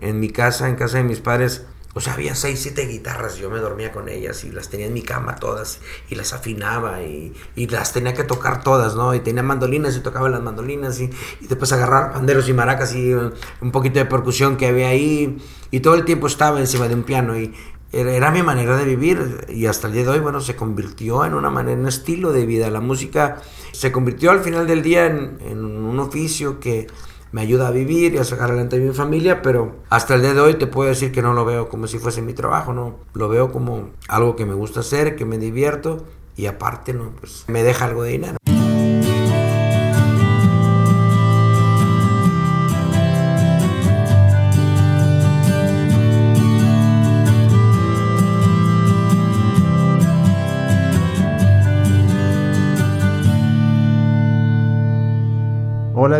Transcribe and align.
en 0.00 0.20
mi 0.20 0.30
casa, 0.30 0.68
en 0.68 0.76
casa 0.76 0.98
de 0.98 1.04
mis 1.04 1.20
padres, 1.20 1.64
o 1.92 2.00
sea, 2.00 2.12
había 2.12 2.36
seis, 2.36 2.60
siete 2.60 2.86
guitarras, 2.86 3.36
yo 3.38 3.50
me 3.50 3.58
dormía 3.58 3.90
con 3.90 4.08
ellas 4.08 4.44
y 4.44 4.52
las 4.52 4.68
tenía 4.68 4.86
en 4.86 4.94
mi 4.94 5.02
cama 5.02 5.36
todas 5.36 5.80
y 6.08 6.14
las 6.14 6.32
afinaba 6.32 7.02
y, 7.02 7.34
y 7.56 7.66
las 7.66 7.92
tenía 7.92 8.14
que 8.14 8.22
tocar 8.22 8.62
todas, 8.62 8.94
¿no? 8.94 9.12
Y 9.12 9.20
tenía 9.20 9.42
mandolinas 9.42 9.96
y 9.96 10.00
tocaba 10.00 10.28
las 10.28 10.40
mandolinas 10.40 11.00
y, 11.00 11.10
y, 11.40 11.46
después 11.48 11.72
agarrar 11.72 12.12
panderos 12.12 12.48
y 12.48 12.52
maracas 12.52 12.94
y 12.94 13.12
uh, 13.12 13.32
un 13.60 13.72
poquito 13.72 13.98
de 13.98 14.04
percusión 14.04 14.56
que 14.56 14.68
había 14.68 14.88
ahí 14.88 15.42
y 15.72 15.80
todo 15.80 15.94
el 15.94 16.04
tiempo 16.04 16.28
estaba 16.28 16.60
encima 16.60 16.86
de 16.86 16.94
un 16.94 17.02
piano 17.02 17.36
y 17.36 17.52
era, 17.92 18.30
mi 18.30 18.44
manera 18.44 18.76
de 18.76 18.84
vivir 18.84 19.46
y 19.48 19.66
hasta 19.66 19.88
el 19.88 19.94
día 19.94 20.04
de 20.04 20.10
hoy, 20.10 20.20
bueno, 20.20 20.40
se 20.40 20.54
convirtió 20.54 21.24
en 21.24 21.34
una 21.34 21.50
manera, 21.50 21.72
en 21.72 21.80
un 21.80 21.88
estilo 21.88 22.32
de 22.32 22.46
vida. 22.46 22.70
La 22.70 22.80
música 22.80 23.42
se 23.72 23.90
convirtió 23.90 24.30
al 24.30 24.42
final 24.42 24.68
del 24.68 24.82
día 24.82 25.06
en 25.06 25.64
un 25.64 25.98
oficio 25.98 26.60
que 26.60 26.86
me 27.32 27.40
ayuda 27.42 27.68
a 27.68 27.70
vivir 27.70 28.14
y 28.14 28.18
a 28.18 28.24
sacar 28.24 28.50
adelante 28.50 28.76
a 28.76 28.78
mi 28.80 28.92
familia, 28.92 29.42
pero 29.42 29.76
hasta 29.88 30.14
el 30.14 30.22
día 30.22 30.34
de 30.34 30.40
hoy 30.40 30.54
te 30.54 30.66
puedo 30.66 30.88
decir 30.88 31.12
que 31.12 31.22
no 31.22 31.32
lo 31.32 31.44
veo 31.44 31.68
como 31.68 31.86
si 31.86 31.98
fuese 31.98 32.22
mi 32.22 32.34
trabajo, 32.34 32.72
no, 32.72 32.96
lo 33.14 33.28
veo 33.28 33.52
como 33.52 33.90
algo 34.08 34.36
que 34.36 34.46
me 34.46 34.54
gusta 34.54 34.80
hacer, 34.80 35.16
que 35.16 35.24
me 35.24 35.38
divierto 35.38 36.04
y 36.36 36.46
aparte, 36.46 36.92
no, 36.92 37.10
pues 37.18 37.44
me 37.48 37.62
deja 37.62 37.84
algo 37.84 38.02
de 38.02 38.10
dinero. 38.12 38.39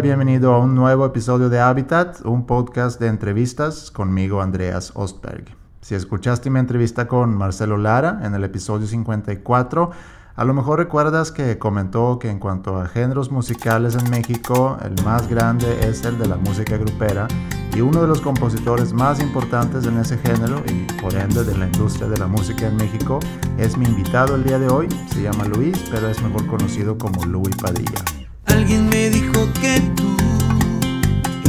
Y 0.00 0.02
bienvenido 0.02 0.54
a 0.54 0.58
un 0.60 0.74
nuevo 0.74 1.04
episodio 1.04 1.50
de 1.50 1.60
Habitat, 1.60 2.24
un 2.24 2.46
podcast 2.46 2.98
de 2.98 3.08
entrevistas 3.08 3.90
conmigo 3.90 4.40
Andreas 4.40 4.92
Ostberg. 4.94 5.44
Si 5.82 5.94
escuchaste 5.94 6.48
mi 6.48 6.58
entrevista 6.58 7.06
con 7.06 7.36
Marcelo 7.36 7.76
Lara 7.76 8.20
en 8.22 8.34
el 8.34 8.42
episodio 8.42 8.86
54, 8.86 9.90
a 10.36 10.44
lo 10.46 10.54
mejor 10.54 10.78
recuerdas 10.78 11.30
que 11.32 11.58
comentó 11.58 12.18
que 12.18 12.30
en 12.30 12.38
cuanto 12.38 12.78
a 12.78 12.86
géneros 12.86 13.30
musicales 13.30 13.94
en 13.94 14.08
México, 14.08 14.78
el 14.82 15.04
más 15.04 15.28
grande 15.28 15.86
es 15.86 16.02
el 16.06 16.18
de 16.18 16.28
la 16.28 16.36
música 16.36 16.78
grupera 16.78 17.28
y 17.76 17.82
uno 17.82 18.00
de 18.00 18.08
los 18.08 18.22
compositores 18.22 18.94
más 18.94 19.20
importantes 19.20 19.84
en 19.84 19.98
ese 19.98 20.16
género 20.16 20.62
y 20.66 20.90
por 21.02 21.14
ende 21.14 21.44
de 21.44 21.58
la 21.58 21.66
industria 21.66 22.08
de 22.08 22.16
la 22.16 22.26
música 22.26 22.68
en 22.68 22.76
México 22.76 23.20
es 23.58 23.76
mi 23.76 23.84
invitado 23.84 24.34
el 24.34 24.44
día 24.44 24.58
de 24.58 24.68
hoy, 24.68 24.88
se 25.12 25.20
llama 25.20 25.44
Luis, 25.44 25.84
pero 25.90 26.08
es 26.08 26.22
mejor 26.22 26.46
conocido 26.46 26.96
como 26.96 27.26
Luis 27.26 27.54
Padilla. 27.56 28.02
Alguien 28.50 28.88
me 28.88 29.10
dijo 29.10 29.48
que 29.60 29.80
tú 29.96 30.16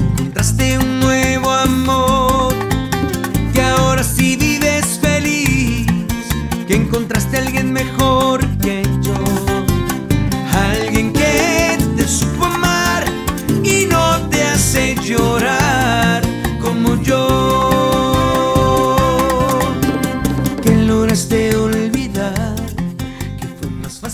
encontraste 0.07 0.77
un 0.77 0.99
nuevo 0.99 1.51
amor, 1.51 2.53
que 3.53 3.61
ahora 3.61 4.03
sí 4.03 4.35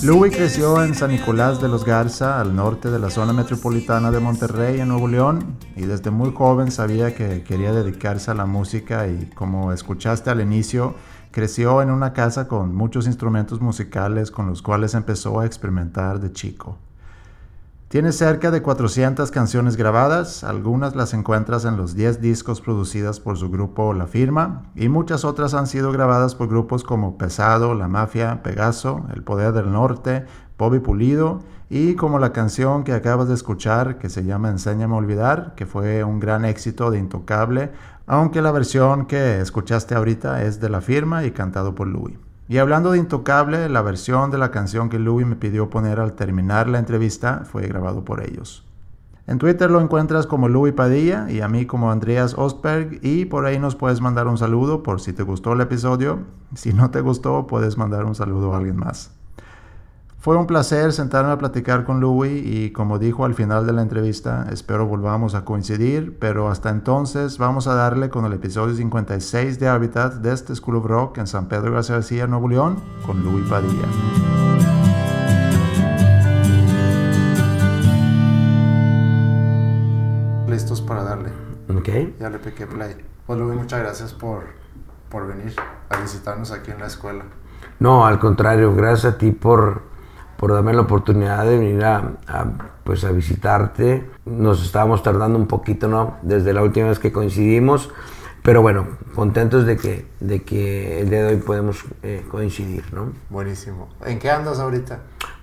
Louis 0.07 0.33
creció 0.33 0.81
en 0.85 0.95
San 0.95 1.11
Nicolás 1.11 1.59
de 1.61 1.67
los 1.67 1.83
Garza, 1.83 2.39
al 2.39 2.55
norte 2.55 2.89
de 2.89 2.97
la 2.97 3.09
zona 3.09 3.33
metropolitana 3.33 4.09
de 4.09 4.21
Monterrey, 4.21 4.79
en 4.79 4.87
Nuevo 4.87 5.09
León, 5.09 5.57
y 5.75 5.81
desde 5.81 6.11
muy 6.11 6.31
joven 6.31 6.71
sabía 6.71 7.13
que 7.13 7.43
quería 7.43 7.73
dedicarse 7.73 8.31
a 8.31 8.33
la 8.33 8.45
música 8.45 9.09
y 9.09 9.29
como 9.35 9.73
escuchaste 9.73 10.29
al 10.29 10.39
inicio, 10.39 10.95
creció 11.31 11.81
en 11.81 11.91
una 11.91 12.13
casa 12.13 12.47
con 12.47 12.73
muchos 12.73 13.05
instrumentos 13.05 13.59
musicales 13.59 14.31
con 14.31 14.47
los 14.47 14.61
cuales 14.61 14.93
empezó 14.93 15.41
a 15.41 15.45
experimentar 15.45 16.21
de 16.21 16.31
chico. 16.31 16.77
Tiene 17.89 18.11
cerca 18.11 18.51
de 18.51 18.61
400 18.61 19.31
canciones 19.31 19.77
grabadas, 19.77 20.43
algunas 20.43 20.93
las 20.97 21.13
encuentras 21.13 21.63
en 21.63 21.77
los 21.77 21.95
10 21.95 22.19
discos 22.19 22.59
producidas 22.59 23.21
por 23.21 23.37
su 23.37 23.49
grupo 23.49 23.93
La 23.93 24.07
Firma 24.07 24.63
y 24.75 24.89
muchas 24.89 25.23
otras 25.23 25.53
han 25.53 25.67
sido 25.67 25.93
grabadas 25.93 26.35
por 26.35 26.49
grupos 26.49 26.83
como 26.83 27.17
Pesado, 27.17 27.75
La 27.75 27.87
Mafia, 27.87 28.43
Pegaso, 28.43 29.05
El 29.13 29.23
Poder 29.23 29.53
del 29.53 29.71
Norte, 29.71 30.25
Bobby 30.57 30.79
Pulido 30.79 31.39
y 31.69 31.95
como 31.95 32.19
la 32.19 32.33
canción 32.33 32.83
que 32.83 32.91
acabas 32.91 33.29
de 33.29 33.35
escuchar 33.35 33.99
que 33.99 34.09
se 34.09 34.25
llama 34.25 34.49
Enséñame 34.49 34.93
a 34.93 34.97
Olvidar, 34.97 35.55
que 35.55 35.65
fue 35.65 36.03
un 36.03 36.19
gran 36.19 36.43
éxito 36.43 36.91
de 36.91 36.99
Intocable, 36.99 37.71
aunque 38.05 38.41
la 38.41 38.51
versión 38.51 39.05
que 39.05 39.39
escuchaste 39.39 39.95
ahorita 39.95 40.43
es 40.43 40.59
de 40.59 40.67
La 40.67 40.81
Firma 40.81 41.23
y 41.23 41.31
cantado 41.31 41.73
por 41.73 41.87
Louis. 41.87 42.17
Y 42.49 42.59
hablando 42.59 42.91
de 42.91 42.99
Intocable, 42.99 43.67
la 43.67 43.81
versión 43.81 44.31
de 44.31 44.37
la 44.37 44.51
canción 44.51 44.89
que 44.89 44.99
Louis 44.99 45.27
me 45.27 45.35
pidió 45.35 45.69
poner 45.69 45.99
al 45.99 46.13
terminar 46.13 46.69
la 46.69 46.79
entrevista 46.79 47.43
fue 47.43 47.67
grabado 47.67 48.05
por 48.05 48.23
ellos. 48.23 48.63
En 49.27 49.37
Twitter 49.37 49.69
lo 49.69 49.81
encuentras 49.81 50.25
como 50.25 50.47
Louis 50.47 50.73
Padilla 50.73 51.29
y 51.29 51.41
a 51.41 51.49
mí 51.49 51.65
como 51.65 51.91
Andreas 51.91 52.35
Ostberg 52.37 52.99
y 53.01 53.25
por 53.25 53.45
ahí 53.45 53.59
nos 53.59 53.75
puedes 53.75 53.99
mandar 53.99 54.27
un 54.27 54.37
saludo 54.37 54.83
por 54.83 55.01
si 55.01 55.11
te 55.11 55.23
gustó 55.23 55.51
el 55.51 55.59
episodio. 55.59 56.19
Si 56.55 56.71
no 56.71 56.89
te 56.91 57.01
gustó, 57.01 57.45
puedes 57.47 57.77
mandar 57.77 58.05
un 58.05 58.15
saludo 58.15 58.53
a 58.53 58.57
alguien 58.59 58.77
más. 58.77 59.16
Fue 60.27 60.35
un 60.35 60.45
placer 60.45 60.91
sentarme 60.91 61.31
a 61.31 61.37
platicar 61.37 61.85
con 61.85 62.01
Louis 62.01 62.45
y 62.45 62.71
como 62.71 62.99
dijo 62.99 63.23
al 63.23 63.33
final 63.33 63.65
de 63.65 63.71
la 63.71 63.81
entrevista, 63.81 64.45
espero 64.51 64.85
volvamos 64.85 65.35
a 65.35 65.45
coincidir, 65.45 66.19
pero 66.19 66.49
hasta 66.49 66.69
entonces 66.69 67.37
vamos 67.37 67.65
a 67.67 67.75
darle 67.75 68.09
con 68.09 68.25
el 68.25 68.33
episodio 68.33 68.75
56 68.75 69.57
de 69.57 69.69
Habitat 69.69 70.15
de 70.15 70.33
este 70.33 70.53
School 70.53 70.75
of 70.75 70.85
Rock 70.85 71.19
en 71.19 71.27
San 71.27 71.47
Pedro 71.47 71.71
García, 71.71 72.27
Nuevo 72.27 72.49
León, 72.49 72.75
con 73.05 73.23
Louis 73.23 73.47
Padilla. 73.49 73.87
Listos 80.49 80.81
para 80.81 81.03
darle. 81.03 81.29
Ok. 81.73 82.19
Ya 82.19 82.29
le 82.29 82.39
piqué 82.39 82.67
play. 82.67 82.97
Pues 83.25 83.39
Louis, 83.39 83.55
muchas 83.55 83.79
gracias 83.79 84.13
por, 84.13 84.43
por 85.07 85.25
venir 85.25 85.55
a 85.87 86.01
visitarnos 86.01 86.51
aquí 86.51 86.71
en 86.71 86.79
la 86.79 86.87
escuela. 86.87 87.23
No, 87.79 88.05
al 88.05 88.19
contrario, 88.19 88.75
gracias 88.75 89.13
a 89.13 89.17
ti 89.17 89.31
por, 89.31 89.95
por 90.37 90.53
darme 90.53 90.73
la 90.73 90.81
oportunidad 90.81 91.45
de 91.45 91.57
venir 91.57 91.83
a, 91.83 92.13
a, 92.27 92.45
pues 92.83 93.03
a 93.03 93.11
visitarte. 93.11 94.09
Nos 94.25 94.63
estábamos 94.63 95.03
tardando 95.03 95.37
un 95.37 95.47
poquito, 95.47 95.87
¿no? 95.87 96.17
Desde 96.21 96.53
la 96.53 96.63
última 96.63 96.89
vez 96.89 96.99
que 96.99 97.11
coincidimos, 97.11 97.91
pero 98.43 98.61
bueno, 98.61 98.87
contentos 99.15 99.65
de 99.65 99.77
que, 99.77 100.05
de 100.19 100.43
que 100.43 101.01
el 101.01 101.09
día 101.09 101.23
de 101.23 101.35
hoy 101.35 101.41
podemos 101.41 101.83
eh, 102.03 102.23
coincidir, 102.29 102.83
¿no? 102.93 103.11
Buenísimo. 103.29 103.89
¿En 104.05 104.19
qué 104.19 104.29
andas 104.29 104.59
ahorita? 104.59 104.99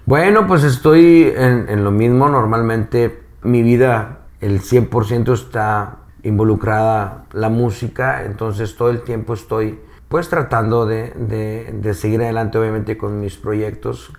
Bueno, 0.07 0.47
pues 0.47 0.65
estoy 0.65 1.33
en, 1.37 1.69
en 1.69 1.85
lo 1.85 1.91
mismo. 1.91 2.29
Normalmente 2.29 3.23
mi 3.43 3.63
vida, 3.63 4.21
el 4.41 4.63
100% 4.63 5.35
está 5.35 5.97
involucrada 6.23 7.27
la 7.33 7.51
música, 7.51 8.25
entonces 8.25 8.77
todo 8.77 8.91
el 8.91 9.03
tiempo 9.03 9.35
estoy 9.35 9.79
pues 10.09 10.29
tratando 10.29 10.87
de, 10.87 11.11
de, 11.11 11.75
de 11.75 11.95
seguir 11.95 12.23
adelante 12.23 12.57
obviamente 12.57 12.97
con 12.97 13.21
mis 13.21 13.37
proyectos 13.37 14.13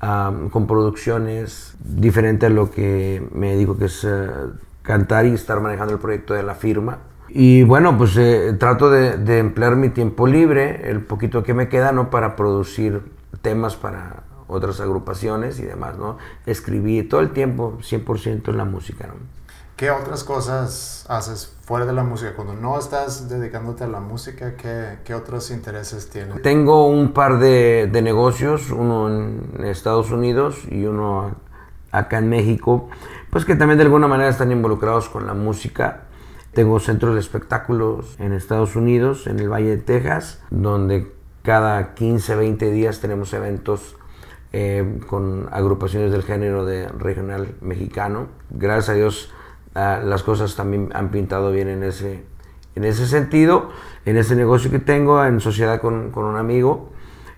Con 0.00 0.66
producciones 0.66 1.76
diferentes 1.78 2.48
a 2.48 2.52
lo 2.52 2.70
que 2.70 3.22
me 3.34 3.52
dedico, 3.52 3.76
que 3.76 3.84
es 3.84 4.02
uh, 4.04 4.52
cantar 4.82 5.26
y 5.26 5.34
estar 5.34 5.60
manejando 5.60 5.92
el 5.92 6.00
proyecto 6.00 6.32
de 6.32 6.42
la 6.42 6.54
firma. 6.54 6.98
Y 7.28 7.62
bueno, 7.62 7.96
pues 7.96 8.16
eh, 8.16 8.54
trato 8.58 8.90
de, 8.90 9.38
emplear 9.38 9.76
mi 9.76 9.90
tiempo 9.90 10.26
libre, 10.26 10.90
el 10.90 11.00
poquito 11.00 11.42
que 11.42 11.54
me 11.54 11.68
queda, 11.68 11.92
¿no? 11.92 12.10
Para 12.10 12.34
producir 12.34 13.02
temas 13.40 13.76
para 13.76 14.24
otras 14.48 14.80
agrupaciones 14.80 15.60
y 15.60 15.62
demás, 15.62 15.96
¿no? 15.96 16.18
Escribir 16.46 17.08
todo 17.08 17.20
el 17.20 17.30
tiempo, 17.30 17.78
100% 17.82 18.48
en 18.48 18.56
la 18.56 18.64
música. 18.64 19.10
¿Qué 19.80 19.90
otras 19.90 20.24
cosas 20.24 21.06
haces 21.08 21.56
fuera 21.62 21.86
de 21.86 21.94
la 21.94 22.04
música? 22.04 22.34
Cuando 22.36 22.52
no 22.52 22.78
estás 22.78 23.30
dedicándote 23.30 23.84
a 23.84 23.86
la 23.86 24.00
música, 24.00 24.52
¿qué, 24.54 25.14
otros 25.14 25.50
intereses 25.50 26.10
tienes? 26.10 26.42
Tengo 26.42 26.86
un 26.86 27.14
par 27.14 27.38
de, 27.38 27.88
negocios, 28.02 28.72
uno 28.72 29.08
en 29.08 29.64
Estados 29.64 30.10
Unidos 30.10 30.64
y 30.70 30.84
uno 30.84 31.34
acá 31.92 32.18
en 32.18 32.28
México, 32.28 32.90
pues 33.30 33.46
que 33.46 33.56
también 33.56 33.78
de 33.78 33.84
alguna 33.84 34.06
manera 34.06 34.28
están 34.28 34.52
involucrados 34.52 35.08
con 35.08 35.26
la 35.26 35.32
música. 35.32 36.02
Tengo 36.52 36.78
centros 36.78 37.14
de 37.14 37.20
espectáculos 37.20 38.16
en 38.18 38.34
Estados 38.34 38.76
Unidos, 38.76 39.26
en 39.28 39.40
el 39.40 39.48
Valle 39.48 39.78
de 39.78 39.78
Texas, 39.78 40.42
donde 40.50 41.10
cada 41.40 41.94
15, 41.94 42.36
20 42.36 42.70
días 42.70 43.00
tenemos 43.00 43.32
eventos 43.32 43.96
eh, 44.52 45.00
con 45.06 45.48
agrupaciones 45.50 46.12
del 46.12 46.22
género 46.22 46.66
regional 46.98 47.54
mexicano. 47.62 48.26
Gracias 48.50 48.90
a 48.90 48.92
Dios 48.92 49.32
Uh, 49.74 50.04
las 50.04 50.22
cosas 50.22 50.56
también 50.56 50.90
han 50.94 51.10
pintado 51.10 51.52
bien 51.52 51.68
en 51.68 51.82
ese, 51.84 52.24
en 52.74 52.84
ese 52.84 53.06
sentido, 53.06 53.70
en 54.04 54.16
ese 54.16 54.34
negocio 54.34 54.70
que 54.70 54.80
tengo, 54.80 55.24
en 55.24 55.40
sociedad 55.40 55.80
con, 55.80 56.10
con 56.10 56.24
un 56.24 56.36
amigo. 56.36 56.90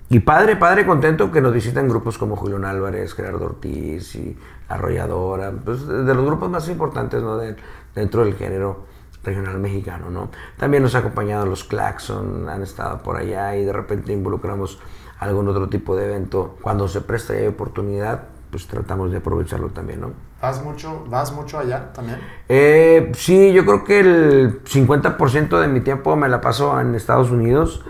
Y 0.09 0.21
padre, 0.21 0.57
padre 0.57 0.85
contento 0.85 1.31
que 1.31 1.41
nos 1.41 1.53
visitan 1.55 1.89
grupos 1.89 2.19
como 2.19 2.37
Julián 2.37 2.65
Álvarez, 2.65 3.15
Gerardo 3.15 3.47
Ortiz 3.47 4.15
y 4.15 4.37
Arrolladora, 4.69 5.53
pues 5.53 5.87
de 5.87 6.15
los 6.15 6.25
grupos 6.25 6.51
más 6.51 6.69
importantes 6.69 7.23
¿no? 7.23 7.37
de, 7.39 7.57
dentro 7.95 8.25
del 8.25 8.35
género 8.35 8.85
regional 9.25 9.59
mexicano, 9.59 10.11
¿no? 10.11 10.31
También 10.59 10.83
nos 10.83 10.95
ha 10.95 10.99
acompañado 10.99 11.47
los 11.47 11.65
Claxon, 11.65 12.49
han 12.49 12.63
estado 12.63 13.03
por 13.03 13.17
allá 13.17 13.57
y 13.57 13.65
de 13.65 13.73
repente 13.73 14.13
involucramos 14.13 14.81
algún 15.19 15.49
otro 15.49 15.69
tipo 15.69 15.97
de 15.97 16.07
evento. 16.07 16.59
Cuando 16.61 16.89
se 16.89 17.01
presta 17.01 17.35
y 17.35 17.39
hay 17.39 17.47
oportunidad, 17.47 18.25
pues 18.51 18.67
tratamos 18.67 19.13
de 19.13 19.19
aprovecharlo 19.19 19.69
también, 19.69 20.01
¿no? 20.01 20.13
¿Vas 20.43 20.61
mucho, 20.65 21.05
vas 21.09 21.33
mucho 21.33 21.61
allá 21.61 21.93
también? 21.93 22.19
Eh, 22.49 23.13
sí, 23.15 23.53
yo 23.53 23.65
creo 23.65 23.85
que 23.85 24.01
el 24.01 24.65
50% 24.65 25.61
de 25.61 25.69
mi 25.69 25.83
tiempo 25.83 26.17
me 26.17 26.29
la 26.29 26.41
paso 26.41 26.81
en 26.81 26.97
Estados 26.97 27.31
Unidos 27.31 27.85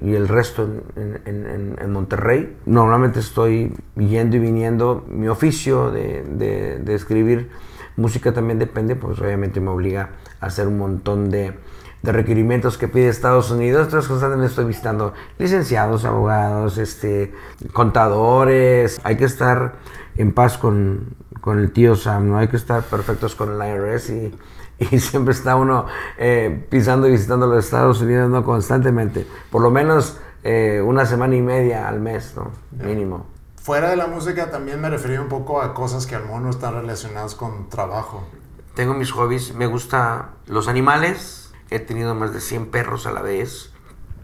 y 0.00 0.14
el 0.14 0.26
resto 0.26 0.66
en, 0.96 1.76
en, 1.78 1.92
Monterrey. 1.92 2.56
Normalmente 2.64 3.20
estoy 3.20 3.74
yendo 3.94 4.36
y 4.36 4.38
viniendo. 4.38 5.04
Mi 5.06 5.28
oficio 5.28 5.90
de, 5.90 6.22
de, 6.22 6.78
de 6.78 6.94
escribir 6.94 7.50
música 7.96 8.32
también 8.32 8.58
depende, 8.58 8.96
pues 8.96 9.20
obviamente 9.20 9.60
me 9.60 9.68
obliga 9.68 10.12
a 10.40 10.46
hacer 10.46 10.66
un 10.66 10.78
montón 10.78 11.28
de, 11.28 11.58
de 12.02 12.12
requerimientos 12.12 12.78
que 12.78 12.88
pide 12.88 13.08
Estados 13.08 13.50
Unidos. 13.50 13.84
Entonces 13.84 14.08
constantemente 14.08 14.48
estoy 14.48 14.64
visitando 14.64 15.12
licenciados, 15.38 16.06
abogados, 16.06 16.78
este, 16.78 17.34
contadores. 17.74 18.98
Hay 19.04 19.16
que 19.16 19.26
estar 19.26 19.74
en 20.16 20.32
paz 20.32 20.56
con, 20.56 21.16
con 21.48 21.60
el 21.60 21.72
tío 21.72 21.96
Sam, 21.96 22.28
no 22.28 22.36
hay 22.36 22.48
que 22.48 22.58
estar 22.58 22.82
perfectos 22.82 23.34
con 23.34 23.58
el 23.58 23.66
IRS 23.66 24.10
y, 24.10 24.38
y 24.90 25.00
siempre 25.00 25.32
está 25.32 25.56
uno 25.56 25.86
eh, 26.18 26.66
pisando 26.68 27.08
y 27.08 27.12
visitando 27.12 27.46
los 27.46 27.64
Estados 27.64 28.02
Unidos 28.02 28.28
¿no? 28.28 28.44
constantemente. 28.44 29.26
Por 29.50 29.62
lo 29.62 29.70
menos 29.70 30.18
eh, 30.44 30.82
una 30.84 31.06
semana 31.06 31.36
y 31.36 31.40
media 31.40 31.88
al 31.88 32.00
mes, 32.00 32.34
¿no? 32.36 32.50
mínimo. 32.84 33.24
Fuera 33.62 33.88
de 33.88 33.96
la 33.96 34.08
música 34.08 34.50
también 34.50 34.78
me 34.78 34.90
refería 34.90 35.22
un 35.22 35.28
poco 35.30 35.62
a 35.62 35.72
cosas 35.72 36.06
que 36.06 36.16
a 36.16 36.18
lo 36.18 36.26
mejor 36.26 36.42
no 36.42 36.50
están 36.50 36.74
relacionadas 36.74 37.34
con 37.34 37.70
trabajo. 37.70 38.28
Tengo 38.74 38.92
mis 38.92 39.10
hobbies, 39.10 39.54
me 39.54 39.64
gusta 39.64 40.32
los 40.48 40.68
animales, 40.68 41.50
he 41.70 41.78
tenido 41.78 42.14
más 42.14 42.34
de 42.34 42.42
100 42.42 42.66
perros 42.66 43.06
a 43.06 43.12
la 43.12 43.22
vez. 43.22 43.72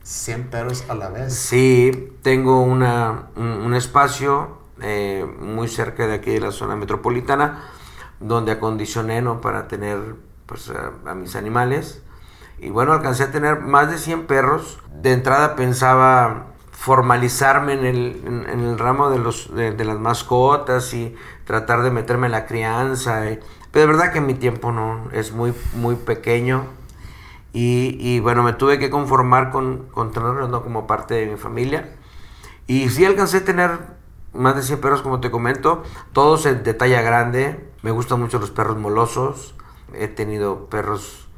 100 0.03 0.51
perros 0.51 0.85
a 0.91 0.95
la 0.95 1.09
vez. 1.09 1.33
Sí, 1.33 2.13
tengo 2.21 2.61
una, 2.61 3.31
un, 3.35 3.47
un 3.47 3.75
espacio 3.75 4.59
eh, 4.81 5.27
muy 5.41 5.69
cerca 5.69 6.07
de 6.07 6.15
aquí 6.15 6.31
de 6.33 6.41
la 6.41 6.53
zona 6.53 6.77
metropolitana 6.77 7.71
donde 8.21 8.53
acondicioné 8.53 9.23
¿no? 9.23 9.41
para 9.41 9.69
tener 9.69 10.17
pues, 10.47 10.71
a, 10.71 10.93
a, 11.11 11.15
mis 11.15 11.37
animales. 11.37 12.03
Y 12.59 12.71
bueno, 12.71 12.93
alcancé 12.93 13.25
a 13.25 13.31
tener 13.33 13.61
más 13.61 13.91
de 13.91 13.99
100 13.99 14.27
perros. 14.27 14.79
De 15.03 15.13
entrada 15.13 15.57
pensaba 15.57 16.47
formalizarme 16.71 17.75
en 17.75 17.85
el, 17.85 18.23
en, 18.25 18.49
en 18.49 18.61
el 18.61 18.79
ramo 18.79 19.11
de, 19.11 19.19
los, 19.19 19.55
de, 19.55 19.73
de, 19.73 19.85
las 19.85 19.99
mascotas 19.99 20.93
y 20.95 21.15
tratar 21.45 21.83
de 21.83 21.91
meterme 21.91 22.27
en 22.27 22.33
la 22.33 22.47
crianza. 22.47 23.31
Y, 23.31 23.41
pero 23.71 23.87
de 23.87 23.93
verdad 23.93 24.13
que 24.13 24.21
mi 24.21 24.35
tiempo 24.35 24.73
no 24.73 25.09
es 25.13 25.33
muy, 25.33 25.53
muy 25.75 25.97
pequeño. 25.97 26.65
Y, 27.53 27.97
y 28.01 28.21
bueno, 28.21 28.43
me 28.43 28.53
tuve 28.53 28.79
que 28.79 28.91
conformar 28.91 29.51
con, 29.51 29.87
con 29.91 30.11
tenerlos 30.13 30.49
¿no? 30.49 30.63
como 30.63 30.87
parte 30.87 31.15
de 31.15 31.27
mi 31.27 31.37
familia. 31.37 31.91
Y 32.67 32.89
sí 32.89 33.05
alcancé 33.05 33.39
a 33.39 33.45
tener 33.45 33.79
más 34.35 34.57
de 34.57 34.63
100 34.63 34.81
perros, 34.81 35.03
como 35.03 35.21
te 35.21 35.31
comento, 35.31 35.83
todos 36.13 36.45
de 36.45 36.75
talla 36.75 37.03
grande. 37.03 37.71
Me 37.83 37.91
gustan 37.91 38.21
mucho 38.21 38.39
los 38.39 38.51
perros 38.51 38.77
molosos. 38.77 39.55
He 39.93 40.09
tenido 40.09 40.67
perros 40.67 41.29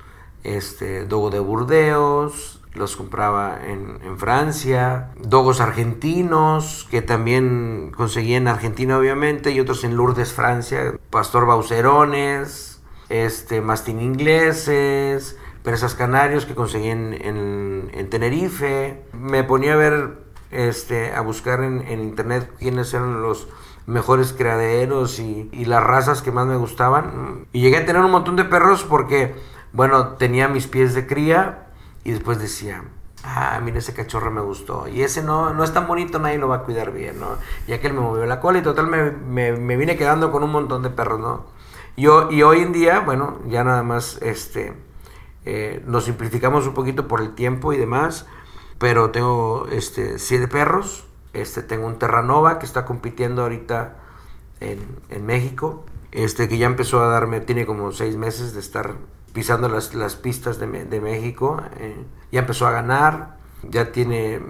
este, 0.44 1.04
dogo 1.04 1.30
de 1.30 1.40
Burdeos, 1.40 2.62
los 2.74 2.96
compraba 2.96 3.58
en, 3.64 3.98
en, 4.04 4.18
Francia, 4.18 5.10
dogos 5.18 5.60
argentinos, 5.60 6.86
que 6.90 7.02
también 7.02 7.92
conseguí 7.96 8.34
en 8.34 8.48
Argentina, 8.48 8.98
obviamente, 8.98 9.50
y 9.50 9.60
otros 9.60 9.82
en 9.84 9.96
Lourdes, 9.96 10.32
Francia, 10.32 10.94
pastor 11.10 11.46
baucerones, 11.46 12.82
este, 13.08 13.60
mastín 13.60 14.00
ingleses, 14.00 15.36
persas 15.62 15.94
canarios 15.94 16.46
que 16.46 16.54
conseguí 16.54 16.88
en, 16.88 17.14
en, 17.14 17.90
en 17.92 18.10
Tenerife. 18.10 19.02
Me 19.12 19.42
ponía 19.42 19.72
a 19.72 19.76
ver 19.76 20.25
este, 20.50 21.12
a 21.12 21.20
buscar 21.20 21.62
en, 21.62 21.82
en, 21.86 22.00
internet 22.00 22.50
quiénes 22.58 22.92
eran 22.94 23.22
los 23.22 23.48
mejores 23.86 24.32
criaderos 24.32 25.18
y, 25.18 25.48
y, 25.52 25.64
las 25.64 25.82
razas 25.82 26.22
que 26.22 26.32
más 26.32 26.46
me 26.46 26.56
gustaban. 26.56 27.46
Y 27.52 27.60
llegué 27.60 27.78
a 27.78 27.86
tener 27.86 28.02
un 28.02 28.10
montón 28.10 28.36
de 28.36 28.44
perros 28.44 28.84
porque, 28.84 29.34
bueno, 29.72 30.14
tenía 30.14 30.48
mis 30.48 30.66
pies 30.66 30.94
de 30.94 31.06
cría 31.06 31.68
y 32.04 32.12
después 32.12 32.38
decía, 32.38 32.84
ah, 33.24 33.60
mira, 33.62 33.78
ese 33.78 33.94
cachorro 33.94 34.30
me 34.30 34.40
gustó. 34.40 34.88
Y 34.88 35.02
ese 35.02 35.22
no, 35.22 35.52
no 35.52 35.64
es 35.64 35.72
tan 35.72 35.86
bonito, 35.86 36.18
nadie 36.18 36.38
lo 36.38 36.48
va 36.48 36.56
a 36.56 36.62
cuidar 36.62 36.92
bien, 36.92 37.18
¿no? 37.20 37.36
Ya 37.66 37.80
que 37.80 37.88
él 37.88 37.94
me 37.94 38.00
movió 38.00 38.26
la 38.26 38.40
cola 38.40 38.58
y 38.58 38.62
total 38.62 38.86
me, 38.86 39.10
me, 39.10 39.52
me 39.52 39.76
vine 39.76 39.96
quedando 39.96 40.30
con 40.32 40.42
un 40.42 40.52
montón 40.52 40.82
de 40.82 40.90
perros, 40.90 41.20
¿no? 41.20 41.46
Yo, 41.96 42.30
y 42.30 42.42
hoy 42.42 42.60
en 42.60 42.72
día, 42.72 43.00
bueno, 43.00 43.38
ya 43.46 43.64
nada 43.64 43.82
más, 43.82 44.20
este, 44.20 44.74
eh, 45.46 45.82
nos 45.86 46.04
simplificamos 46.04 46.66
un 46.66 46.74
poquito 46.74 47.08
por 47.08 47.20
el 47.20 47.34
tiempo 47.34 47.72
y 47.72 47.76
demás 47.78 48.26
pero 48.78 49.10
tengo 49.10 49.66
este, 49.70 50.18
siete 50.18 50.48
perros. 50.48 51.04
Este, 51.32 51.62
tengo 51.62 51.86
un 51.86 51.98
Terranova 51.98 52.58
que 52.58 52.66
está 52.66 52.84
compitiendo 52.84 53.42
ahorita 53.42 53.96
en, 54.60 54.80
en, 55.10 55.26
México. 55.26 55.84
Este, 56.12 56.48
que 56.48 56.58
ya 56.58 56.66
empezó 56.66 57.02
a 57.02 57.08
darme, 57.08 57.40
tiene 57.40 57.66
como 57.66 57.92
seis 57.92 58.16
meses 58.16 58.54
de 58.54 58.60
estar 58.60 58.94
pisando 59.32 59.68
las, 59.68 59.94
las 59.94 60.16
pistas 60.16 60.58
de, 60.58 60.66
de 60.66 61.00
México. 61.00 61.60
Eh, 61.78 62.04
ya 62.32 62.40
empezó 62.40 62.66
a 62.66 62.70
ganar. 62.70 63.36
Ya 63.62 63.92
tiene 63.92 64.40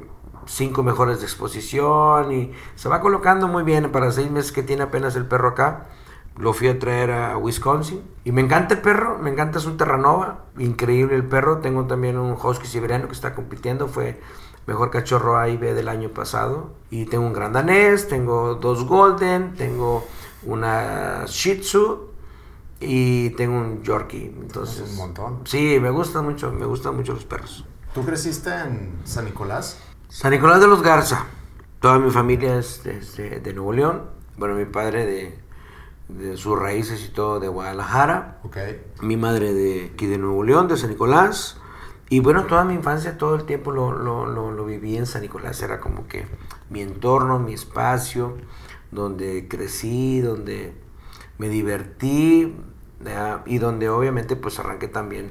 cinco 0.46 0.82
mejores 0.82 1.19
de 1.19 1.25
exposición 1.25 2.32
y 2.32 2.52
se 2.76 2.88
va 2.88 3.00
colocando 3.00 3.49
muy 3.49 3.64
bien 3.64 3.90
para 3.90 4.11
seis 4.12 4.31
meses 4.31 4.52
que 4.52 4.62
tiene 4.62 4.84
apenas 4.84 5.17
el 5.17 5.26
perro 5.26 5.49
acá. 5.49 5.88
Lo 6.38 6.53
fui 6.53 6.69
a 6.69 6.79
traer 6.79 7.11
a 7.11 7.37
Wisconsin. 7.38 8.03
Y 8.25 8.33
me 8.33 8.43
encanta 8.43 8.75
el 8.75 8.81
perro, 8.81 9.19
me 9.19 9.31
encanta, 9.31 9.59
es 9.59 9.67
un 9.67 9.77
Terranova. 9.77 10.44
Increíble 10.59 11.15
el 11.15 11.25
perro. 11.25 11.59
Tengo 11.59 11.87
también 11.87 12.19
un 12.19 12.33
Husky 12.33 12.67
siberiano 12.67 13.06
que 13.06 13.15
está 13.15 13.35
compitiendo. 13.35 13.88
Fue 13.88 14.21
mejor 14.67 14.91
cachorro 14.91 15.38
A 15.38 15.49
y 15.49 15.56
B 15.56 15.75
del 15.75 15.88
año 15.88 16.11
pasado. 16.11 16.75
Y 16.91 17.06
tengo 17.06 17.27
un 17.27 17.33
Gran 17.33 17.53
Danés, 17.53 18.09
tengo 18.09 18.56
dos 18.56 18.85
Golden, 18.85 19.55
tengo 19.55 20.06
una 20.43 21.25
Shih 21.27 21.61
Tzu 21.61 22.11
y 22.81 23.31
tengo 23.31 23.56
un 23.56 23.82
Yorkie. 23.82 24.27
Entonces, 24.27 24.91
un 24.91 24.97
montón. 24.97 25.41
Sí, 25.44 25.79
me 25.81 25.91
gustan 25.91 26.25
mucho, 26.25 26.53
me 26.53 26.67
gustan 26.67 26.97
mucho 26.97 27.15
los 27.15 27.25
perros. 27.25 27.65
¿Tú 27.94 28.05
creciste 28.05 28.50
en 28.50 29.00
San 29.05 29.25
Nicolás? 29.25 29.81
San 30.09 30.32
Nicolás 30.32 30.61
de 30.61 30.67
los 30.67 30.82
Garza. 30.82 31.27
Toda 31.81 31.99
mi 31.99 32.11
familia 32.11 32.59
es 32.59 32.82
de, 32.85 33.00
de, 33.00 33.41
de 33.41 33.53
Nuevo 33.55 33.73
León. 33.73 34.03
Bueno, 34.37 34.55
mi 34.55 34.67
padre 34.67 35.06
de 35.06 35.45
de 36.08 36.37
sus 36.37 36.58
raíces 36.58 37.05
y 37.05 37.12
todo 37.12 37.41
de 37.41 37.49
Guadalajara. 37.49 38.38
Okay. 38.44 38.81
Mi 39.00 39.17
madre 39.17 39.53
de 39.53 39.91
aquí 39.94 40.06
de 40.06 40.19
Nuevo 40.19 40.44
León, 40.44 40.69
de 40.69 40.76
San 40.76 40.91
Nicolás. 40.91 41.58
Y 42.08 42.20
bueno, 42.20 42.44
toda 42.44 42.64
mi 42.64 42.75
infancia, 42.75 43.19
todo 43.19 43.34
el 43.34 43.44
tiempo 43.44 43.72
lo, 43.72 43.93
lo, 43.93 44.27
lo, 44.27 44.53
lo, 44.53 44.65
viví 44.65 44.96
en 44.96 45.06
San 45.06 45.22
Nicolás. 45.22 45.60
Era 45.63 45.81
como 45.81 46.06
que 46.06 46.27
mi 46.70 46.81
entorno, 46.81 47.41
mi 47.41 47.53
espacio, 47.53 48.36
donde 48.93 49.48
crecí, 49.48 50.20
donde 50.20 50.72
me 51.39 51.48
divertí 51.48 52.55
¿ya? 53.05 53.43
y 53.44 53.58
donde 53.58 53.89
obviamente 53.89 54.36
pues 54.36 54.58
arranqué 54.60 54.86
también 54.86 55.31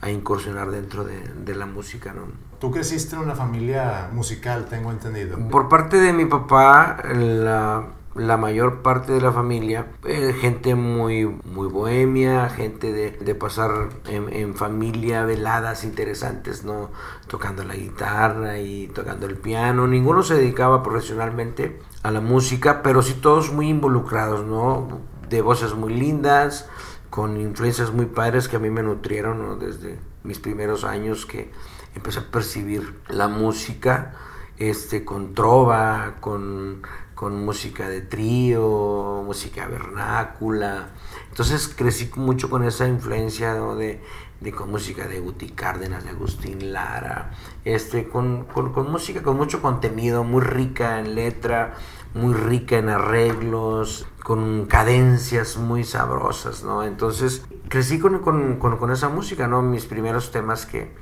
a 0.00 0.10
incursionar 0.10 0.70
dentro 0.70 1.04
de, 1.04 1.20
de, 1.20 1.54
la 1.54 1.66
música, 1.66 2.12
¿no? 2.12 2.22
Tú 2.60 2.70
creciste 2.70 3.16
en 3.16 3.22
una 3.22 3.34
familia 3.34 4.08
musical, 4.12 4.66
tengo 4.66 4.90
entendido. 4.92 5.36
Por 5.50 5.68
parte 5.68 5.98
de 5.98 6.12
mi 6.12 6.24
papá, 6.24 7.02
la, 7.14 7.84
la 8.18 8.36
mayor 8.36 8.82
parte 8.82 9.12
de 9.12 9.20
la 9.20 9.32
familia, 9.32 9.86
eh, 10.04 10.34
gente 10.38 10.74
muy, 10.74 11.26
muy 11.26 11.68
bohemia, 11.68 12.48
gente 12.48 12.92
de, 12.92 13.12
de 13.12 13.34
pasar 13.34 13.88
en, 14.06 14.54
familia, 14.54 15.24
veladas 15.24 15.84
interesantes, 15.84 16.64
¿no? 16.64 16.90
Tocando 17.26 17.64
la 17.64 17.74
guitarra 17.74 18.58
y 18.58 18.88
tocando 18.88 19.26
el 19.26 19.36
piano. 19.36 19.86
Ninguno 19.86 20.22
se 20.22 20.34
dedicaba 20.34 20.82
profesionalmente 20.82 21.80
a 22.02 22.10
la 22.10 22.20
música, 22.20 22.82
pero 22.82 23.02
sí 23.02 23.14
todos 23.14 23.52
muy 23.52 23.68
involucrados, 23.68 24.44
¿no? 24.44 25.00
De 25.28 25.40
voces 25.40 25.74
muy 25.74 25.94
lindas, 25.94 26.68
con 27.10 27.40
influencias 27.40 27.92
muy 27.92 28.06
padres 28.06 28.48
que 28.48 28.56
a 28.56 28.60
mí 28.60 28.70
me 28.70 28.82
nutrieron 28.82 29.58
desde 29.58 29.98
mis 30.24 30.38
primeros 30.38 30.84
años 30.84 31.26
que 31.26 31.50
empecé 31.94 32.20
a 32.20 32.30
percibir 32.30 33.00
la 33.08 33.28
música 33.28 34.14
este, 34.58 35.04
con 35.04 35.34
trova, 35.34 36.16
con 36.20 36.82
con 37.18 37.44
música 37.44 37.88
de 37.88 38.00
trío, 38.00 39.24
música 39.26 39.66
vernácula. 39.66 40.90
Entonces 41.28 41.66
crecí 41.66 42.08
mucho 42.14 42.48
con 42.48 42.62
esa 42.62 42.86
influencia 42.86 43.54
¿no? 43.54 43.74
de, 43.74 44.00
de, 44.40 44.52
con 44.52 44.70
música 44.70 45.08
de 45.08 45.18
Guti 45.18 45.48
Cárdenas, 45.48 46.04
de 46.04 46.10
Agustín 46.10 46.72
Lara, 46.72 47.32
este, 47.64 48.08
con, 48.08 48.44
con, 48.44 48.88
música 48.92 49.24
con 49.24 49.36
mucho 49.36 49.60
contenido, 49.60 50.22
muy 50.22 50.42
rica 50.42 51.00
en 51.00 51.16
letra, 51.16 51.74
muy 52.14 52.34
rica 52.34 52.78
en 52.78 52.88
arreglos, 52.88 54.06
con 54.22 54.66
cadencias 54.66 55.56
muy 55.56 55.82
sabrosas, 55.82 56.62
¿no? 56.62 56.84
Entonces 56.84 57.44
crecí 57.68 57.98
con, 57.98 58.20
con, 58.20 58.58
con 58.58 58.92
esa 58.92 59.08
música, 59.08 59.48
¿no? 59.48 59.60
Mis 59.60 59.86
primeros 59.86 60.30
temas 60.30 60.66
que, 60.66 60.92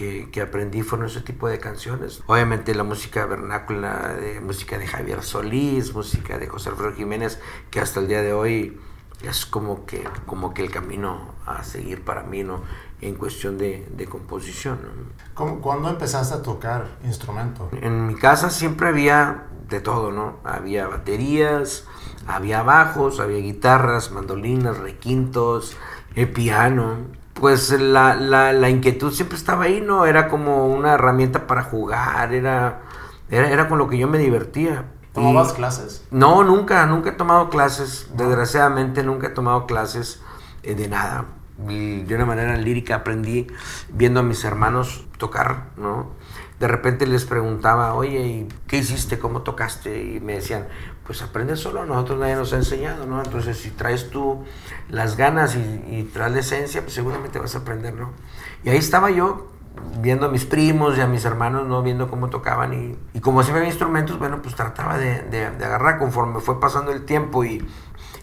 que, 0.00 0.30
que, 0.30 0.40
aprendí 0.40 0.80
fueron 0.80 1.08
ese 1.08 1.20
tipo 1.20 1.46
de 1.46 1.58
canciones. 1.58 2.22
Obviamente 2.26 2.74
la 2.74 2.84
música 2.84 3.26
vernácula, 3.26 4.14
de 4.14 4.40
música 4.40 4.78
de 4.78 4.86
Javier 4.86 5.22
Solís, 5.22 5.92
música 5.92 6.38
de 6.38 6.46
José 6.46 6.70
Alfredo 6.70 6.94
Jiménez, 6.94 7.38
que 7.70 7.80
hasta 7.80 8.00
el 8.00 8.08
día 8.08 8.22
de 8.22 8.32
hoy 8.32 8.80
es 9.22 9.44
como 9.44 9.84
que, 9.84 10.02
como 10.24 10.54
que 10.54 10.62
el 10.62 10.70
camino 10.70 11.34
a 11.44 11.62
seguir 11.64 12.02
para 12.02 12.22
mí, 12.22 12.42
¿no? 12.42 12.62
En 13.02 13.14
cuestión 13.14 13.58
de, 13.58 13.86
de 13.94 14.06
composición. 14.06 14.78
¿Cuándo 15.34 15.90
empezaste 15.90 16.34
a 16.34 16.40
tocar 16.40 16.86
instrumento? 17.04 17.68
En 17.82 18.06
mi 18.06 18.14
casa 18.14 18.48
siempre 18.48 18.88
había 18.88 19.48
de 19.68 19.82
todo, 19.82 20.12
¿no? 20.12 20.38
Había 20.44 20.86
baterías, 20.86 21.84
había 22.26 22.62
bajos, 22.62 23.20
había 23.20 23.40
guitarras, 23.40 24.12
mandolinas, 24.12 24.78
requintos, 24.78 25.76
el 26.14 26.32
piano. 26.32 27.19
Pues 27.40 27.70
la, 27.72 28.14
la, 28.14 28.52
la, 28.52 28.68
inquietud 28.68 29.12
siempre 29.12 29.38
estaba 29.38 29.64
ahí, 29.64 29.80
¿no? 29.80 30.04
Era 30.04 30.28
como 30.28 30.66
una 30.66 30.92
herramienta 30.92 31.46
para 31.46 31.62
jugar, 31.62 32.34
era, 32.34 32.82
era, 33.30 33.50
era 33.50 33.66
con 33.66 33.78
lo 33.78 33.88
que 33.88 33.96
yo 33.96 34.06
me 34.08 34.18
divertía. 34.18 34.84
¿Tomabas 35.14 35.54
clases? 35.54 36.06
No, 36.10 36.44
nunca, 36.44 36.84
nunca 36.84 37.10
he 37.10 37.12
tomado 37.12 37.48
clases. 37.48 38.10
Desgraciadamente 38.14 39.02
nunca 39.02 39.28
he 39.28 39.30
tomado 39.30 39.66
clases 39.66 40.20
eh, 40.62 40.74
de 40.74 40.88
nada. 40.88 41.24
Y 41.66 42.02
de 42.02 42.14
una 42.14 42.26
manera 42.26 42.56
lírica 42.56 42.96
aprendí 42.96 43.46
viendo 43.88 44.20
a 44.20 44.22
mis 44.22 44.44
hermanos 44.44 45.06
tocar, 45.18 45.70
¿no? 45.76 46.10
De 46.58 46.68
repente 46.68 47.06
les 47.06 47.24
preguntaba, 47.24 47.94
oye, 47.94 48.20
¿y 48.20 48.48
qué 48.66 48.76
hiciste? 48.76 49.18
¿Cómo 49.18 49.42
tocaste? 49.42 50.02
Y 50.02 50.20
me 50.20 50.34
decían, 50.34 50.68
pues 51.10 51.22
aprende 51.22 51.56
solo, 51.56 51.84
nosotros 51.86 52.20
nadie 52.20 52.36
nos 52.36 52.52
ha 52.52 52.56
enseñado, 52.56 53.04
¿no? 53.04 53.20
Entonces 53.20 53.58
si 53.58 53.72
traes 53.72 54.10
tú 54.10 54.44
las 54.90 55.16
ganas 55.16 55.56
y, 55.56 55.58
y 55.58 56.08
traes 56.14 56.32
la 56.32 56.38
esencia, 56.38 56.82
pues 56.82 56.94
seguramente 56.94 57.40
vas 57.40 57.52
a 57.56 57.58
aprender, 57.58 57.94
¿no? 57.94 58.12
Y 58.62 58.68
ahí 58.68 58.76
estaba 58.76 59.10
yo 59.10 59.48
viendo 60.00 60.26
a 60.26 60.28
mis 60.28 60.44
primos 60.44 60.96
y 60.96 61.00
a 61.00 61.08
mis 61.08 61.24
hermanos, 61.24 61.66
¿no? 61.66 61.82
Viendo 61.82 62.08
cómo 62.08 62.30
tocaban 62.30 62.74
y, 62.74 62.96
y 63.12 63.18
como 63.18 63.42
si 63.42 63.50
había 63.50 63.64
instrumentos, 63.64 64.20
bueno, 64.20 64.40
pues 64.40 64.54
trataba 64.54 64.98
de, 64.98 65.22
de, 65.22 65.50
de, 65.50 65.64
agarrar 65.64 65.98
conforme 65.98 66.38
fue 66.38 66.60
pasando 66.60 66.92
el 66.92 67.04
tiempo 67.04 67.42
y, 67.42 67.68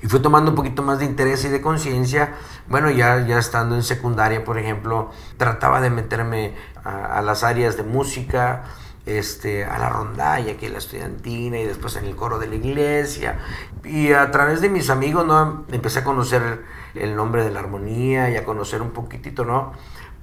y 0.01 0.07
fue 0.07 0.21
tomando 0.21 0.51
un 0.51 0.55
poquito 0.55 0.81
más 0.81 0.99
de 0.99 1.03
interés 1.07 1.43
y 1.43 1.49
de 1.49 1.59
conciencia. 1.59 2.35
Bueno, 2.69 2.89
ya, 2.89 3.27
ya 3.27 3.37
estando 3.37 3.75
en 3.75 3.83
secundaria, 3.83 4.45
por 4.45 4.57
ejemplo, 4.57 5.11
trataba 5.35 5.81
de 5.81 5.89
meterme 5.89 6.55
a 6.85 7.21
las 7.21 7.43
áreas 7.43 7.75
de 7.75 7.83
música, 7.83 8.63
este, 9.07 9.63
a 9.63 9.79
la 9.79 9.89
rondalla, 9.89 10.57
que 10.57 10.69
la 10.69 10.79
estudiantina, 10.79 11.57
y 11.57 11.65
después 11.65 11.95
en 11.95 12.05
el 12.05 12.15
coro 12.15 12.39
de 12.39 12.47
la 12.47 12.55
iglesia. 12.55 13.39
Y 13.83 14.11
a 14.11 14.29
través 14.31 14.59
de 14.59 14.69
mis 14.69 14.89
amigos, 14.89 15.25
¿no? 15.25 15.65
Empecé 15.71 15.99
a 15.99 16.03
conocer 16.03 16.63
el 16.93 17.15
nombre 17.15 17.43
de 17.43 17.51
la 17.51 17.61
armonía 17.61 18.29
y 18.29 18.35
a 18.35 18.43
conocer 18.43 18.81
un 18.81 18.91
poquitito, 18.91 19.45
¿no? 19.45 19.71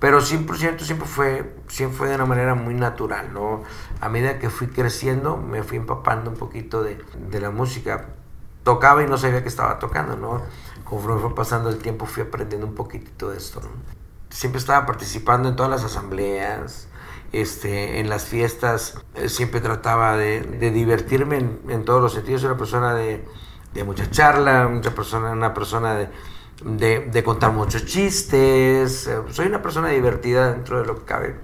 Pero 0.00 0.20
100% 0.20 0.80
siempre 0.80 1.08
fue, 1.08 1.56
siempre 1.68 1.96
fue 1.96 2.08
de 2.10 2.16
una 2.16 2.26
manera 2.26 2.54
muy 2.54 2.74
natural, 2.74 3.32
¿no? 3.32 3.62
A 4.02 4.10
medida 4.10 4.38
que 4.38 4.50
fui 4.50 4.66
creciendo, 4.66 5.38
me 5.38 5.62
fui 5.62 5.78
empapando 5.78 6.30
un 6.30 6.36
poquito 6.36 6.82
de, 6.82 7.02
de 7.30 7.40
la 7.40 7.50
música. 7.50 8.08
Tocaba 8.64 9.02
y 9.02 9.06
no 9.06 9.16
sabía 9.16 9.42
que 9.42 9.48
estaba 9.48 9.78
tocando, 9.78 10.16
¿no? 10.16 10.42
Conforme 10.84 11.22
fue 11.22 11.34
pasando 11.34 11.70
el 11.70 11.78
tiempo, 11.78 12.04
fui 12.04 12.22
aprendiendo 12.22 12.66
un 12.66 12.74
poquitito 12.74 13.30
de 13.30 13.38
esto, 13.38 13.62
¿no? 13.62 13.68
Siempre 14.28 14.58
estaba 14.58 14.84
participando 14.84 15.48
en 15.48 15.56
todas 15.56 15.70
las 15.70 15.84
asambleas, 15.84 16.88
este, 17.40 18.00
en 18.00 18.08
las 18.08 18.24
fiestas, 18.24 18.98
eh, 19.14 19.28
siempre 19.28 19.60
trataba 19.60 20.16
de, 20.16 20.40
divertirme 20.70 21.38
en, 21.68 21.84
todos 21.84 22.00
los 22.00 22.12
sentidos. 22.12 22.42
Era 22.42 22.52
una 22.52 22.58
persona 22.58 22.94
de, 22.94 23.24
mucha 23.84 24.10
charla, 24.10 24.66
una 24.68 25.54
persona 25.54 26.08
de, 26.64 27.22
contar 27.24 27.52
muchos 27.52 27.86
chistes. 27.86 29.10
Soy 29.30 29.46
una 29.46 29.62
persona 29.62 29.88
divertida 29.88 30.52
dentro 30.52 30.80
de 30.80 30.86
lo 30.86 30.98
que 30.98 31.04
cabe. 31.04 31.34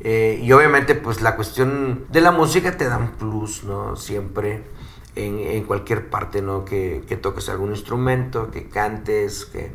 Eh, 0.00 0.40
y 0.42 0.52
obviamente, 0.52 0.94
pues 0.94 1.22
la 1.22 1.36
cuestión 1.36 2.06
de 2.10 2.20
la 2.20 2.30
música 2.30 2.76
te 2.76 2.88
da 2.88 2.98
un 2.98 3.12
plus, 3.12 3.64
¿no? 3.64 3.96
Siempre, 3.96 4.62
en, 5.16 5.38
en 5.40 5.64
cualquier 5.64 6.10
parte, 6.10 6.42
¿no? 6.42 6.64
Que, 6.64 7.02
que, 7.08 7.16
toques 7.16 7.48
algún 7.48 7.70
instrumento, 7.70 8.50
que 8.50 8.68
cantes, 8.68 9.46
que 9.46 9.72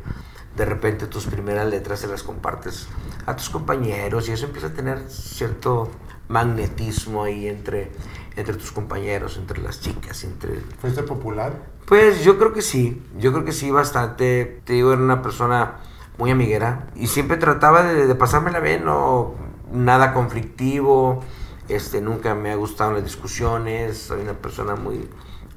de 0.56 0.64
repente 0.64 1.06
tus 1.06 1.26
primeras 1.26 1.68
letras 1.68 2.00
se 2.00 2.06
las 2.06 2.22
compartes 2.22 2.88
a 3.26 3.36
tus 3.36 3.48
compañeros 3.48 4.28
y 4.28 4.32
eso 4.32 4.46
empieza 4.46 4.68
a 4.68 4.72
tener 4.72 5.08
cierto 5.08 5.90
magnetismo 6.28 7.24
ahí 7.24 7.48
entre, 7.48 7.92
entre 8.36 8.54
tus 8.54 8.72
compañeros, 8.72 9.36
entre 9.36 9.60
las 9.62 9.80
chicas, 9.80 10.24
entre... 10.24 10.60
¿Fuiste 10.80 11.02
popular? 11.02 11.54
Pues 11.86 12.24
yo 12.24 12.38
creo 12.38 12.52
que 12.52 12.62
sí, 12.62 13.02
yo 13.18 13.32
creo 13.32 13.44
que 13.44 13.52
sí, 13.52 13.70
bastante. 13.70 14.60
Te 14.64 14.74
digo, 14.74 14.92
era 14.92 15.02
una 15.02 15.22
persona 15.22 15.78
muy 16.18 16.30
amiguera 16.30 16.88
y 16.94 17.06
siempre 17.08 17.36
trataba 17.36 17.82
de, 17.82 18.06
de 18.06 18.14
pasármela 18.14 18.60
bien, 18.60 18.84
no 18.84 19.34
nada 19.72 20.12
conflictivo, 20.12 21.22
este, 21.68 22.00
nunca 22.00 22.34
me 22.34 22.50
ha 22.50 22.56
gustado 22.56 22.92
las 22.92 23.04
discusiones, 23.04 23.98
soy 23.98 24.20
una 24.20 24.34
persona 24.34 24.74
muy, 24.74 25.08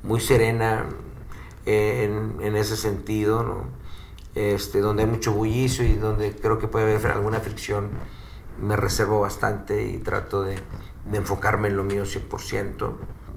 muy 0.03 0.21
serena 0.21 0.85
eh, 1.65 2.05
en, 2.05 2.45
en, 2.45 2.55
ese 2.55 2.77
sentido, 2.77 3.43
¿no? 3.43 3.65
Este, 4.36 4.82
donde 4.82 5.04
hay 5.04 5.10
mucho 5.10 5.32
bullicio 5.32 5.86
y 5.86 5.94
donde 5.94 6.36
creo 6.36 6.60
que 6.60 6.68
puede 6.68 6.94
haber 6.94 7.12
alguna 7.12 7.39
fricción, 7.39 7.89
me 8.62 8.75
reservo 8.75 9.22
bastante 9.22 9.88
y 9.88 9.98
trato 9.98 10.44
de, 10.44 10.60
de 11.06 11.18
enfocarme 11.18 11.70
en 11.70 11.77
lo 11.77 11.84
mío 11.84 12.04
100%. 12.04 12.94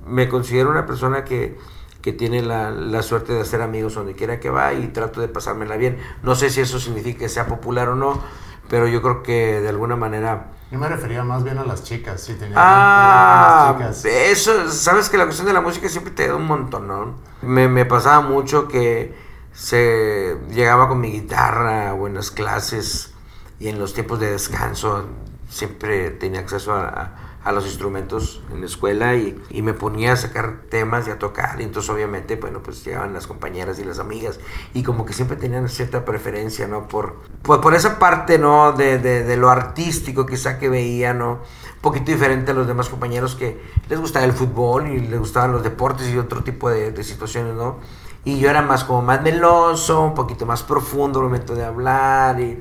Me 0.06 0.28
considero 0.28 0.70
una 0.70 0.86
persona 0.86 1.24
que, 1.24 1.56
que 2.02 2.12
tiene 2.12 2.42
la, 2.42 2.70
la, 2.70 3.02
suerte 3.02 3.32
de 3.32 3.40
hacer 3.40 3.62
amigos 3.62 3.94
donde 3.94 4.14
quiera 4.14 4.40
que 4.40 4.50
va 4.50 4.72
y 4.74 4.88
trato 4.88 5.20
de 5.20 5.28
pasármela 5.28 5.76
bien. 5.76 5.98
No 6.22 6.34
sé 6.34 6.50
si 6.50 6.60
eso 6.60 6.80
significa 6.80 7.20
que 7.20 7.28
sea 7.28 7.46
popular 7.46 7.88
o 7.90 7.94
no, 7.94 8.20
pero 8.68 8.88
yo 8.88 9.02
creo 9.02 9.22
que 9.22 9.60
de 9.60 9.68
alguna 9.68 9.96
manera... 9.96 10.52
Yo 10.70 10.78
me 10.78 10.88
refería 10.88 11.24
más 11.24 11.44
bien 11.44 11.58
a 11.58 11.64
las 11.64 11.82
chicas, 11.84 12.20
si 12.20 12.34
tenía 12.34 12.56
ah, 12.58 13.76
las 13.78 14.02
chicas. 14.02 14.04
Eso, 14.04 14.70
sabes 14.70 15.08
que 15.08 15.16
la 15.16 15.24
cuestión 15.24 15.46
de 15.46 15.54
la 15.54 15.60
música 15.60 15.88
siempre 15.88 16.12
te 16.12 16.28
da 16.28 16.34
un 16.34 16.46
montón, 16.46 16.88
¿no? 16.88 17.14
Me, 17.42 17.68
me 17.68 17.84
pasaba 17.86 18.20
mucho 18.20 18.68
que 18.68 19.27
se 19.58 20.36
llegaba 20.50 20.88
con 20.88 21.00
mi 21.00 21.10
guitarra 21.10 21.92
o 21.92 22.06
en 22.06 22.14
las 22.14 22.30
clases 22.30 23.12
y 23.58 23.66
en 23.66 23.80
los 23.80 23.92
tiempos 23.92 24.20
de 24.20 24.30
descanso 24.30 25.06
siempre 25.50 26.10
tenía 26.10 26.38
acceso 26.38 26.74
a, 26.74 27.40
a, 27.42 27.50
los 27.50 27.66
instrumentos 27.66 28.40
en 28.52 28.60
la 28.60 28.66
escuela 28.66 29.16
y, 29.16 29.36
y, 29.50 29.62
me 29.62 29.74
ponía 29.74 30.12
a 30.12 30.16
sacar 30.16 30.60
temas 30.70 31.08
y 31.08 31.10
a 31.10 31.18
tocar. 31.18 31.60
Y 31.60 31.64
entonces 31.64 31.90
obviamente 31.90 32.36
bueno 32.36 32.62
pues 32.62 32.84
llegaban 32.84 33.12
las 33.12 33.26
compañeras 33.26 33.80
y 33.80 33.84
las 33.84 33.98
amigas 33.98 34.38
y 34.74 34.84
como 34.84 35.04
que 35.04 35.12
siempre 35.12 35.36
tenían 35.36 35.68
cierta 35.68 36.04
preferencia 36.04 36.68
no 36.68 36.86
por 36.86 37.16
por, 37.42 37.60
por 37.60 37.74
esa 37.74 37.98
parte 37.98 38.38
no 38.38 38.70
de, 38.70 38.98
de, 38.98 39.24
de, 39.24 39.36
lo 39.36 39.50
artístico 39.50 40.24
quizá 40.24 40.60
que 40.60 40.68
veía 40.68 41.14
no 41.14 41.32
un 41.32 41.80
poquito 41.80 42.12
diferente 42.12 42.52
a 42.52 42.54
los 42.54 42.68
demás 42.68 42.88
compañeros 42.88 43.34
que 43.34 43.60
les 43.88 43.98
gustaba 43.98 44.24
el 44.24 44.32
fútbol 44.32 44.86
y 44.86 45.00
les 45.00 45.18
gustaban 45.18 45.50
los 45.50 45.64
deportes 45.64 46.08
y 46.10 46.16
otro 46.16 46.44
tipo 46.44 46.70
de, 46.70 46.92
de 46.92 47.02
situaciones 47.02 47.56
no 47.56 47.78
y 48.24 48.38
yo 48.38 48.50
era 48.50 48.62
más 48.62 48.84
como 48.84 49.02
más 49.02 49.22
meloso, 49.22 50.02
un 50.02 50.14
poquito 50.14 50.46
más 50.46 50.62
profundo 50.62 51.20
al 51.20 51.26
momento 51.26 51.54
de 51.54 51.64
hablar 51.64 52.40
y, 52.40 52.60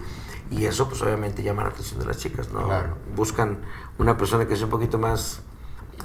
y 0.51 0.65
eso 0.65 0.87
pues 0.87 1.01
obviamente 1.01 1.43
llama 1.43 1.63
la 1.63 1.69
atención 1.69 1.99
de 1.99 2.05
las 2.05 2.17
chicas, 2.17 2.51
¿no? 2.51 2.65
Claro. 2.65 2.89
Buscan 3.15 3.57
una 3.97 4.17
persona 4.17 4.47
que 4.47 4.55
sea 4.55 4.65
un 4.65 4.71
poquito 4.71 4.97
más 4.97 5.41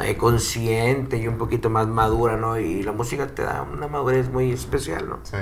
eh, 0.01 0.17
consciente 0.17 1.19
y 1.19 1.29
un 1.29 1.37
poquito 1.37 1.69
más 1.69 1.87
madura, 1.87 2.39
¿no? 2.39 2.59
Y 2.59 2.83
la 2.83 2.93
música 2.93 3.27
te 3.27 3.43
da 3.43 3.63
una 3.71 3.89
madurez 3.89 4.31
muy 4.31 4.51
especial, 4.51 5.07
¿no? 5.09 5.19
Sí. 5.23 5.37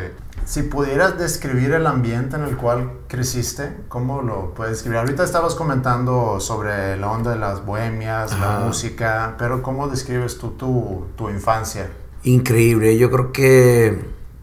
Si 0.44 0.64
pudieras 0.64 1.16
describir 1.18 1.72
el 1.72 1.86
ambiente 1.86 2.34
en 2.34 2.42
el 2.42 2.56
cual 2.56 2.90
creciste, 3.06 3.76
¿cómo 3.88 4.22
lo 4.22 4.52
puedes 4.54 4.72
describir? 4.72 4.98
Ahorita 4.98 5.22
estabas 5.22 5.54
comentando 5.54 6.40
sobre 6.40 6.96
la 6.96 7.12
onda 7.12 7.30
de 7.30 7.38
las 7.38 7.64
bohemias, 7.64 8.32
Ajá. 8.32 8.58
la 8.58 8.66
música, 8.66 9.36
pero 9.38 9.62
¿cómo 9.62 9.86
describes 9.86 10.38
tú 10.38 10.50
tu, 10.50 11.06
tu 11.16 11.30
infancia? 11.30 11.88
Increíble. 12.24 12.96
Yo 12.98 13.10
creo 13.10 13.32
que 13.32 13.98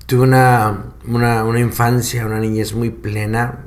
tuve 0.06 0.22
una, 0.22 0.94
una, 1.08 1.44
una, 1.44 1.60
infancia, 1.60 2.26
una 2.26 2.40
niñez 2.40 2.74
muy 2.74 2.90
plena, 2.90 3.66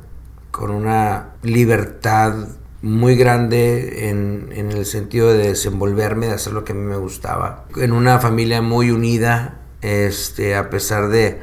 con 0.50 0.70
una 0.70 1.30
libertad 1.42 2.34
muy 2.82 3.14
grande 3.14 4.08
en, 4.08 4.48
en, 4.52 4.72
el 4.72 4.86
sentido 4.86 5.32
de 5.32 5.48
desenvolverme, 5.48 6.26
de 6.26 6.32
hacer 6.32 6.52
lo 6.52 6.64
que 6.64 6.72
a 6.72 6.74
mí 6.74 6.82
me 6.82 6.96
gustaba. 6.96 7.66
En 7.76 7.92
una 7.92 8.18
familia 8.18 8.62
muy 8.62 8.90
unida, 8.90 9.60
este, 9.82 10.56
a 10.56 10.70
pesar 10.70 11.08
de, 11.08 11.40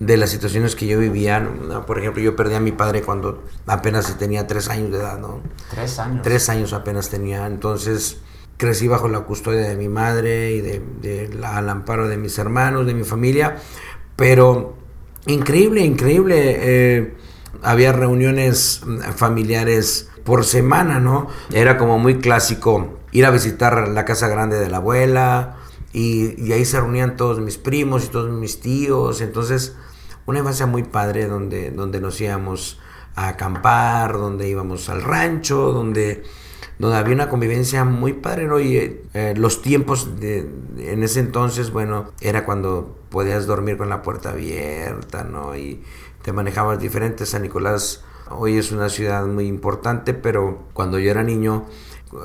de 0.00 0.16
las 0.16 0.30
situaciones 0.30 0.74
que 0.74 0.86
yo 0.86 0.98
vivía. 0.98 1.38
¿no? 1.40 1.86
Por 1.86 1.98
ejemplo, 1.98 2.22
yo 2.22 2.34
perdí 2.34 2.54
a 2.54 2.60
mi 2.60 2.72
padre 2.72 3.02
cuando 3.02 3.44
apenas 3.66 4.18
tenía 4.18 4.46
tres 4.46 4.68
años 4.68 4.90
de 4.90 4.98
edad, 4.98 5.18
¿no? 5.18 5.40
Tres 5.70 5.98
años. 5.98 6.22
Tres 6.22 6.48
años 6.48 6.72
apenas 6.72 7.10
tenía. 7.10 7.46
Entonces 7.46 8.18
crecí 8.60 8.86
bajo 8.88 9.08
la 9.08 9.20
custodia 9.20 9.62
de 9.62 9.74
mi 9.74 9.88
madre 9.88 10.52
y 10.52 10.60
de, 10.60 11.30
al 11.42 11.68
amparo 11.70 12.06
de 12.08 12.18
mis 12.18 12.38
hermanos, 12.38 12.86
de 12.86 12.92
mi 12.92 13.04
familia, 13.04 13.56
pero 14.16 14.76
increíble, 15.26 15.80
increíble. 15.80 16.56
Eh, 16.58 17.14
había 17.62 17.92
reuniones 17.92 18.82
familiares 19.16 20.10
por 20.24 20.44
semana, 20.44 21.00
¿no? 21.00 21.28
Era 21.52 21.78
como 21.78 21.98
muy 21.98 22.18
clásico 22.18 22.98
ir 23.12 23.24
a 23.24 23.30
visitar 23.30 23.88
la 23.88 24.04
casa 24.04 24.28
grande 24.28 24.58
de 24.58 24.68
la 24.68 24.76
abuela 24.76 25.56
y, 25.94 26.38
y 26.40 26.52
ahí 26.52 26.66
se 26.66 26.78
reunían 26.80 27.16
todos 27.16 27.40
mis 27.40 27.56
primos 27.56 28.04
y 28.04 28.08
todos 28.08 28.30
mis 28.30 28.60
tíos, 28.60 29.22
entonces 29.22 29.74
una 30.26 30.40
infancia 30.40 30.66
muy 30.66 30.82
padre 30.82 31.26
donde, 31.26 31.70
donde 31.70 32.00
nos 32.00 32.20
íbamos 32.20 32.78
a 33.16 33.28
acampar, 33.28 34.12
donde 34.12 34.48
íbamos 34.48 34.88
al 34.90 35.02
rancho, 35.02 35.72
donde 35.72 36.22
donde 36.80 36.96
había 36.96 37.14
una 37.14 37.28
convivencia 37.28 37.84
muy 37.84 38.14
padre. 38.14 38.48
Y 38.64 39.02
eh, 39.12 39.34
los 39.36 39.60
tiempos 39.60 40.18
de, 40.18 40.48
en 40.78 41.02
ese 41.02 41.20
entonces, 41.20 41.72
bueno, 41.72 42.10
era 42.22 42.46
cuando 42.46 42.96
podías 43.10 43.46
dormir 43.46 43.76
con 43.76 43.90
la 43.90 44.00
puerta 44.00 44.30
abierta, 44.30 45.22
¿no? 45.24 45.54
Y 45.54 45.82
te 46.22 46.32
manejabas 46.32 46.80
diferente. 46.80 47.26
San 47.26 47.42
Nicolás 47.42 48.02
hoy 48.30 48.56
es 48.56 48.72
una 48.72 48.88
ciudad 48.88 49.26
muy 49.26 49.46
importante, 49.46 50.14
pero 50.14 50.68
cuando 50.72 50.98
yo 50.98 51.10
era 51.10 51.22
niño 51.22 51.66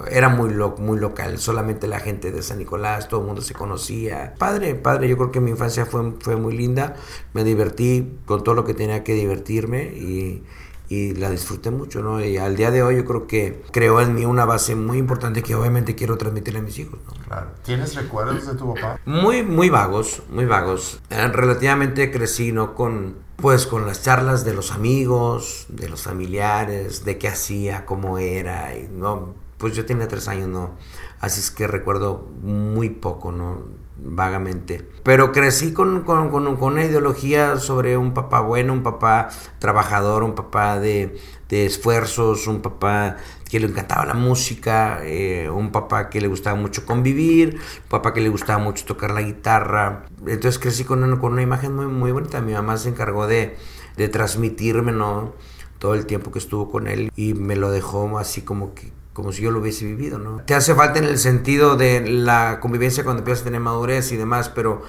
era 0.09 0.29
muy, 0.29 0.49
muy 0.79 0.99
local, 0.99 1.37
solamente 1.37 1.87
la 1.87 1.99
gente 1.99 2.31
de 2.31 2.41
San 2.41 2.57
Nicolás, 2.57 3.07
todo 3.07 3.19
el 3.19 3.27
mundo 3.27 3.41
se 3.41 3.53
conocía. 3.53 4.33
Padre, 4.39 4.73
padre, 4.73 5.07
yo 5.07 5.17
creo 5.17 5.31
que 5.31 5.41
mi 5.41 5.51
infancia 5.51 5.85
fue, 5.85 6.13
fue 6.21 6.37
muy 6.37 6.57
linda, 6.57 6.95
me 7.33 7.43
divertí 7.43 8.17
con 8.25 8.43
todo 8.43 8.55
lo 8.55 8.65
que 8.65 8.73
tenía 8.73 9.03
que 9.03 9.13
divertirme 9.13 9.83
y, 9.83 10.43
y 10.89 11.13
la 11.15 11.29
disfruté 11.29 11.71
mucho, 11.71 12.01
¿no? 12.01 12.23
Y 12.23 12.37
al 12.37 12.55
día 12.55 12.71
de 12.71 12.83
hoy 12.83 12.97
yo 12.97 13.05
creo 13.05 13.27
que 13.27 13.63
creó 13.71 14.01
en 14.01 14.13
mí 14.13 14.25
una 14.25 14.45
base 14.45 14.75
muy 14.75 14.97
importante 14.97 15.43
que 15.43 15.55
obviamente 15.55 15.95
quiero 15.95 16.17
transmitirle 16.17 16.59
a 16.59 16.63
mis 16.63 16.77
hijos, 16.79 16.99
¿no? 17.05 17.13
Claro. 17.25 17.47
¿Tienes 17.63 17.95
recuerdos 17.95 18.45
de 18.45 18.55
tu 18.55 18.73
papá? 18.73 18.99
Muy, 19.05 19.43
muy 19.43 19.69
vagos, 19.69 20.21
muy 20.29 20.45
vagos. 20.45 20.99
Eh, 21.09 21.27
relativamente 21.27 22.11
crecí, 22.11 22.51
¿no? 22.51 22.75
Con, 22.75 23.15
pues 23.37 23.65
con 23.65 23.85
las 23.85 24.03
charlas 24.03 24.45
de 24.45 24.53
los 24.53 24.71
amigos, 24.71 25.65
de 25.69 25.89
los 25.89 26.03
familiares, 26.03 27.03
de 27.05 27.17
qué 27.17 27.27
hacía, 27.27 27.85
cómo 27.85 28.17
era, 28.17 28.75
y, 28.77 28.87
¿no? 28.87 29.45
pues 29.57 29.75
yo 29.75 29.85
tenía 29.85 30.07
tres 30.07 30.27
años, 30.27 30.49
¿no? 30.49 30.71
Así 31.19 31.39
es 31.39 31.51
que 31.51 31.67
recuerdo 31.67 32.27
muy 32.41 32.89
poco, 32.89 33.31
¿no? 33.31 33.63
Vagamente. 33.97 34.85
Pero 35.03 35.31
crecí 35.31 35.71
con, 35.71 36.01
con, 36.01 36.29
con, 36.29 36.47
una 36.47 36.83
ideología 36.83 37.57
sobre 37.57 37.97
un 37.97 38.13
papá 38.13 38.41
bueno, 38.41 38.73
un 38.73 38.83
papá 38.83 39.29
trabajador, 39.59 40.23
un 40.23 40.35
papá 40.35 40.79
de, 40.79 41.17
de 41.47 41.65
esfuerzos, 41.65 42.47
un 42.47 42.61
papá 42.61 43.15
que 43.49 43.59
le 43.59 43.67
encantaba 43.67 44.05
la 44.05 44.13
música, 44.13 44.99
eh, 45.03 45.49
un 45.49 45.71
papá 45.71 46.09
que 46.09 46.19
le 46.19 46.27
gustaba 46.27 46.57
mucho 46.59 46.85
convivir, 46.85 47.55
un 47.55 47.89
papá 47.89 48.13
que 48.13 48.19
le 48.19 48.27
gustaba 48.27 48.59
mucho 48.59 48.83
tocar 48.83 49.11
la 49.11 49.21
guitarra. 49.21 50.05
Entonces 50.27 50.59
crecí 50.59 50.83
con, 50.83 51.17
con 51.17 51.33
una 51.33 51.41
imagen 51.41 51.73
muy, 51.73 51.85
muy 51.85 52.11
bonita. 52.11 52.41
Mi 52.41 52.53
mamá 52.53 52.75
se 52.77 52.89
encargó 52.89 53.27
de, 53.27 53.55
de 53.95 54.09
transmitirme, 54.09 54.91
¿no? 54.91 55.33
Todo 55.79 55.93
el 55.93 56.05
tiempo 56.05 56.31
que 56.31 56.39
estuvo 56.39 56.69
con 56.69 56.87
él 56.87 57.11
y 57.15 57.33
me 57.33 57.55
lo 57.55 57.71
dejó 57.71 58.17
así 58.17 58.41
como 58.41 58.73
que 58.73 58.91
como 59.15 59.31
si 59.31 59.41
yo 59.41 59.49
lo 59.49 59.61
hubiese 59.61 59.85
vivido, 59.85 60.19
¿no? 60.19 60.41
Te 60.45 60.55
hace 60.55 60.75
falta 60.75 60.99
en 60.99 61.05
el 61.05 61.17
sentido 61.17 61.77
de 61.77 62.01
la 62.01 62.59
convivencia 62.59 63.05
cuando 63.05 63.21
empiezas 63.21 63.43
a 63.43 63.45
tener 63.45 63.61
madurez 63.61 64.11
y 64.11 64.17
demás, 64.17 64.49
pero 64.49 64.81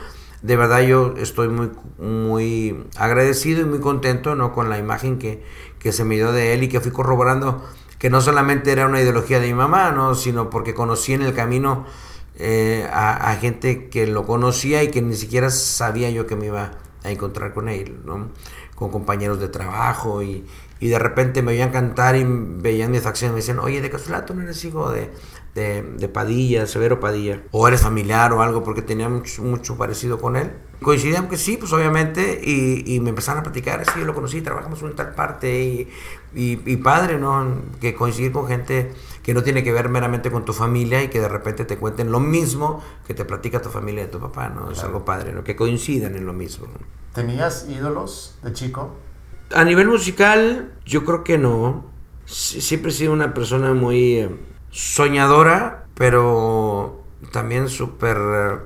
de 0.42 0.56
verdad 0.56 0.80
yo 0.80 1.14
estoy 1.16 1.46
muy, 1.46 1.70
muy 1.98 2.84
agradecido 2.96 3.60
y 3.60 3.66
muy 3.66 3.78
contento, 3.78 4.34
¿no? 4.34 4.52
Con 4.52 4.68
la 4.68 4.78
imagen 4.78 5.20
que, 5.20 5.44
que 5.78 5.92
se 5.92 6.02
me 6.02 6.16
dio 6.16 6.32
de 6.32 6.54
él 6.54 6.64
y 6.64 6.68
que 6.68 6.80
fui 6.80 6.90
corroborando 6.90 7.64
que 8.00 8.10
no 8.10 8.20
solamente 8.20 8.72
era 8.72 8.86
una 8.86 9.00
ideología 9.00 9.38
de 9.38 9.46
mi 9.46 9.54
mamá, 9.54 9.92
¿no? 9.92 10.16
Sino 10.16 10.50
porque 10.50 10.74
conocí 10.74 11.12
en 11.12 11.22
el 11.22 11.32
camino 11.32 11.86
eh, 12.34 12.84
a, 12.92 13.30
a, 13.30 13.36
gente 13.36 13.88
que 13.88 14.08
lo 14.08 14.26
conocía 14.26 14.82
y 14.82 14.90
que 14.90 15.02
ni 15.02 15.14
siquiera 15.14 15.50
sabía 15.50 16.10
yo 16.10 16.26
que 16.26 16.34
me 16.34 16.46
iba 16.46 16.72
a 17.04 17.10
encontrar 17.12 17.54
con 17.54 17.68
él, 17.68 18.00
¿no? 18.04 18.30
Con 18.74 18.90
compañeros 18.90 19.38
de 19.38 19.46
trabajo 19.46 20.20
y, 20.24 20.44
y 20.78 20.88
de 20.88 20.98
repente 20.98 21.42
me 21.42 21.52
oían 21.52 21.70
cantar 21.70 22.16
y 22.16 22.24
veían 22.26 22.90
mis 22.90 23.06
acciones 23.06 23.30
y 23.30 23.34
me 23.34 23.40
decían, 23.40 23.58
oye, 23.60 23.80
de 23.80 23.90
casualidad 23.90 24.26
tú 24.26 24.34
no 24.34 24.42
eres 24.42 24.62
hijo 24.64 24.90
de, 24.90 25.10
de, 25.54 25.82
de, 25.82 26.08
Padilla, 26.08 26.66
Severo 26.66 27.00
Padilla, 27.00 27.42
o 27.50 27.66
eres 27.66 27.80
familiar 27.80 28.32
o 28.32 28.42
algo, 28.42 28.62
porque 28.62 28.82
tenía 28.82 29.08
mucho, 29.08 29.42
mucho 29.42 29.78
parecido 29.78 30.18
con 30.20 30.36
él. 30.36 30.52
Coincidían 30.82 31.30
que 31.30 31.38
sí, 31.38 31.56
pues 31.56 31.72
obviamente, 31.72 32.42
y, 32.44 32.94
y 32.94 33.00
me 33.00 33.08
empezaron 33.08 33.40
a 33.40 33.42
platicar, 33.42 33.82
sí, 33.86 34.00
yo 34.00 34.04
lo 34.04 34.14
conocí, 34.14 34.42
trabajamos 34.42 34.82
en 34.82 34.94
tal 34.94 35.14
parte, 35.14 35.64
y, 35.64 35.88
y, 36.34 36.60
y, 36.70 36.76
padre, 36.76 37.18
¿no? 37.18 37.62
Que 37.80 37.94
coincidir 37.94 38.32
con 38.32 38.46
gente 38.46 38.92
que 39.22 39.32
no 39.32 39.42
tiene 39.42 39.64
que 39.64 39.72
ver 39.72 39.88
meramente 39.88 40.30
con 40.30 40.44
tu 40.44 40.52
familia 40.52 41.02
y 41.02 41.08
que 41.08 41.20
de 41.20 41.28
repente 41.28 41.64
te 41.64 41.78
cuenten 41.78 42.12
lo 42.12 42.20
mismo 42.20 42.82
que 43.06 43.14
te 43.14 43.24
platica 43.24 43.62
tu 43.62 43.70
familia 43.70 44.02
de 44.02 44.10
tu 44.10 44.20
papá, 44.20 44.50
¿no? 44.50 44.70
Es 44.70 44.84
algo 44.84 45.06
padre, 45.06 45.32
¿no? 45.32 45.42
Que 45.42 45.56
coincidan 45.56 46.14
en 46.16 46.26
lo 46.26 46.34
mismo. 46.34 46.66
¿Tenías 47.14 47.66
ídolos 47.66 48.36
de 48.42 48.52
chico? 48.52 49.05
A 49.54 49.64
nivel 49.64 49.88
musical, 49.88 50.72
yo 50.84 51.04
creo 51.04 51.22
que 51.22 51.38
no. 51.38 51.86
Siempre 52.24 52.90
he 52.90 52.94
sido 52.94 53.12
una 53.12 53.32
persona 53.32 53.74
muy 53.74 54.16
eh, 54.16 54.30
soñadora, 54.70 55.86
pero 55.94 57.04
también 57.32 57.68
súper 57.68 58.16
eh, 58.16 58.58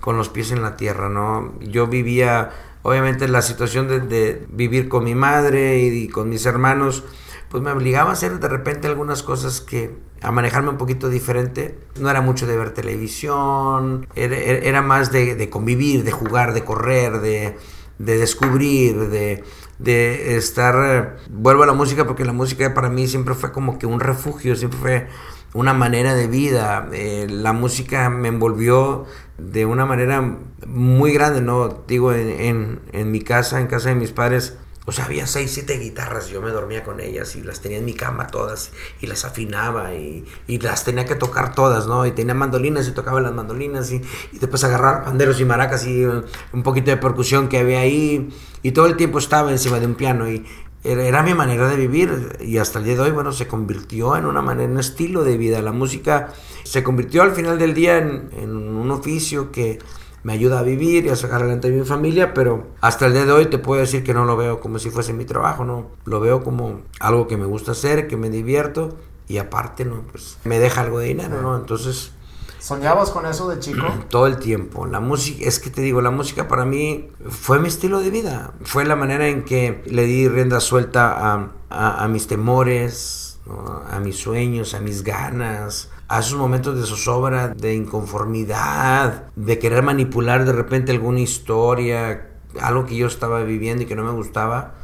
con 0.00 0.16
los 0.16 0.28
pies 0.28 0.52
en 0.52 0.62
la 0.62 0.76
tierra, 0.76 1.08
¿no? 1.08 1.58
Yo 1.60 1.88
vivía, 1.88 2.50
obviamente, 2.82 3.26
la 3.26 3.42
situación 3.42 3.88
de, 3.88 4.46
vivir 4.50 4.88
con 4.88 5.02
mi 5.04 5.16
madre 5.16 5.78
y, 5.80 6.08
con 6.08 6.28
mis 6.28 6.46
hermanos, 6.46 7.02
pues 7.48 7.60
me 7.62 7.72
obligaba 7.72 8.10
a 8.10 8.12
hacer 8.12 8.38
de 8.38 8.48
repente 8.48 8.86
algunas 8.86 9.24
cosas 9.24 9.60
que, 9.60 9.96
a 10.22 10.30
manejarme 10.30 10.68
un 10.70 10.78
poquito 10.78 11.08
diferente. 11.08 11.78
No 11.98 12.10
era 12.10 12.20
mucho 12.20 12.46
de 12.46 12.56
ver 12.56 12.70
televisión, 12.70 14.06
era, 14.14 14.36
era 14.36 14.82
más 14.82 15.10
de, 15.10 15.34
de, 15.34 15.50
convivir, 15.50 16.04
de 16.04 16.12
jugar, 16.12 16.54
de 16.54 16.64
correr, 16.64 17.20
de, 17.20 17.56
de 17.98 18.18
descubrir, 18.18 19.08
de 19.08 19.42
de 19.78 20.36
estar, 20.36 21.18
vuelvo 21.30 21.62
a 21.62 21.66
la 21.66 21.72
música 21.72 22.06
porque 22.06 22.24
la 22.24 22.32
música 22.32 22.74
para 22.74 22.88
mí 22.88 23.06
siempre 23.06 23.34
fue 23.34 23.52
como 23.52 23.78
que 23.78 23.86
un 23.86 24.00
refugio, 24.00 24.56
siempre 24.56 24.78
fue 24.80 25.06
una 25.54 25.72
manera 25.72 26.14
de 26.14 26.26
vida. 26.26 26.88
Eh, 26.92 27.26
la 27.30 27.52
música 27.52 28.10
me 28.10 28.28
envolvió 28.28 29.06
de 29.38 29.66
una 29.66 29.86
manera 29.86 30.36
muy 30.66 31.12
grande, 31.12 31.40
¿no? 31.40 31.68
Digo, 31.86 32.12
en, 32.12 32.28
en, 32.28 32.80
en, 32.92 33.10
mi 33.10 33.20
casa, 33.20 33.60
en 33.60 33.68
casa 33.68 33.90
de 33.90 33.94
mis 33.94 34.10
padres, 34.10 34.58
o 34.88 34.92
sea, 34.92 35.04
había 35.04 35.26
seis, 35.26 35.50
siete 35.52 35.78
guitarras, 35.78 36.30
yo 36.30 36.40
me 36.40 36.48
dormía 36.48 36.82
con 36.82 36.98
ellas 36.98 37.36
y 37.36 37.42
las 37.42 37.60
tenía 37.60 37.76
en 37.76 37.84
mi 37.84 37.92
cama 37.92 38.28
todas 38.28 38.72
y 39.02 39.06
las 39.06 39.26
afinaba 39.26 39.94
y, 39.94 40.24
y 40.46 40.58
las 40.60 40.82
tenía 40.82 41.04
que 41.04 41.14
tocar 41.14 41.54
todas, 41.54 41.86
¿no? 41.86 42.06
Y 42.06 42.12
tenía 42.12 42.32
mandolinas 42.32 42.88
y 42.88 42.92
tocaba 42.92 43.20
las 43.20 43.34
mandolinas 43.34 43.92
y, 43.92 43.96
y 44.32 44.38
después 44.38 44.64
agarrar 44.64 45.04
panderos 45.04 45.38
y 45.40 45.44
maracas 45.44 45.86
y 45.86 46.06
un 46.06 46.62
poquito 46.62 46.90
de 46.90 46.96
percusión 46.96 47.50
que 47.50 47.58
había 47.58 47.80
ahí 47.80 48.30
y 48.62 48.72
todo 48.72 48.86
el 48.86 48.96
tiempo 48.96 49.18
estaba 49.18 49.52
encima 49.52 49.78
de 49.78 49.84
un 49.84 49.94
piano 49.94 50.26
y 50.26 50.46
era, 50.82 51.22
mi 51.22 51.34
manera 51.34 51.68
de 51.68 51.76
vivir 51.76 52.38
y 52.40 52.56
hasta 52.56 52.78
el 52.78 52.86
día 52.86 52.94
de 52.94 53.00
hoy, 53.00 53.10
bueno, 53.10 53.30
se 53.32 53.46
convirtió 53.46 54.16
en 54.16 54.24
una 54.24 54.40
manera, 54.40 54.64
en 54.64 54.70
un 54.70 54.78
estilo 54.78 55.22
de 55.22 55.36
vida. 55.36 55.60
La 55.60 55.72
música 55.72 56.32
se 56.62 56.82
convirtió 56.82 57.20
al 57.20 57.32
final 57.32 57.58
del 57.58 57.74
día 57.74 57.98
en 57.98 58.56
un 58.56 58.90
oficio 58.90 59.52
que 59.52 59.80
me 60.22 60.32
ayuda 60.32 60.60
a 60.60 60.62
vivir 60.62 61.06
y 61.06 61.08
a 61.10 61.16
sacar 61.16 61.42
adelante 61.42 61.68
a 61.68 61.70
mi 61.70 61.84
familia, 61.84 62.34
pero 62.34 62.66
hasta 62.80 63.06
el 63.06 63.12
día 63.12 63.24
de 63.24 63.32
hoy 63.32 63.46
te 63.46 63.58
puedo 63.58 63.80
decir 63.80 64.02
que 64.04 64.14
no 64.14 64.24
lo 64.24 64.36
veo 64.36 64.60
como 64.60 64.78
si 64.78 64.90
fuese 64.90 65.12
mi 65.12 65.24
trabajo, 65.24 65.64
no, 65.64 65.86
lo 66.04 66.20
veo 66.20 66.42
como 66.42 66.82
algo 67.00 67.28
que 67.28 67.36
me 67.36 67.46
gusta 67.46 67.72
hacer, 67.72 68.08
que 68.08 68.16
me 68.16 68.30
divierto 68.30 68.96
y 69.28 69.38
aparte, 69.38 69.84
no, 69.84 70.02
pues 70.10 70.38
me 70.44 70.58
deja 70.58 70.80
algo 70.80 70.98
de 70.98 71.08
dinero, 71.08 71.42
¿no? 71.42 71.56
Entonces... 71.56 72.12
¿Soñabas 72.58 73.10
con 73.10 73.24
eso 73.24 73.48
de 73.48 73.60
chico? 73.60 73.86
Todo 74.10 74.26
el 74.26 74.38
tiempo. 74.38 74.86
La 74.86 75.00
música, 75.00 75.46
es 75.46 75.60
que 75.60 75.70
te 75.70 75.80
digo, 75.80 76.00
la 76.00 76.10
música 76.10 76.48
para 76.48 76.64
mí 76.64 77.08
fue 77.28 77.60
mi 77.60 77.68
estilo 77.68 78.00
de 78.00 78.10
vida. 78.10 78.52
Fue 78.62 78.84
la 78.84 78.96
manera 78.96 79.28
en 79.28 79.44
que 79.44 79.82
le 79.86 80.04
di 80.04 80.28
rienda 80.28 80.58
suelta 80.60 81.12
a, 81.12 81.52
a, 81.70 82.04
a 82.04 82.08
mis 82.08 82.26
temores, 82.26 83.38
¿no? 83.46 83.82
a 83.88 84.00
mis 84.00 84.16
sueños, 84.16 84.74
a 84.74 84.80
mis 84.80 85.04
ganas, 85.04 85.90
a 86.08 86.20
esos 86.20 86.38
momentos 86.38 86.80
de 86.80 86.86
zozobra, 86.86 87.48
de 87.48 87.74
inconformidad, 87.74 89.30
de 89.36 89.58
querer 89.58 89.82
manipular 89.82 90.46
de 90.46 90.52
repente 90.52 90.90
alguna 90.90 91.20
historia, 91.20 92.30
algo 92.60 92.86
que 92.86 92.96
yo 92.96 93.06
estaba 93.06 93.42
viviendo 93.42 93.82
y 93.82 93.86
que 93.86 93.94
no 93.94 94.04
me 94.04 94.12
gustaba, 94.12 94.74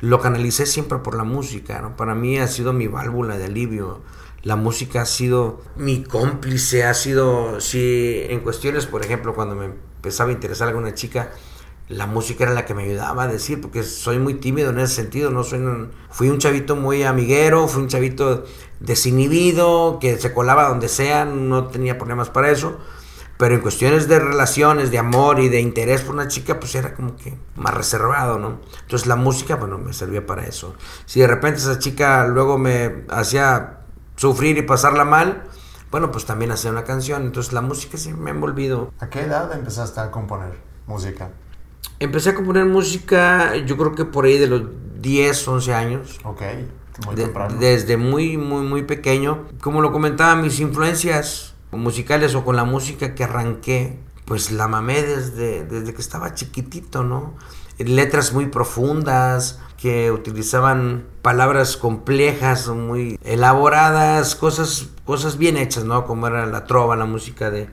lo 0.00 0.20
canalicé 0.20 0.66
siempre 0.66 0.98
por 0.98 1.16
la 1.16 1.22
música, 1.22 1.80
¿no? 1.80 1.96
Para 1.96 2.14
mí 2.14 2.38
ha 2.38 2.48
sido 2.48 2.72
mi 2.72 2.88
válvula 2.88 3.38
de 3.38 3.44
alivio. 3.44 4.02
La 4.42 4.56
música 4.56 5.02
ha 5.02 5.06
sido 5.06 5.62
mi 5.76 6.02
cómplice, 6.02 6.84
ha 6.84 6.94
sido, 6.94 7.60
si 7.60 8.22
en 8.28 8.40
cuestiones, 8.40 8.86
por 8.86 9.04
ejemplo, 9.04 9.34
cuando 9.34 9.54
me 9.54 9.66
empezaba 9.66 10.30
a 10.30 10.32
interesar 10.32 10.68
alguna 10.68 10.94
chica, 10.94 11.30
la 11.88 12.06
música 12.06 12.44
era 12.44 12.52
la 12.52 12.64
que 12.64 12.74
me 12.74 12.84
ayudaba 12.84 13.24
a 13.24 13.28
decir, 13.28 13.60
porque 13.60 13.82
soy 13.82 14.18
muy 14.18 14.34
tímido 14.34 14.70
en 14.70 14.80
ese 14.80 14.94
sentido, 14.94 15.30
no 15.30 15.44
soy 15.44 15.60
un, 15.60 15.92
fui 16.10 16.28
un 16.30 16.38
chavito 16.38 16.74
muy 16.74 17.04
amiguero, 17.04 17.68
fui 17.68 17.82
un 17.82 17.88
chavito 17.88 18.44
desinhibido, 18.80 19.98
que 20.00 20.18
se 20.18 20.32
colaba 20.34 20.68
donde 20.68 20.88
sea, 20.88 21.24
no 21.24 21.68
tenía 21.68 21.96
problemas 21.96 22.28
para 22.28 22.50
eso, 22.50 22.78
pero 23.38 23.54
en 23.54 23.60
cuestiones 23.60 24.08
de 24.08 24.18
relaciones, 24.18 24.90
de 24.90 24.98
amor 24.98 25.38
y 25.38 25.48
de 25.48 25.60
interés 25.60 26.02
por 26.02 26.14
una 26.14 26.26
chica, 26.26 26.58
pues 26.58 26.74
era 26.74 26.94
como 26.94 27.16
que 27.16 27.38
más 27.54 27.74
reservado, 27.74 28.38
¿no? 28.38 28.60
Entonces 28.80 29.06
la 29.06 29.16
música, 29.16 29.56
bueno, 29.56 29.78
me 29.78 29.92
servía 29.92 30.26
para 30.26 30.44
eso. 30.44 30.74
Si 31.04 31.20
de 31.20 31.26
repente 31.26 31.58
esa 31.58 31.78
chica 31.78 32.26
luego 32.26 32.58
me 32.58 33.04
hacía 33.10 33.80
sufrir 34.16 34.58
y 34.58 34.62
pasarla 34.62 35.04
mal, 35.04 35.44
bueno, 35.92 36.10
pues 36.10 36.24
también 36.24 36.50
hacía 36.50 36.72
una 36.72 36.84
canción, 36.84 37.22
entonces 37.22 37.52
la 37.52 37.60
música 37.60 37.96
sí 37.96 38.12
me 38.12 38.30
ha 38.30 38.34
envolvido. 38.34 38.92
¿A 38.98 39.08
qué 39.08 39.20
edad 39.20 39.52
empezaste 39.52 40.00
a 40.00 40.10
componer 40.10 40.54
música? 40.86 41.30
Empecé 41.98 42.30
a 42.30 42.34
componer 42.34 42.64
música, 42.66 43.56
yo 43.56 43.76
creo 43.76 43.94
que 43.94 44.04
por 44.04 44.26
ahí 44.26 44.38
de 44.38 44.46
los 44.46 44.62
10, 45.00 45.48
11 45.48 45.74
años. 45.74 46.18
Ok, 46.24 46.42
muy 47.06 47.14
de, 47.14 47.24
temprano. 47.24 47.56
Desde 47.58 47.96
muy, 47.96 48.36
muy, 48.36 48.64
muy 48.64 48.82
pequeño. 48.82 49.46
Como 49.60 49.80
lo 49.80 49.92
comentaba, 49.92 50.36
mis 50.36 50.60
influencias 50.60 51.54
musicales 51.72 52.34
o 52.34 52.44
con 52.44 52.56
la 52.56 52.64
música 52.64 53.14
que 53.14 53.24
arranqué, 53.24 53.98
pues 54.24 54.50
la 54.50 54.68
mamé 54.68 55.02
desde, 55.02 55.64
desde 55.64 55.94
que 55.94 56.00
estaba 56.00 56.34
chiquitito, 56.34 57.02
¿no? 57.02 57.34
letras 57.78 58.32
muy 58.32 58.46
profundas, 58.46 59.60
que 59.76 60.10
utilizaban 60.10 61.04
palabras 61.22 61.76
complejas, 61.76 62.68
muy 62.68 63.18
elaboradas, 63.22 64.34
cosas, 64.34 64.88
cosas 65.04 65.36
bien 65.36 65.56
hechas, 65.56 65.84
¿no? 65.84 66.06
Como 66.06 66.26
era 66.26 66.46
la 66.46 66.64
trova, 66.64 66.96
la 66.96 67.04
música 67.04 67.50
de, 67.50 67.68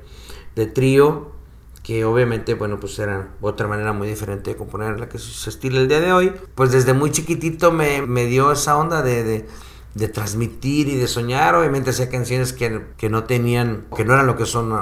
de 0.56 0.66
trío, 0.66 1.32
que 1.84 2.06
obviamente, 2.06 2.54
bueno, 2.54 2.80
pues 2.80 2.98
era 2.98 3.28
otra 3.42 3.68
manera 3.68 3.92
muy 3.92 4.08
diferente 4.08 4.52
de 4.52 4.58
componer 4.58 5.00
la 5.00 5.10
que 5.10 5.20
se 5.20 5.50
estila 5.50 5.80
el 5.80 5.90
día 5.90 6.00
de 6.00 6.14
hoy. 6.14 6.34
Pues 6.56 6.72
desde 6.72 6.94
muy 6.94 7.12
chiquitito 7.12 7.72
me, 7.72 8.02
me 8.02 8.26
dio 8.26 8.54
esa 8.54 8.78
onda 8.78 9.02
de, 9.02 9.46
de, 9.94 10.08
transmitir 10.08 10.88
y 10.88 10.96
de 10.96 11.08
soñar. 11.08 11.56
Obviamente 11.56 11.90
hacía 11.90 12.10
canciones 12.10 12.54
que, 12.54 12.86
que, 12.98 13.10
no 13.10 13.26
tenían, 13.26 13.86
que 13.96 14.06
no 14.06 14.14
eran 14.14 14.28
lo 14.28 14.38
que 14.38 14.46
son 14.46 14.74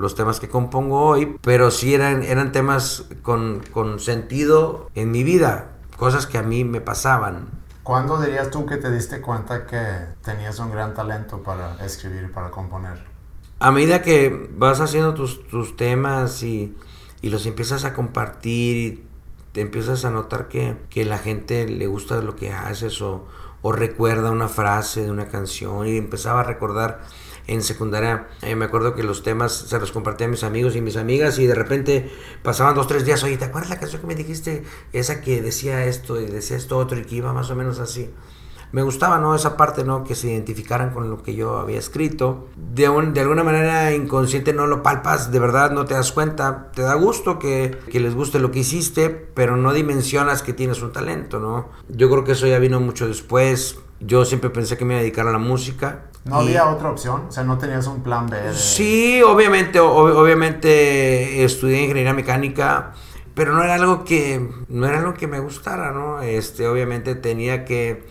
los 0.00 0.14
temas 0.14 0.40
que 0.40 0.48
compongo 0.48 1.02
hoy, 1.02 1.36
pero 1.42 1.70
sí 1.70 1.94
eran, 1.94 2.22
eran 2.22 2.52
temas 2.52 3.04
con, 3.22 3.62
con 3.70 4.00
sentido 4.00 4.90
en 4.94 5.10
mi 5.10 5.22
vida 5.24 5.72
cosas 5.96 6.26
que 6.26 6.38
a 6.38 6.42
mí 6.42 6.64
me 6.64 6.80
pasaban. 6.80 7.48
¿Cuándo 7.82 8.20
dirías 8.20 8.50
tú 8.50 8.66
que 8.66 8.76
te 8.76 8.90
diste 8.90 9.20
cuenta 9.20 9.66
que 9.66 9.82
tenías 10.22 10.58
un 10.58 10.70
gran 10.70 10.94
talento 10.94 11.42
para 11.42 11.76
escribir, 11.84 12.32
para 12.32 12.50
componer? 12.50 13.15
A 13.58 13.70
medida 13.70 14.02
que 14.02 14.50
vas 14.56 14.80
haciendo 14.80 15.14
tus, 15.14 15.46
tus 15.48 15.76
temas 15.76 16.42
y, 16.42 16.74
y, 17.22 17.30
los 17.30 17.46
empiezas 17.46 17.84
a 17.84 17.94
compartir 17.94 18.76
y 18.76 19.04
te 19.52 19.62
empiezas 19.62 20.04
a 20.04 20.10
notar 20.10 20.48
que, 20.48 20.76
que 20.90 21.06
la 21.06 21.18
gente 21.18 21.66
le 21.66 21.86
gusta 21.86 22.20
lo 22.20 22.36
que 22.36 22.52
haces 22.52 23.00
o, 23.00 23.26
o 23.62 23.72
recuerda 23.72 24.30
una 24.30 24.48
frase 24.48 25.02
de 25.02 25.10
una 25.10 25.28
canción 25.28 25.86
y 25.86 25.96
empezaba 25.96 26.40
a 26.40 26.44
recordar 26.44 27.00
en 27.46 27.62
secundaria, 27.62 28.28
eh, 28.42 28.56
me 28.56 28.64
acuerdo 28.64 28.94
que 28.94 29.02
los 29.02 29.22
temas 29.22 29.52
se 29.52 29.78
los 29.78 29.92
compartía 29.92 30.26
a 30.26 30.30
mis 30.30 30.42
amigos 30.42 30.74
y 30.74 30.80
mis 30.80 30.96
amigas 30.96 31.38
y 31.38 31.46
de 31.46 31.54
repente 31.54 32.10
pasaban 32.42 32.74
dos, 32.74 32.88
tres 32.88 33.04
días, 33.04 33.22
oye, 33.22 33.38
¿te 33.38 33.44
acuerdas 33.44 33.70
la 33.70 33.78
canción 33.78 34.00
que 34.00 34.08
me 34.08 34.14
dijiste? 34.16 34.64
Esa 34.92 35.20
que 35.20 35.40
decía 35.40 35.84
esto 35.86 36.20
y 36.20 36.26
decía 36.26 36.56
esto 36.56 36.76
otro 36.76 36.98
y 36.98 37.04
que 37.04 37.16
iba 37.16 37.32
más 37.32 37.50
o 37.50 37.56
menos 37.56 37.78
así. 37.78 38.10
Me 38.72 38.82
gustaba, 38.82 39.18
¿no? 39.18 39.34
Esa 39.34 39.56
parte, 39.56 39.84
¿no? 39.84 40.04
Que 40.04 40.14
se 40.14 40.28
identificaran 40.28 40.90
con 40.90 41.08
lo 41.08 41.22
que 41.22 41.34
yo 41.34 41.58
había 41.58 41.78
escrito. 41.78 42.48
De, 42.56 42.88
un, 42.88 43.14
de 43.14 43.20
alguna 43.20 43.42
manera 43.42 43.92
inconsciente 43.92 44.52
no 44.52 44.66
lo 44.66 44.82
palpas, 44.82 45.30
de 45.32 45.38
verdad 45.38 45.70
no 45.70 45.84
te 45.84 45.94
das 45.94 46.12
cuenta. 46.12 46.70
Te 46.74 46.82
da 46.82 46.94
gusto 46.94 47.38
que, 47.38 47.78
que 47.90 48.00
les 48.00 48.14
guste 48.14 48.38
lo 48.38 48.50
que 48.50 48.60
hiciste, 48.60 49.10
pero 49.10 49.56
no 49.56 49.72
dimensionas 49.72 50.42
que 50.42 50.52
tienes 50.52 50.82
un 50.82 50.92
talento, 50.92 51.38
¿no? 51.38 51.70
Yo 51.88 52.10
creo 52.10 52.24
que 52.24 52.32
eso 52.32 52.46
ya 52.46 52.58
vino 52.58 52.80
mucho 52.80 53.06
después. 53.08 53.78
Yo 54.00 54.24
siempre 54.24 54.50
pensé 54.50 54.76
que 54.76 54.84
me 54.84 54.94
iba 54.94 54.98
a 54.98 55.02
dedicar 55.02 55.26
a 55.26 55.32
la 55.32 55.38
música. 55.38 56.10
¿No 56.24 56.36
había 56.36 56.68
otra 56.68 56.90
opción? 56.90 57.26
O 57.28 57.32
sea, 57.32 57.44
¿no 57.44 57.56
tenías 57.56 57.86
un 57.86 58.02
plan 58.02 58.26
B? 58.26 58.52
Sí, 58.52 59.22
obviamente, 59.22 59.78
obviamente 59.80 61.44
estudié 61.44 61.82
ingeniería 61.82 62.12
mecánica, 62.12 62.92
pero 63.34 63.52
no 63.52 63.62
era 63.62 63.74
algo 63.74 64.04
que, 64.04 64.50
no 64.68 64.86
era 64.86 64.98
algo 64.98 65.14
que 65.14 65.28
me 65.28 65.38
gustara, 65.38 65.92
¿no? 65.92 66.20
Este, 66.20 66.66
obviamente 66.66 67.14
tenía 67.14 67.64
que 67.64 68.04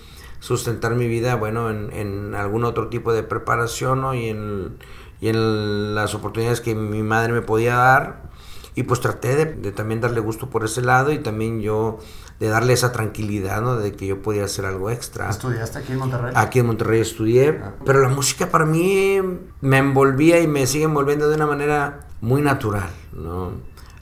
sustentar 0.45 0.93
mi 0.93 1.07
vida, 1.07 1.35
bueno, 1.35 1.71
en, 1.71 1.91
en 1.91 2.35
algún 2.35 2.65
otro 2.65 2.87
tipo 2.87 3.13
de 3.13 3.23
preparación, 3.23 4.01
¿no? 4.01 4.13
Y 4.13 4.29
en, 4.29 4.77
y 5.19 5.29
en 5.29 5.95
las 5.95 6.13
oportunidades 6.13 6.61
que 6.61 6.75
mi 6.75 7.01
madre 7.01 7.33
me 7.33 7.41
podía 7.41 7.75
dar. 7.75 8.29
Y 8.75 8.83
pues 8.83 8.99
traté 8.99 9.35
de, 9.35 9.45
de 9.45 9.71
también 9.71 10.01
darle 10.01 10.19
gusto 10.19 10.49
por 10.49 10.63
ese 10.63 10.81
lado 10.81 11.11
y 11.11 11.19
también 11.19 11.61
yo 11.61 11.97
de 12.39 12.49
darle 12.49 12.73
esa 12.73 12.91
tranquilidad, 12.91 13.61
¿no? 13.61 13.77
De 13.77 13.93
que 13.93 14.05
yo 14.05 14.21
podía 14.21 14.43
hacer 14.43 14.65
algo 14.65 14.91
extra. 14.91 15.29
¿Estudiaste 15.29 15.79
aquí 15.79 15.93
en 15.93 15.99
Monterrey? 15.99 16.33
Aquí 16.35 16.59
en 16.59 16.67
Monterrey 16.67 17.01
estudié, 17.01 17.61
ah. 17.63 17.73
pero 17.85 18.01
la 18.01 18.09
música 18.09 18.51
para 18.51 18.65
mí 18.65 19.19
me 19.61 19.77
envolvía 19.77 20.39
y 20.41 20.47
me 20.47 20.67
sigue 20.67 20.85
envolviendo 20.85 21.27
de 21.27 21.35
una 21.35 21.47
manera 21.47 22.07
muy 22.21 22.41
natural, 22.41 22.89
¿no? 23.13 23.53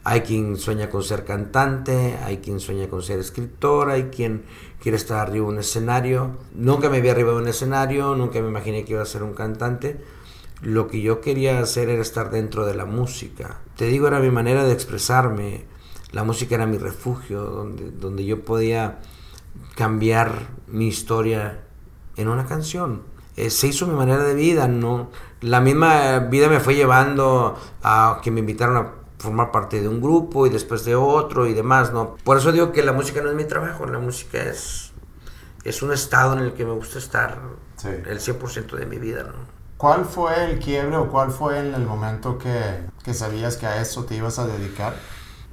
Hay 0.06 0.22
quien 0.22 0.58
sueña 0.58 0.90
con 0.90 1.02
ser 1.02 1.24
cantante, 1.24 2.18
hay 2.26 2.40
quien 2.40 2.60
sueña 2.60 2.90
con 2.90 3.02
ser 3.02 3.20
escritor, 3.20 3.90
hay 3.90 4.06
quien 4.06 4.44
quiere 4.84 4.98
estar 4.98 5.20
arriba 5.20 5.48
de 5.48 5.54
un 5.54 5.60
escenario. 5.60 6.38
Nunca 6.54 6.90
me 6.92 7.02
vi 7.02 7.10
arriba 7.10 7.32
de 7.32 7.38
un 7.38 7.48
escenario, 7.48 8.14
nunca 8.16 8.40
me 8.42 8.50
imaginé 8.50 8.86
que 8.86 8.94
iba 8.94 9.02
a 9.02 9.06
ser 9.06 9.24
un 9.24 9.34
cantante. 9.34 10.04
Lo 10.62 10.88
que 10.88 11.02
yo 11.02 11.22
quería 11.22 11.60
hacer 11.60 11.90
era 11.90 12.02
estar 12.02 12.30
dentro 12.30 12.66
de 12.66 12.76
la 12.76 12.86
música. 12.86 13.62
Te 13.76 13.86
digo, 13.86 14.08
era 14.08 14.20
mi 14.20 14.30
manera 14.30 14.64
de 14.64 14.74
expresarme 14.74 15.66
la 16.14 16.24
música 16.24 16.54
era 16.54 16.68
mi 16.68 16.78
refugio, 16.78 17.42
donde, 17.42 17.90
donde 17.90 18.24
yo 18.24 18.46
podía 18.46 19.00
cambiar 19.76 20.48
mi 20.68 20.88
historia 20.88 21.64
en 22.18 22.28
una 22.28 22.46
canción. 22.46 23.02
Eh, 23.36 23.50
se 23.50 23.68
hizo 23.68 23.88
mi 23.88 23.96
manera 23.96 24.24
de 24.24 24.36
vida, 24.36 24.68
¿no? 24.68 25.10
La 25.42 25.60
misma 25.60 26.20
vida 26.20 26.50
me 26.50 26.60
fue 26.60 26.76
llevando 26.76 27.58
a 27.82 28.20
que 28.24 28.30
me 28.30 28.42
invitaron 28.42 28.78
a 28.78 28.92
formar 29.24 29.52
parte 29.52 29.82
de 29.82 29.88
un 29.88 30.02
grupo 30.02 30.46
y 30.46 30.50
después 30.50 30.86
de 30.86 30.96
otro 30.96 31.48
y 31.48 31.54
demás, 31.54 31.92
¿no? 31.92 32.16
Por 32.24 32.38
eso 32.38 32.52
digo 32.52 32.72
que 32.72 32.84
la 32.84 32.94
música 32.94 33.22
no 33.22 33.30
es 33.30 33.36
mi 33.36 33.46
trabajo, 33.46 33.86
la 33.86 34.00
música 34.00 34.42
es, 34.42 34.94
es 35.64 35.82
un 35.82 35.92
estado 35.92 36.34
en 36.34 36.40
el 36.40 36.54
que 36.54 36.66
me 36.66 36.74
gusta 36.74 37.00
estar 37.00 37.40
el 37.86 38.20
100% 38.20 38.76
de 38.76 38.86
mi 38.86 38.98
vida, 38.98 39.24
¿no? 39.24 39.54
¿Cuál 39.78 40.06
fue 40.06 40.46
el 40.46 40.60
quiebre 40.60 40.96
o 40.96 41.10
cuál 41.10 41.32
fue 41.32 41.60
en 41.60 41.74
el 41.74 41.86
momento 41.86 42.38
que, 42.38 42.84
que 43.04 43.14
sabías 43.14 43.58
que 43.58 43.66
a 43.66 43.82
eso 43.82 44.06
te 44.06 44.16
ibas 44.16 44.40
a 44.40 44.48
dedicar? 44.48 44.94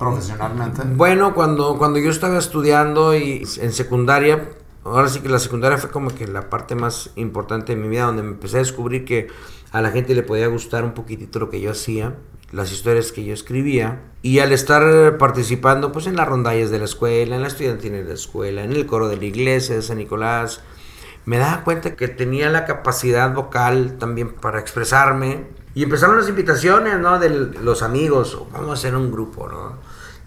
profesionalmente? 0.00 0.82
Bueno, 0.84 1.34
cuando, 1.34 1.76
cuando 1.78 1.98
yo 1.98 2.10
estaba 2.10 2.38
estudiando 2.38 3.14
y 3.14 3.46
en 3.60 3.72
secundaria, 3.72 4.48
ahora 4.82 5.08
sí 5.08 5.20
que 5.20 5.28
la 5.28 5.38
secundaria 5.38 5.76
fue 5.76 5.90
como 5.90 6.08
que 6.10 6.26
la 6.26 6.48
parte 6.48 6.74
más 6.74 7.10
importante 7.16 7.76
de 7.76 7.80
mi 7.80 7.88
vida, 7.88 8.06
donde 8.06 8.22
me 8.22 8.30
empecé 8.30 8.56
a 8.56 8.60
descubrir 8.60 9.04
que 9.04 9.28
a 9.70 9.82
la 9.82 9.90
gente 9.90 10.14
le 10.14 10.22
podía 10.22 10.48
gustar 10.48 10.84
un 10.84 10.94
poquitito 10.94 11.38
lo 11.38 11.50
que 11.50 11.60
yo 11.60 11.70
hacía, 11.70 12.14
las 12.52 12.72
historias 12.72 13.12
que 13.12 13.24
yo 13.24 13.32
escribía, 13.32 14.00
y 14.22 14.40
al 14.40 14.52
estar 14.52 15.18
participando 15.18 15.92
pues 15.92 16.06
en 16.06 16.16
las 16.16 16.28
rondallas 16.28 16.70
de 16.70 16.78
la 16.78 16.84
escuela, 16.84 17.36
en 17.36 17.42
la 17.42 17.48
estudiantina 17.48 17.98
de 17.98 18.04
la 18.04 18.14
escuela, 18.14 18.64
en 18.64 18.72
el 18.72 18.86
coro 18.86 19.08
de 19.08 19.16
la 19.16 19.24
iglesia 19.24 19.76
de 19.76 19.82
San 19.82 19.98
Nicolás, 19.98 20.62
me 21.24 21.38
daba 21.38 21.64
cuenta 21.64 21.96
que 21.96 22.08
tenía 22.08 22.50
la 22.50 22.64
capacidad 22.64 23.32
vocal 23.32 23.98
también 23.98 24.32
para 24.32 24.58
expresarme. 24.58 25.44
Y 25.74 25.84
empezaron 25.84 26.16
las 26.16 26.28
invitaciones, 26.28 26.98
¿no? 26.98 27.18
De 27.20 27.30
los 27.30 27.82
amigos, 27.82 28.36
vamos 28.52 28.70
a 28.70 28.72
hacer 28.72 28.96
un 28.96 29.12
grupo, 29.12 29.48
¿no? 29.48 29.74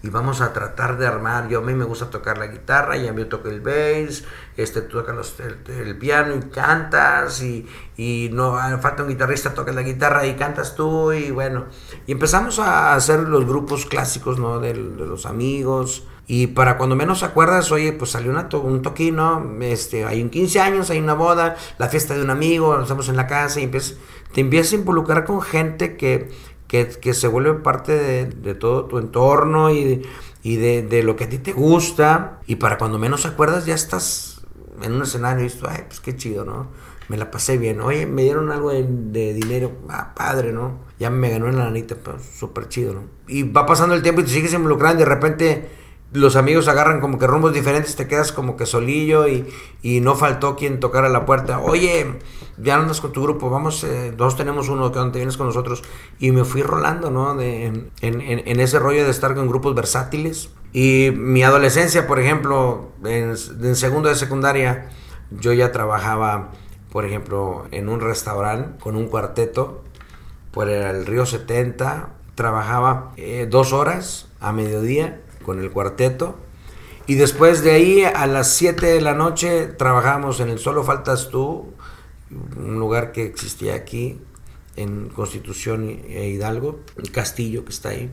Y 0.04 0.10
vamos 0.10 0.42
a 0.42 0.52
tratar 0.52 0.98
de 0.98 1.06
armar. 1.06 1.48
Yo 1.48 1.60
a 1.60 1.62
mí 1.62 1.72
me 1.72 1.84
gusta 1.84 2.10
tocar 2.10 2.36
la 2.36 2.46
guitarra 2.48 2.98
y 2.98 3.08
a 3.08 3.14
mí 3.14 3.24
toco 3.24 3.48
el 3.48 3.62
bass, 3.62 4.24
este, 4.54 4.82
tú 4.82 4.98
tocas 4.98 5.34
el, 5.66 5.96
piano 5.96 6.34
y 6.36 6.40
cantas 6.50 7.40
y, 7.40 7.66
y 7.96 8.28
no 8.30 8.58
ah, 8.58 8.76
falta 8.82 9.02
un 9.02 9.08
guitarrista, 9.08 9.54
toca 9.54 9.72
la 9.72 9.80
guitarra 9.80 10.26
y 10.26 10.34
cantas 10.34 10.76
tú 10.76 11.10
y 11.12 11.30
bueno. 11.30 11.64
Y 12.06 12.12
empezamos 12.12 12.58
a 12.58 12.94
hacer 12.94 13.20
los 13.20 13.46
grupos 13.46 13.86
clásicos, 13.86 14.38
¿no? 14.38 14.60
De, 14.60 14.74
los 14.74 15.24
amigos. 15.24 16.06
Y 16.26 16.48
para 16.48 16.76
cuando 16.76 16.96
menos 16.96 17.22
acuerdas, 17.22 17.72
oye, 17.72 17.94
pues 17.94 18.10
salió 18.10 18.30
una 18.30 18.48
un 18.52 18.82
toquino, 18.82 19.56
este, 19.62 20.04
hay 20.04 20.22
un 20.22 20.28
15 20.28 20.60
años, 20.60 20.90
hay 20.90 20.98
una 20.98 21.14
boda, 21.14 21.56
la 21.78 21.88
fiesta 21.88 22.14
de 22.14 22.22
un 22.22 22.28
amigo, 22.28 22.78
estamos 22.78 23.08
en 23.08 23.16
la 23.16 23.26
casa 23.26 23.60
y 23.60 23.68
te 23.68 24.40
empiezas 24.40 24.72
a 24.72 24.76
involucrar 24.76 25.24
con 25.24 25.40
gente 25.40 25.96
que, 25.96 26.30
que, 27.00 27.14
se 27.14 27.28
vuelve 27.28 27.54
parte 27.54 28.26
de, 28.26 28.54
todo 28.54 28.86
tu 28.86 28.98
entorno 28.98 29.70
y, 29.70 30.02
de, 30.42 31.02
lo 31.04 31.16
que 31.16 31.24
a 31.24 31.28
ti 31.28 31.38
te 31.38 31.52
gusta. 31.52 32.40
Y 32.46 32.56
para 32.56 32.78
cuando 32.78 32.98
menos 32.98 33.26
acuerdas 33.26 33.66
ya 33.66 33.74
estás 33.74 34.42
en 34.82 34.92
un 34.92 35.02
escenario 35.02 35.40
y 35.40 35.48
dices, 35.48 35.62
ay, 35.68 35.84
pues 35.86 36.00
qué 36.00 36.16
chido, 36.16 36.44
¿no? 36.44 36.68
Me 37.08 37.16
la 37.16 37.30
pasé 37.30 37.58
bien. 37.58 37.80
Oye, 37.80 38.06
me 38.06 38.22
dieron 38.22 38.50
algo 38.50 38.70
de, 38.70 39.34
dinero. 39.34 39.72
Ah, 39.88 40.14
padre, 40.14 40.52
¿no? 40.52 40.80
Ya 40.98 41.10
me 41.10 41.30
ganó 41.30 41.48
en 41.48 41.58
la 41.58 41.64
lanita, 41.64 41.96
pues 41.96 42.22
súper 42.22 42.68
chido, 42.68 42.94
¿no? 42.94 43.02
Y 43.28 43.42
va 43.44 43.66
pasando 43.66 43.94
el 43.94 44.02
tiempo 44.02 44.22
y 44.22 44.24
te 44.24 44.30
sigues 44.30 44.52
involucrando 44.52 45.02
y 45.02 45.04
de 45.04 45.10
repente 45.10 45.68
los 46.14 46.36
amigos 46.36 46.68
agarran 46.68 47.00
como 47.00 47.18
que 47.18 47.26
rumbos 47.26 47.52
diferentes, 47.52 47.96
te 47.96 48.06
quedas 48.06 48.30
como 48.30 48.56
que 48.56 48.66
solillo 48.66 49.26
y, 49.26 49.52
y 49.82 50.00
no 50.00 50.14
faltó 50.14 50.54
quien 50.54 50.78
tocara 50.78 51.08
la 51.08 51.26
puerta. 51.26 51.58
Oye, 51.58 52.20
ya 52.56 52.76
andas 52.76 53.00
con 53.00 53.10
tu 53.10 53.20
grupo, 53.24 53.50
vamos, 53.50 53.82
eh, 53.82 54.12
dos 54.16 54.36
tenemos 54.36 54.68
uno 54.68 54.92
que 54.92 55.00
te 55.10 55.18
vienes 55.18 55.36
con 55.36 55.48
nosotros. 55.48 55.82
Y 56.20 56.30
me 56.30 56.44
fui 56.44 56.62
rolando, 56.62 57.10
¿no? 57.10 57.34
De, 57.34 57.64
en, 57.66 57.90
en, 58.00 58.60
ese 58.60 58.78
rollo 58.78 59.02
de 59.04 59.10
estar 59.10 59.34
con 59.34 59.48
grupos 59.48 59.74
versátiles. 59.74 60.50
Y 60.72 61.10
mi 61.16 61.42
adolescencia, 61.42 62.06
por 62.06 62.20
ejemplo, 62.20 62.92
en, 63.04 63.34
en 63.62 63.74
segundo 63.74 64.08
de 64.08 64.14
secundaria, 64.14 64.90
yo 65.32 65.52
ya 65.52 65.72
trabajaba, 65.72 66.52
por 66.92 67.04
ejemplo, 67.04 67.66
en 67.72 67.88
un 67.88 68.00
restaurante 68.00 68.78
con 68.78 68.94
un 68.94 69.08
cuarteto 69.08 69.82
por 70.52 70.68
el 70.70 71.06
Río 71.06 71.26
70. 71.26 72.10
Trabajaba 72.36 73.10
eh, 73.16 73.48
dos 73.50 73.72
horas 73.72 74.28
a 74.40 74.52
mediodía 74.52 75.23
con 75.44 75.60
el 75.60 75.70
cuarteto. 75.70 76.36
Y 77.06 77.14
después 77.14 77.62
de 77.62 77.72
ahí, 77.72 78.02
a 78.02 78.26
las 78.26 78.54
7 78.54 78.86
de 78.86 79.00
la 79.00 79.14
noche, 79.14 79.66
trabajamos 79.66 80.40
en 80.40 80.48
el 80.48 80.58
Solo 80.58 80.82
Faltas 80.82 81.28
Tú, 81.28 81.72
un 82.56 82.78
lugar 82.78 83.12
que 83.12 83.24
existía 83.24 83.74
aquí, 83.74 84.18
en 84.76 85.08
Constitución 85.10 86.00
e 86.08 86.28
Hidalgo, 86.28 86.80
el 86.96 87.12
castillo 87.12 87.64
que 87.64 87.70
está 87.70 87.90
ahí. 87.90 88.10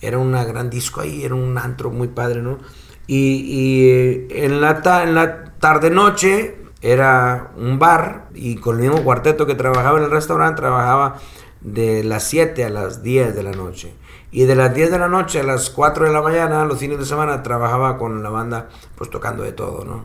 Era 0.00 0.18
una 0.18 0.44
gran 0.44 0.68
disco 0.68 1.00
ahí, 1.00 1.24
era 1.24 1.34
un 1.34 1.56
antro 1.56 1.90
muy 1.90 2.08
padre, 2.08 2.42
¿no? 2.42 2.58
Y, 3.06 4.26
en, 4.30 4.60
la 4.60 4.82
en 5.04 5.14
la 5.14 5.54
tarde-noche 5.60 6.56
era 6.82 7.52
un 7.56 7.78
bar 7.78 8.28
y 8.34 8.56
con 8.56 8.76
el 8.76 8.90
mismo 8.90 9.04
cuarteto 9.04 9.46
que 9.46 9.54
trabajaba 9.54 9.98
en 9.98 10.04
el 10.04 10.10
restaurante, 10.10 10.60
trabajaba 10.60 11.20
de 11.60 12.04
las 12.04 12.24
7 12.24 12.64
a 12.64 12.68
las 12.68 13.02
10 13.02 13.34
de 13.34 13.42
la 13.42 13.52
noche. 13.52 13.94
Y 14.36 14.44
de 14.44 14.54
las 14.54 14.74
10 14.74 14.90
de 14.90 14.98
la 14.98 15.08
noche 15.08 15.40
a 15.40 15.42
las 15.42 15.70
4 15.70 16.04
de 16.04 16.12
la 16.12 16.20
mañana, 16.20 16.66
los 16.66 16.78
fines 16.78 16.98
de 16.98 17.06
semana, 17.06 17.42
trabajaba 17.42 17.96
con 17.96 18.22
la 18.22 18.28
banda, 18.28 18.68
pues 18.94 19.08
tocando 19.08 19.42
de 19.42 19.52
todo, 19.52 19.86
¿no? 19.86 20.04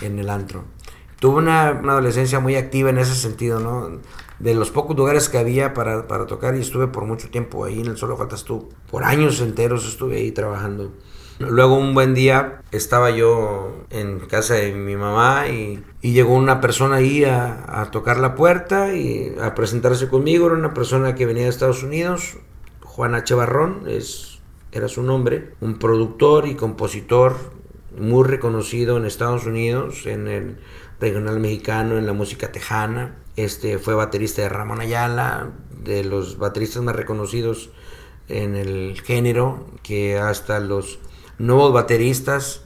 En 0.00 0.18
el 0.18 0.30
antro. 0.30 0.64
Tuve 1.20 1.40
una, 1.40 1.68
adolescencia 1.68 2.40
muy 2.40 2.56
activa 2.56 2.88
en 2.88 2.96
ese 2.96 3.14
sentido, 3.14 3.60
¿no? 3.60 4.00
De 4.38 4.54
los 4.54 4.70
pocos 4.70 4.96
lugares 4.96 5.28
que 5.28 5.36
había 5.36 5.74
para, 5.74 6.08
para 6.08 6.24
tocar 6.24 6.56
y 6.56 6.60
estuve 6.60 6.86
por 6.86 7.04
mucho 7.04 7.28
tiempo 7.28 7.66
ahí 7.66 7.82
en 7.82 7.88
el 7.88 7.98
Solo 7.98 8.16
Faltas 8.16 8.44
Tú. 8.44 8.70
Por 8.90 9.04
años 9.04 9.42
enteros 9.42 9.86
estuve 9.86 10.16
ahí 10.16 10.32
trabajando. 10.32 10.94
Luego 11.38 11.76
un 11.76 11.92
buen 11.92 12.14
día 12.14 12.62
estaba 12.72 13.10
yo 13.10 13.84
en 13.90 14.20
casa 14.20 14.54
de 14.54 14.72
mi 14.72 14.96
mamá 14.96 15.48
y, 15.48 15.84
y 16.00 16.14
llegó 16.14 16.32
una 16.32 16.62
persona 16.62 16.96
ahí 16.96 17.24
a, 17.24 17.90
tocar 17.92 18.16
la 18.16 18.34
puerta 18.36 18.94
y 18.94 19.36
a 19.38 19.54
presentarse 19.54 20.08
conmigo. 20.08 20.46
Era 20.46 20.54
una 20.54 20.72
persona 20.72 21.14
que 21.14 21.26
venía 21.26 21.42
de 21.42 21.50
Estados 21.50 21.82
Unidos, 21.82 22.38
Juan 22.96 23.14
H. 23.14 23.34
Barrón, 23.34 23.82
es, 23.88 24.38
era 24.72 24.88
su 24.88 25.02
nombre, 25.02 25.52
un 25.60 25.78
productor 25.78 26.48
y 26.48 26.54
compositor 26.54 27.36
muy 27.94 28.24
reconocido 28.24 28.96
en 28.96 29.04
Estados 29.04 29.44
Unidos, 29.44 30.06
en 30.06 30.26
el 30.28 30.56
regional 30.98 31.38
mexicano, 31.38 31.98
en 31.98 32.06
la 32.06 32.14
música 32.14 32.52
tejana. 32.52 33.18
Este 33.36 33.78
fue 33.78 33.92
baterista 33.92 34.40
de 34.40 34.48
Ramón 34.48 34.80
Ayala, 34.80 35.52
de 35.78 36.04
los 36.04 36.38
bateristas 36.38 36.82
más 36.82 36.96
reconocidos 36.96 37.68
en 38.28 38.56
el 38.56 38.98
género, 39.02 39.66
que 39.82 40.16
hasta 40.16 40.58
los 40.58 40.98
nuevos 41.36 41.74
bateristas 41.74 42.62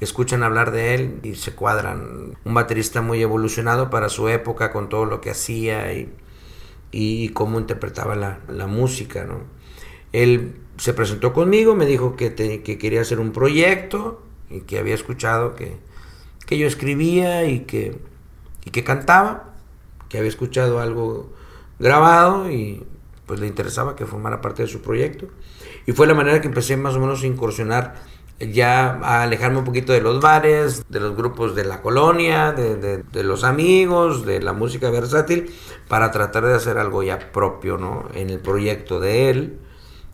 escuchan 0.00 0.42
hablar 0.42 0.72
de 0.72 0.96
él 0.96 1.20
y 1.22 1.36
se 1.36 1.54
cuadran. 1.54 2.36
Un 2.44 2.54
baterista 2.54 3.00
muy 3.00 3.22
evolucionado 3.22 3.90
para 3.90 4.08
su 4.08 4.28
época 4.28 4.72
con 4.72 4.88
todo 4.88 5.04
lo 5.04 5.20
que 5.20 5.30
hacía 5.30 5.92
y, 6.90 7.28
cómo 7.32 7.60
interpretaba 7.60 8.16
la, 8.16 8.40
la, 8.48 8.66
música. 8.66 9.24
¿no? 9.24 9.57
Él 10.12 10.54
se 10.76 10.94
presentó 10.94 11.32
conmigo, 11.32 11.74
me 11.74 11.86
dijo 11.86 12.16
que, 12.16 12.34
que, 12.34 12.78
quería 12.78 13.00
hacer 13.00 13.20
un 13.20 13.32
proyecto 13.32 14.22
y 14.48 14.60
que 14.60 14.78
había 14.78 14.94
escuchado 14.94 15.54
que, 15.54 15.76
que 16.46 16.56
yo 16.56 16.66
escribía 16.66 17.46
y 17.46 17.60
que, 17.60 17.98
y 18.64 18.70
que 18.70 18.84
cantaba, 18.84 19.54
que 20.08 20.18
había 20.18 20.30
escuchado 20.30 20.80
algo 20.80 21.32
grabado 21.78 22.50
y 22.50 22.84
pues 23.26 23.40
le 23.40 23.46
interesaba 23.46 23.94
que 23.94 24.06
formara 24.06 24.40
parte 24.40 24.62
de 24.62 24.68
su 24.68 24.80
proyecto. 24.80 25.26
Y 25.86 25.92
fue 25.92 26.06
la 26.06 26.14
manera 26.14 26.40
que 26.40 26.48
empecé 26.48 26.76
más 26.76 26.94
o 26.94 27.00
menos 27.00 27.22
a 27.22 27.26
incursionar 27.26 27.94
ya 28.40 29.00
a 29.02 29.22
alejarme 29.24 29.58
un 29.58 29.64
poquito 29.64 29.92
de 29.92 30.00
los 30.00 30.20
bares, 30.20 30.84
de 30.88 31.00
los 31.00 31.16
grupos 31.16 31.54
de 31.56 31.64
la 31.64 31.82
colonia, 31.82 32.52
de, 32.52 32.76
de, 32.76 33.02
de, 33.02 33.24
los 33.24 33.42
amigos, 33.42 34.24
de 34.24 34.40
la 34.40 34.52
música 34.52 34.90
versátil, 34.90 35.52
para 35.88 36.12
tratar 36.12 36.46
de 36.46 36.54
hacer 36.54 36.78
algo 36.78 37.02
ya 37.02 37.32
propio, 37.32 37.78
¿no? 37.78 38.08
En 38.14 38.30
el 38.30 38.38
proyecto 38.38 39.00
de 39.00 39.30
él, 39.30 39.58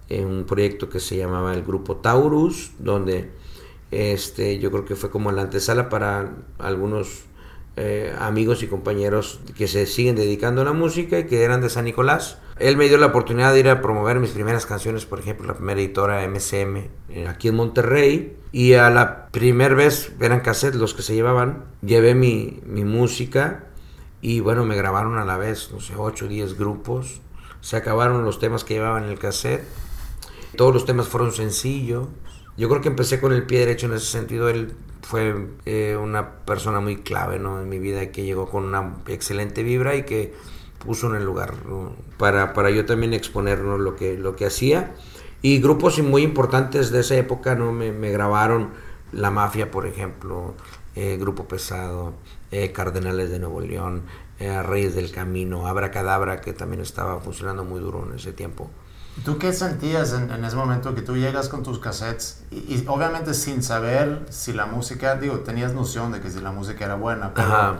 en 0.09 0.27
un 0.27 0.45
proyecto 0.45 0.89
que 0.89 1.01
se 1.01 1.17
llamaba 1.17 1.55
el 1.55 1.63
Grupo 1.63 1.97
Taurus, 1.97 2.73
donde 2.79 3.31
este, 3.91 4.59
yo 4.59 4.71
creo 4.71 4.85
que 4.85 4.97
fue 4.97 5.11
como 5.11 5.33
la 5.33 5.43
antesala 5.43 5.89
para 5.89 6.33
algunos 6.59 7.25
eh, 7.77 8.15
amigos 8.19 8.63
y 8.63 8.69
compañeros 8.69 9.41
que 9.57 9.67
se 9.67 9.87
siguen 9.87 10.15
dedicando 10.15 10.63
a 10.63 10.65
la 10.65 10.73
música 10.73 11.19
y 11.19 11.27
que 11.27 11.43
eran 11.43 11.61
de 11.61 11.71
San 11.71 11.85
Nicolás. 11.85 12.39
Él 12.59 12.77
me 12.77 12.89
dio 12.89 12.99
la 12.99 13.07
oportunidad 13.07 13.53
de 13.53 13.61
ir 13.61 13.69
a 13.69 13.83
promover 13.83 14.21
mis 14.21 14.31
primeras 14.31 14.65
canciones, 14.65 15.07
por 15.07 15.19
ejemplo, 15.19 15.47
la 15.47 15.55
primera 15.55 15.81
editora 15.81 16.27
MCM, 16.29 16.89
eh, 17.11 17.27
aquí 17.29 17.49
en 17.49 17.57
Monterrey. 17.57 18.37
Y 18.53 18.75
a 18.75 18.91
la 18.91 19.27
primera 19.29 19.75
vez, 19.75 20.13
eran 20.21 20.41
cassettes 20.41 20.79
los 20.79 20.95
que 20.95 21.03
se 21.03 21.15
llevaban, 21.15 21.65
llevé 21.83 22.15
mi, 22.15 22.61
mi 22.65 22.85
música 22.85 23.65
y 24.21 24.41
bueno, 24.41 24.65
me 24.65 24.75
grabaron 24.75 25.19
a 25.19 25.25
la 25.27 25.37
vez, 25.37 25.71
no 25.71 25.81
sé, 25.81 25.95
8 25.97 26.25
o 26.25 26.29
10 26.29 26.57
grupos. 26.57 27.21
Se 27.61 27.77
acabaron 27.77 28.25
los 28.25 28.39
temas 28.39 28.65
que 28.65 28.75
llevaban 28.75 29.05
en 29.05 29.11
el 29.11 29.19
cassette. 29.19 29.65
Todos 30.57 30.75
los 30.75 30.85
temas 30.85 31.09
fueron 31.09 31.33
sencillos. 31.33 32.09
Yo 32.57 32.69
creo 32.69 32.81
que 32.81 32.89
empecé 32.89 33.21
con 33.21 33.33
el 33.33 33.45
pie 33.45 33.61
derecho 33.61 33.87
en 33.87 33.95
ese 33.95 34.07
sentido. 34.07 34.49
Él 34.49 34.75
fue 35.03 35.49
eh, 35.67 35.99
una 36.01 36.39
persona 36.45 36.81
muy 36.81 36.97
clave 36.97 37.39
¿no? 37.39 37.61
en 37.61 37.69
mi 37.69 37.79
vida 37.79 38.11
que 38.11 38.25
llegó 38.25 38.49
con 38.49 38.65
una 38.65 38.97
excelente 39.07 39.63
vibra 39.63 39.97
y 39.97 40.05
que 40.05 40.35
puso 40.79 41.09
en 41.09 41.17
el 41.17 41.25
lugar 41.25 41.55
para, 42.19 42.53
para 42.53 42.71
yo 42.71 42.85
también 42.85 43.15
exponer 43.15 43.61
¿no? 43.61 43.79
lo, 43.79 43.97
que, 43.97 44.17
lo 44.17 44.37
que 44.37 44.47
hacía. 44.47 44.95
Y 45.43 45.61
grupos 45.61 45.99
muy 46.01 46.23
importantes 46.23 46.91
de 46.91 47.01
esa 47.01 47.17
época 47.17 47.55
¿no? 47.55 47.73
me, 47.73 47.93
me 47.93 48.11
grabaron 48.11 48.71
La 49.13 49.31
Mafia, 49.31 49.71
por 49.71 49.87
ejemplo, 49.87 50.55
eh, 50.95 51.17
Grupo 51.19 51.47
Pesado, 51.47 52.15
eh, 52.51 52.73
Cardenales 52.73 53.31
de 53.31 53.39
Nuevo 53.39 53.61
León, 53.61 54.05
Reyes 54.39 54.95
del 54.95 55.11
Camino, 55.11 55.69
Abracadabra, 55.69 56.41
que 56.41 56.53
también 56.53 56.83
estaba 56.83 57.21
funcionando 57.21 57.65
muy 57.65 57.81
duro 57.81 58.05
en 58.07 58.17
ese 58.17 58.33
tiempo. 58.33 58.69
¿Tú 59.23 59.39
qué 59.39 59.53
sentías 59.53 60.13
en, 60.13 60.31
en, 60.31 60.45
ese 60.45 60.57
momento 60.57 60.95
que 60.95 61.03
tú 61.03 61.17
llegas 61.17 61.49
con 61.49 61.63
tus 61.63 61.79
cassettes 61.79 62.43
y, 62.51 62.57
y, 62.57 62.85
obviamente 62.89 63.33
sin 63.33 63.63
saber 63.63 64.27
si 64.29 64.53
la 64.53 64.67
música, 64.67 65.15
digo, 65.15 65.39
tenías 65.41 65.73
noción 65.73 66.11
de 66.11 66.21
que 66.21 66.31
si 66.31 66.41
la 66.41 66.51
música 66.51 66.85
era 66.85 66.97
buena, 66.97 67.33
pero 67.33 67.47
Ajá. 67.47 67.77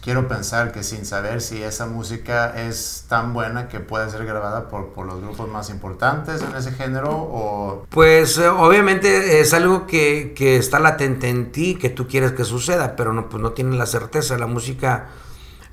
quiero 0.00 0.28
pensar 0.28 0.70
que 0.70 0.84
sin 0.84 1.04
saber 1.04 1.40
si 1.40 1.60
esa 1.60 1.86
música 1.86 2.54
es 2.56 3.04
tan 3.08 3.34
buena 3.34 3.68
que 3.68 3.80
puede 3.80 4.08
ser 4.10 4.24
grabada 4.24 4.68
por, 4.68 4.90
por 4.90 5.06
los 5.06 5.20
grupos 5.20 5.48
más 5.48 5.70
importantes 5.70 6.40
en 6.40 6.54
ese 6.54 6.70
género 6.70 7.10
o... 7.10 7.86
Pues 7.90 8.38
eh, 8.38 8.48
obviamente 8.48 9.40
es 9.40 9.52
algo 9.52 9.88
que, 9.88 10.34
que, 10.36 10.56
está 10.56 10.78
latente 10.78 11.28
en 11.28 11.50
ti, 11.50 11.74
que 11.74 11.90
tú 11.90 12.06
quieres 12.06 12.30
que 12.32 12.44
suceda, 12.44 12.94
pero 12.94 13.12
no, 13.12 13.28
pues 13.28 13.42
no 13.42 13.50
tienes 13.52 13.76
la 13.76 13.86
certeza, 13.86 14.38
la 14.38 14.46
música 14.46 15.08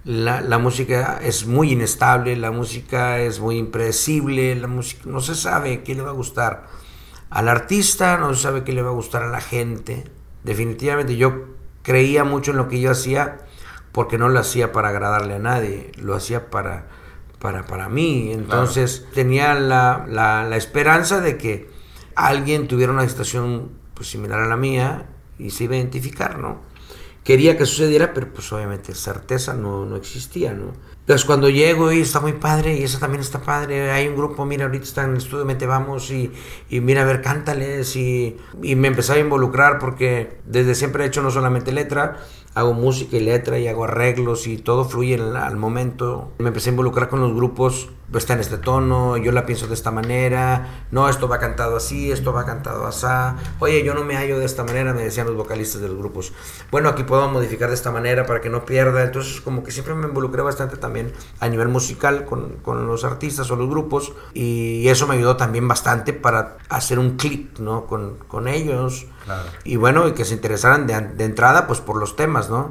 la, 0.04 0.42
la, 0.42 0.58
música 0.58 1.20
es 1.22 1.46
muy 1.46 1.74
inestable, 1.74 2.36
la 2.36 2.52
música 2.52 3.20
es 3.20 3.40
muy 3.40 3.58
impredecible, 3.58 4.56
la 4.56 4.68
música 4.68 5.04
no 5.06 5.20
se 5.20 5.36
sabe 5.36 5.84
qué 5.84 5.96
le 5.96 6.02
va 6.02 6.10
a 6.10 6.14
gustar 6.14 6.68
al 7.30 7.50
artista, 7.50 8.18
no 8.18 8.34
se 8.34 8.44
sabe 8.44 8.64
qué 8.64 8.72
le 8.74 8.82
va 8.82 8.90
a 8.90 8.94
gustar 8.94 9.24
a 9.24 9.28
la 9.28 9.42
gente. 9.42 10.06
Definitivamente 10.44 11.18
yo 11.18 11.46
creía 11.84 12.24
mucho 12.24 12.52
en 12.52 12.58
lo 12.58 12.68
que 12.68 12.80
yo 12.80 12.92
hacía 12.92 13.40
porque 13.92 14.18
no 14.18 14.30
lo 14.30 14.40
hacía 14.40 14.72
para 14.72 14.90
agradarle 14.90 15.36
a 15.36 15.40
nadie, 15.40 15.92
lo 15.98 16.16
hacía 16.16 16.50
para, 16.50 16.88
para, 17.40 17.66
para 17.66 17.90
mí. 17.90 18.32
Entonces 18.32 19.00
claro. 19.00 19.14
tenía 19.14 19.54
la, 19.56 20.06
la, 20.08 20.44
la, 20.44 20.56
esperanza 20.58 21.20
de 21.20 21.38
que 21.38 21.70
alguien 22.16 22.68
tuviera 22.68 22.94
una 22.94 23.08
situación 23.08 23.72
pues, 23.94 24.10
similar 24.10 24.40
a 24.40 24.48
la 24.48 24.58
mía 24.58 25.08
y 25.40 25.50
se 25.50 25.66
iba 25.66 25.74
a 25.74 25.78
identificar, 25.78 26.38
¿no? 26.40 26.62
Quería 27.28 27.58
que 27.58 27.66
sucediera, 27.66 28.14
pero 28.14 28.32
pues 28.34 28.54
obviamente 28.54 28.96
certeza 28.96 29.54
no, 29.54 29.86
no 29.86 29.98
existía, 29.98 30.54
¿no? 30.54 30.72
Entonces 31.02 31.26
cuando 31.26 31.50
llego 31.50 31.92
y 31.92 32.00
está 32.00 32.22
muy 32.22 32.32
padre 32.32 32.78
y 32.78 32.84
eso 32.84 33.00
también 33.00 33.20
está 33.20 33.42
padre, 33.42 33.92
hay 33.92 34.08
un 34.08 34.16
grupo, 34.16 34.46
mira, 34.46 34.64
ahorita 34.64 34.86
está 34.86 35.04
en 35.04 35.18
estudio, 35.18 35.44
mete 35.44 35.66
vamos 35.66 36.10
y, 36.10 36.32
y 36.70 36.80
mira, 36.80 37.02
a 37.02 37.06
ver, 37.06 37.22
cántales 37.22 37.98
y, 37.98 38.38
y 38.64 38.76
me 38.78 38.88
empecé 38.88 39.12
a 39.12 39.20
involucrar 39.20 39.78
porque 39.78 40.40
desde 40.46 40.74
siempre 40.74 41.04
he 41.04 41.08
hecho 41.08 41.22
no 41.22 41.30
solamente 41.30 41.74
letra, 41.74 42.16
hago 42.54 42.74
música 42.74 43.18
y 43.18 43.20
letra 43.20 43.60
y 43.60 43.68
hago 43.68 43.84
arreglos 43.84 44.48
y 44.48 44.56
todo 44.56 44.86
fluye 44.86 45.16
al, 45.16 45.36
al 45.36 45.58
momento. 45.58 46.32
Me 46.38 46.48
empecé 46.48 46.70
a 46.70 46.72
involucrar 46.72 47.10
con 47.10 47.20
los 47.20 47.34
grupos, 47.34 47.90
está 48.16 48.34
en 48.34 48.40
este 48.40 48.58
tono, 48.58 49.18
yo 49.18 49.32
la 49.32 49.46
pienso 49.46 49.68
de 49.68 49.74
esta 49.74 49.92
manera, 49.92 50.86
no, 50.92 51.10
esto 51.10 51.28
va 51.28 51.40
cantado 51.40 51.76
así, 51.76 52.12
esto 52.12 52.32
va 52.32 52.46
cantado 52.46 52.88
así, 52.88 53.06
oye, 53.60 53.84
yo 53.84 53.94
no 53.94 54.04
me 54.04 54.16
hallo 54.16 54.40
de 54.40 54.46
esta 54.46 54.64
manera, 54.64 54.94
me 54.94 55.04
decían 55.04 55.28
los 55.28 55.36
vocalistas 55.36 55.82
de 55.82 55.90
los 55.90 55.98
grupos. 55.98 56.32
Bueno, 56.72 56.90
aquí 56.90 57.04
puedo 57.04 57.28
modificar 57.30 57.68
de 57.68 57.76
esta 57.76 57.92
manera 57.92 58.26
para 58.26 58.40
que 58.40 58.50
no 58.50 58.66
pierda, 58.66 59.04
entonces 59.04 59.42
como 59.42 59.64
que 59.64 59.72
siempre 59.72 59.94
me 59.94 60.08
involucré 60.08 60.42
bastante 60.42 60.78
también 60.78 61.12
a 61.40 61.50
nivel 61.50 61.68
musical 61.68 62.26
con, 62.26 62.58
con 62.64 62.88
los 62.88 63.04
artistas 63.04 63.52
o 63.52 63.56
los 63.56 63.70
grupos 63.70 64.14
y 64.34 64.88
eso 64.88 65.06
me 65.08 65.16
ayudó 65.16 65.36
también 65.36 65.68
bastante 65.68 66.14
para 66.14 66.58
hacer 66.70 67.00
un 67.00 67.18
clip, 67.18 67.60
¿no? 67.60 67.86
Con, 67.86 68.18
con 68.28 68.48
ellos. 68.48 69.08
Claro. 69.26 69.50
Y 69.66 69.76
bueno, 69.76 70.08
y 70.08 70.14
que 70.14 70.24
se 70.24 70.34
interesaran 70.34 70.88
de, 70.88 71.00
de 71.02 71.26
entrada 71.26 71.68
pues 71.68 71.82
por 71.82 71.98
los 71.98 72.16
temas, 72.16 72.50
¿no? 72.50 72.70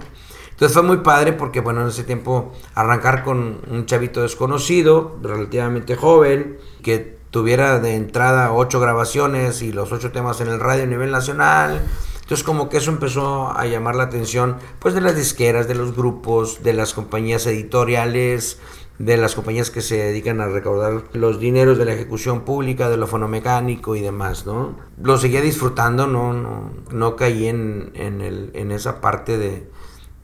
Entonces 0.56 0.72
fue 0.72 0.84
muy 0.84 0.96
padre 0.98 1.34
porque, 1.34 1.60
bueno, 1.60 1.82
en 1.82 1.88
ese 1.88 2.02
tiempo 2.02 2.50
arrancar 2.74 3.24
con 3.24 3.60
un 3.70 3.84
chavito 3.84 4.22
desconocido, 4.22 5.18
relativamente 5.22 5.96
joven, 5.96 6.56
que 6.82 7.18
tuviera 7.30 7.78
de 7.78 7.94
entrada 7.94 8.50
ocho 8.54 8.80
grabaciones 8.80 9.60
y 9.60 9.70
los 9.70 9.92
ocho 9.92 10.12
temas 10.12 10.40
en 10.40 10.48
el 10.48 10.58
radio 10.58 10.84
a 10.84 10.86
nivel 10.86 11.10
nacional. 11.10 11.82
Entonces 12.22 12.42
como 12.42 12.70
que 12.70 12.78
eso 12.78 12.90
empezó 12.90 13.50
a 13.54 13.66
llamar 13.66 13.96
la 13.96 14.04
atención 14.04 14.56
pues 14.78 14.94
de 14.94 15.02
las 15.02 15.14
disqueras, 15.14 15.68
de 15.68 15.74
los 15.74 15.94
grupos, 15.94 16.62
de 16.62 16.72
las 16.72 16.94
compañías 16.94 17.46
editoriales, 17.46 18.58
de 18.98 19.18
las 19.18 19.34
compañías 19.34 19.70
que 19.70 19.82
se 19.82 19.96
dedican 19.96 20.40
a 20.40 20.48
recaudar 20.48 21.02
los 21.12 21.38
dineros 21.38 21.76
de 21.76 21.84
la 21.84 21.92
ejecución 21.92 22.46
pública, 22.46 22.88
de 22.88 22.96
lo 22.96 23.06
fonomecánico 23.06 23.94
y 23.94 24.00
demás, 24.00 24.46
¿no? 24.46 24.74
Lo 25.02 25.18
seguía 25.18 25.42
disfrutando, 25.42 26.06
no, 26.06 26.32
no, 26.32 26.70
no 26.90 27.14
caí 27.14 27.46
en, 27.46 27.90
en, 27.92 28.22
el, 28.22 28.52
en 28.54 28.72
esa 28.72 29.02
parte 29.02 29.36
de, 29.36 29.68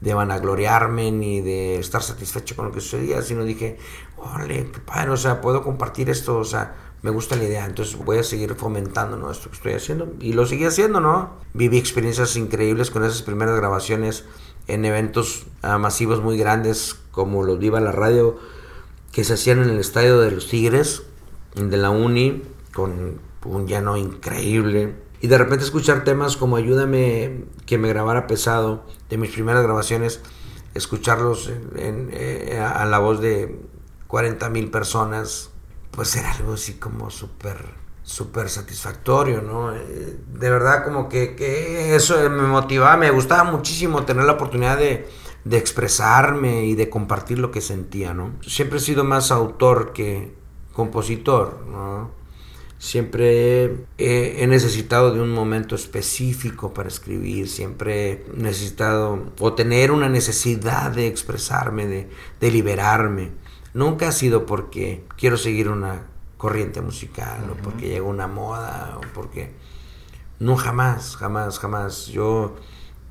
de 0.03 0.13
vanagloriarme 0.13 1.11
ni 1.11 1.39
de 1.39 1.79
estar 1.79 2.03
satisfecho 2.03 2.57
con 2.57 2.65
lo 2.65 2.71
que 2.73 2.81
sucedía, 2.81 3.21
sino 3.21 3.45
dije, 3.45 3.77
órale, 4.17 4.69
qué 4.69 4.79
padre, 4.79 5.11
o 5.11 5.17
sea, 5.17 5.39
puedo 5.39 5.63
compartir 5.63 6.09
esto, 6.09 6.37
o 6.37 6.43
sea, 6.43 6.75
me 7.01 7.09
gusta 7.09 7.37
la 7.37 7.45
idea, 7.45 7.65
entonces 7.65 7.97
voy 8.03 8.17
a 8.17 8.23
seguir 8.23 8.53
fomentando 8.55 9.15
¿no? 9.15 9.31
esto 9.31 9.49
que 9.49 9.55
estoy 9.55 9.73
haciendo. 9.73 10.13
Y 10.19 10.33
lo 10.33 10.45
seguí 10.45 10.65
haciendo, 10.65 10.99
¿no? 10.99 11.37
Viví 11.53 11.77
experiencias 11.77 12.35
increíbles 12.35 12.91
con 12.91 13.05
esas 13.05 13.21
primeras 13.21 13.55
grabaciones 13.55 14.25
en 14.67 14.83
eventos 14.83 15.45
uh, 15.63 15.79
masivos 15.79 16.21
muy 16.21 16.37
grandes, 16.37 16.97
como 17.11 17.43
los 17.43 17.59
Viva 17.59 17.79
la 17.79 17.93
Radio, 17.93 18.37
que 19.13 19.23
se 19.23 19.33
hacían 19.33 19.63
en 19.63 19.69
el 19.69 19.79
estadio 19.79 20.19
de 20.19 20.31
los 20.31 20.49
Tigres, 20.49 21.03
de 21.55 21.77
la 21.77 21.91
Uni, 21.91 22.43
con 22.73 23.21
un 23.45 23.67
llano 23.67 23.95
increíble. 23.95 24.95
Y 25.23 25.27
de 25.27 25.37
repente 25.37 25.63
escuchar 25.63 26.03
temas 26.03 26.35
como 26.35 26.57
Ayúdame, 26.57 27.45
que 27.65 27.77
me 27.77 27.87
grabara 27.87 28.27
pesado, 28.27 28.83
de 29.09 29.17
mis 29.17 29.31
primeras 29.31 29.63
grabaciones, 29.63 30.19
escucharlos 30.73 31.49
eh, 31.77 32.61
a 32.61 32.83
la 32.83 32.99
voz 32.99 33.21
de 33.21 33.57
40 34.07 34.49
mil 34.49 34.69
personas, 34.69 35.49
pues 35.91 36.17
era 36.17 36.29
algo 36.33 36.55
así 36.55 36.73
como 36.73 37.09
súper 37.09 37.55
súper 38.03 38.49
satisfactorio, 38.49 39.41
¿no? 39.41 39.73
Eh, 39.73 40.19
de 40.27 40.49
verdad 40.49 40.83
como 40.83 41.07
que, 41.07 41.95
eso 41.95 42.17
me 42.29 42.43
motivaba, 42.43 42.97
me 42.97 43.09
gustaba 43.09 43.49
muchísimo 43.49 44.03
tener 44.03 44.25
la 44.25 44.33
oportunidad 44.33 44.77
de, 44.77 45.07
expresarme 45.49 46.65
y 46.65 46.75
de 46.75 46.89
compartir 46.89 47.39
lo 47.39 47.49
que 47.49 47.61
sentía, 47.61 48.13
¿no? 48.13 48.33
Siempre 48.41 48.79
he 48.79 48.81
sido 48.81 49.05
más 49.05 49.31
autor 49.31 49.93
que 49.93 50.35
compositor, 50.73 51.65
¿no? 51.65 52.11
Siempre 52.83 53.85
he, 53.97 54.45
necesitado 54.45 55.13
de 55.13 55.21
un 55.21 55.31
momento 55.31 55.73
específico 55.73 56.73
para 56.73 56.89
escribir, 56.89 57.47
siempre 57.47 58.11
he 58.11 58.25
necesitado 58.35 59.31
o 59.39 59.53
tener 59.53 59.89
una 59.89 60.09
necesidad 60.09 60.91
de 60.91 61.07
expresarme, 61.07 61.87
de, 61.87 62.09
de 62.41 62.51
liberarme. 62.51 63.31
Nunca 63.73 64.09
ha 64.09 64.11
sido 64.11 64.45
porque 64.45 65.05
quiero 65.15 65.37
seguir 65.37 65.69
una 65.69 66.07
corriente 66.35 66.81
musical 66.81 67.49
o 67.49 67.55
porque 67.63 67.87
llegó 67.87 68.09
una 68.09 68.27
moda 68.27 68.97
o 68.97 69.13
porque 69.13 69.53
no 70.39 70.57
jamás, 70.57 71.15
jamás, 71.15 71.59
jamás. 71.59 72.07
Yo 72.07 72.57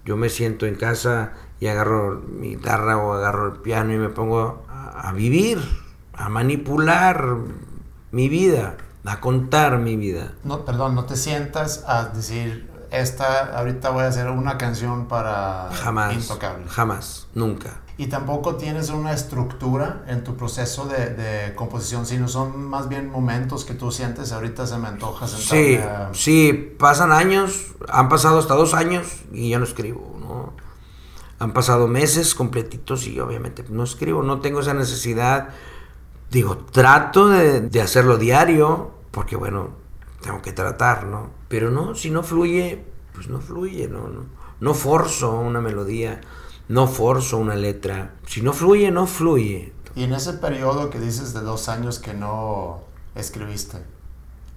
yo 0.05 0.19
me 0.19 0.29
siento 0.29 0.67
en 0.67 0.75
casa 0.75 1.33
y 1.61 1.69
agarro 1.69 2.21
mi 2.21 2.57
guitarra 2.57 2.99
o 2.99 3.15
agarro 3.15 3.55
el 3.55 3.61
piano 3.61 3.95
y 3.95 3.97
me 3.97 4.11
pongo 4.11 4.67
a, 4.69 5.09
a 5.09 5.13
vivir, 5.15 5.61
a 6.13 6.29
manipular 6.29 7.39
mi 8.11 8.29
vida, 8.29 8.77
a 9.05 9.21
contar 9.21 9.79
mi 9.79 9.97
vida. 9.97 10.33
No, 10.45 10.65
perdón, 10.65 10.95
no 10.95 11.05
te 11.05 11.17
sientas 11.17 11.85
a 11.87 12.07
decir 12.07 12.71
esta 12.91 13.57
ahorita 13.57 13.91
voy 13.91 14.05
a 14.05 14.09
hacer 14.09 14.29
una 14.29 14.59
canción 14.59 15.09
para 15.09 15.71
jamás, 15.73 16.15
Intocable. 16.15 16.67
Jamás, 16.69 17.27
nunca 17.35 17.83
y 17.99 18.07
tampoco 18.07 18.57
tienes 18.57 18.91
una 18.91 19.13
estructura 19.13 20.05
en 20.09 20.25
tu 20.25 20.35
proceso 20.35 20.87
de, 20.87 21.55
composición, 21.55 22.07
sino 22.07 22.27
son 22.27 22.65
más 22.65 22.89
bien 22.89 23.11
momentos 23.11 23.65
que 23.65 23.75
tú 23.75 23.93
sientes, 23.93 24.33
ahorita 24.33 24.67
se 24.67 24.79
me 24.79 24.89
antoja 24.89 25.29
Sí, 25.29 25.79
sí, 26.13 26.75
pasan 26.79 27.13
años, 27.13 27.75
han 27.89 28.09
pasado 28.09 28.39
hasta 28.39 28.55
dos 28.55 28.75
años 28.75 29.07
y 29.33 29.51
ya 29.51 29.59
no 29.59 29.65
escribo, 29.65 30.17
¿no? 30.19 30.53
Han 31.39 31.53
pasado 31.53 31.87
meses 31.87 32.35
completitos 32.35 33.07
y 33.07 33.21
obviamente 33.21 33.65
no 33.69 33.85
escribo, 33.85 34.23
no 34.23 34.41
tengo 34.41 34.61
esa 34.61 34.75
necesidad. 34.75 35.49
Digo, 36.31 36.57
trato 36.57 37.29
de, 37.29 37.61
de 37.61 37.81
hacerlo 37.83 38.17
diario, 38.17 38.92
porque 39.13 39.37
bueno, 39.37 39.71
tengo 40.21 40.43
que 40.43 40.53
tratar, 40.53 41.07
¿no? 41.07 41.31
Pero 41.49 41.71
no, 41.71 41.95
si 41.95 42.11
no 42.11 42.25
fluye, 42.25 42.85
pues 43.15 43.29
no 43.29 43.41
fluye, 43.41 43.87
¿no? 43.87 44.09
No, 44.09 44.27
no 44.59 44.75
forzo 44.75 45.39
una 45.39 45.61
melodía 45.61 46.21
no 46.69 46.87
forzo 46.87 47.39
una 47.39 47.55
letra. 47.55 48.15
Si 48.27 48.41
no 48.41 48.53
fluye, 48.53 48.91
no 48.91 49.07
fluye. 49.07 49.73
Y 49.95 50.05
en 50.05 50.15
ese 50.15 50.33
periodo 50.35 50.91
que 50.91 50.99
dices 50.99 51.35
de 51.35 51.41
dos 51.41 51.69
años 51.69 51.99
que 51.99 52.15
no 52.15 52.81
escribiste, 53.15 53.79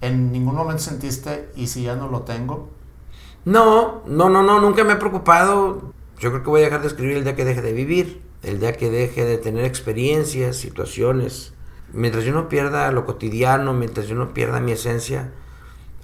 ¿en 0.00 0.32
ningún 0.32 0.54
momento 0.54 0.82
sentiste, 0.82 1.50
y 1.56 1.66
si 1.66 1.82
ya 1.82 1.94
no 1.94 2.08
lo 2.08 2.22
tengo? 2.22 2.70
No, 3.44 4.02
no, 4.06 4.30
no, 4.30 4.42
no, 4.42 4.60
nunca 4.60 4.82
me 4.82 4.94
he 4.94 4.96
preocupado. 4.96 5.92
Yo 6.18 6.30
creo 6.30 6.42
que 6.42 6.48
voy 6.48 6.62
a 6.62 6.64
dejar 6.64 6.80
de 6.80 6.88
escribir 6.88 7.18
el 7.18 7.24
día 7.24 7.36
que 7.36 7.44
deje 7.44 7.60
de 7.60 7.72
vivir, 7.74 8.22
el 8.42 8.60
día 8.60 8.72
que 8.72 8.90
deje 8.90 9.24
de 9.24 9.36
tener 9.36 9.64
experiencias, 9.64 10.56
situaciones. 10.56 11.52
Mientras 11.92 12.24
yo 12.24 12.32
no 12.32 12.48
pierda 12.48 12.90
lo 12.92 13.04
cotidiano, 13.04 13.72
mientras 13.72 14.08
yo 14.08 14.14
no 14.14 14.34
pierda 14.34 14.60
mi 14.60 14.72
esencia, 14.72 15.30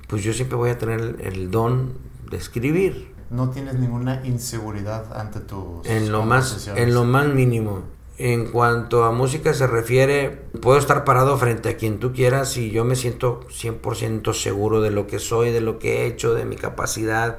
pues 0.09 0.23
yo 0.23 0.33
siempre 0.33 0.57
voy 0.57 0.71
a 0.71 0.79
tener 0.79 1.17
el 1.21 1.51
don 1.51 1.95
de 2.31 2.37
escribir. 2.37 3.13
No 3.31 3.51
tienes 3.51 3.75
ninguna 3.75 4.25
inseguridad 4.25 5.19
ante 5.19 5.41
tus 5.41 5.87
en 5.87 6.13
lo 6.13 6.23
más 6.25 6.69
en 6.69 6.95
lo 6.95 7.05
más 7.05 7.27
mínimo. 7.29 7.83
En 8.19 8.53
cuanto 8.53 9.05
a 9.05 9.11
música 9.11 9.55
se 9.55 9.67
refiere 9.67 10.45
puedo 10.61 10.79
estar 10.79 11.05
parado 11.05 11.37
frente 11.39 11.71
a 11.71 11.77
quien 11.77 11.99
tú 11.99 12.13
quieras 12.13 12.57
y 12.59 12.71
yo 12.71 12.85
me 12.85 12.95
siento 12.95 13.41
100% 13.49 14.35
seguro 14.35 14.83
de 14.83 14.91
lo 14.91 15.07
que 15.07 15.19
soy 15.19 15.51
de 15.51 15.63
lo 15.63 15.79
que 15.79 16.03
he 16.03 16.07
hecho 16.07 16.35
de 16.35 16.45
mi 16.45 16.57
capacidad 16.57 17.39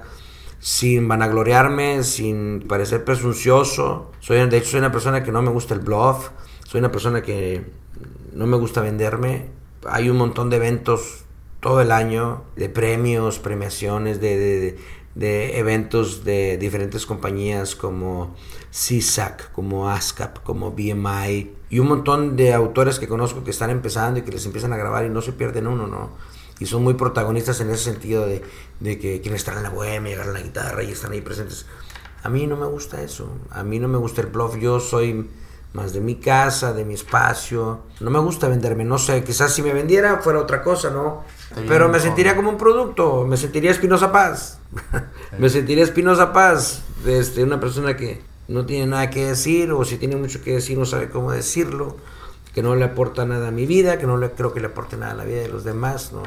sin 0.59 1.07
vanagloriarme 1.07 2.03
sin 2.03 2.65
parecer 2.67 3.05
presuncioso. 3.05 4.11
Soy 4.19 4.45
de 4.49 4.57
hecho 4.57 4.71
soy 4.71 4.79
una 4.79 4.91
persona 4.91 5.23
que 5.23 5.31
no 5.31 5.43
me 5.43 5.51
gusta 5.51 5.75
el 5.75 5.79
bluff 5.79 6.31
soy 6.65 6.79
una 6.79 6.91
persona 6.91 7.21
que 7.21 7.82
no 8.33 8.47
me 8.47 8.57
gusta 8.57 8.81
venderme 8.81 9.49
hay 9.87 10.09
un 10.09 10.17
montón 10.17 10.49
de 10.49 10.57
eventos 10.57 11.25
todo 11.59 11.81
el 11.81 11.91
año 11.91 12.43
de 12.55 12.69
premios 12.69 13.39
premiaciones 13.39 14.19
de 14.19 14.77
de 15.15 15.59
eventos 15.59 16.23
de 16.23 16.57
diferentes 16.57 17.05
compañías 17.05 17.75
como 17.75 18.35
CSAC, 18.71 19.51
como 19.51 19.89
ASCAP, 19.89 20.39
como 20.43 20.71
BMI 20.71 21.51
y 21.69 21.79
un 21.79 21.87
montón 21.87 22.35
de 22.35 22.53
autores 22.53 22.99
que 22.99 23.07
conozco 23.07 23.43
que 23.43 23.51
están 23.51 23.69
empezando 23.69 24.19
y 24.19 24.23
que 24.23 24.31
les 24.31 24.45
empiezan 24.45 24.73
a 24.73 24.77
grabar 24.77 25.05
y 25.05 25.09
no 25.09 25.21
se 25.21 25.33
pierden 25.33 25.67
uno, 25.67 25.87
¿no? 25.87 26.11
Y 26.59 26.65
son 26.65 26.83
muy 26.83 26.95
protagonistas 26.95 27.59
en 27.61 27.69
ese 27.69 27.83
sentido 27.83 28.25
de, 28.25 28.41
de 28.79 28.99
que 28.99 29.21
quienes 29.21 29.41
están 29.41 29.57
en 29.57 29.63
la 29.63 29.69
bohemia, 29.69 30.15
agarran 30.15 30.33
la 30.33 30.41
guitarra 30.41 30.83
y 30.83 30.91
están 30.91 31.11
ahí 31.11 31.21
presentes. 31.21 31.65
A 32.23 32.29
mí 32.29 32.47
no 32.47 32.55
me 32.55 32.65
gusta 32.65 33.01
eso, 33.01 33.29
a 33.49 33.63
mí 33.63 33.79
no 33.79 33.87
me 33.87 33.97
gusta 33.97 34.21
el 34.21 34.27
bluff, 34.27 34.57
yo 34.57 34.79
soy 34.79 35.29
más 35.73 35.93
de 35.93 36.01
mi 36.01 36.15
casa, 36.15 36.73
de 36.73 36.85
mi 36.85 36.93
espacio. 36.93 37.81
No 37.99 38.09
me 38.09 38.19
gusta 38.19 38.47
venderme, 38.47 38.85
no 38.85 38.97
sé, 38.97 39.23
quizás 39.23 39.53
si 39.53 39.61
me 39.61 39.73
vendiera 39.73 40.19
fuera 40.19 40.39
otra 40.39 40.61
cosa, 40.61 40.89
¿no? 40.89 41.23
Pero 41.67 41.89
me 41.89 41.99
sentiría 41.99 42.35
como 42.35 42.49
un 42.49 42.57
producto, 42.57 43.25
me 43.25 43.37
sentiría 43.37 43.71
Espinosa 43.71 44.11
Paz. 44.11 44.59
me 45.37 45.49
sentiría 45.49 45.83
Espinosa 45.83 46.33
Paz, 46.33 46.81
este, 47.05 47.43
una 47.43 47.59
persona 47.59 47.95
que 47.95 48.21
no 48.47 48.65
tiene 48.65 48.87
nada 48.87 49.09
que 49.09 49.25
decir 49.25 49.71
o 49.71 49.85
si 49.85 49.97
tiene 49.97 50.15
mucho 50.15 50.41
que 50.41 50.53
decir 50.53 50.77
no 50.77 50.85
sabe 50.85 51.09
cómo 51.09 51.31
decirlo, 51.31 51.97
que 52.53 52.61
no 52.61 52.75
le 52.75 52.85
aporta 52.85 53.25
nada 53.25 53.49
a 53.49 53.51
mi 53.51 53.65
vida, 53.65 53.97
que 53.97 54.07
no 54.07 54.17
le 54.17 54.31
creo 54.31 54.53
que 54.53 54.59
le 54.59 54.67
aporte 54.67 54.97
nada 54.97 55.13
a 55.13 55.15
la 55.15 55.25
vida 55.25 55.41
de 55.41 55.49
los 55.49 55.63
demás, 55.63 56.11
¿no? 56.11 56.23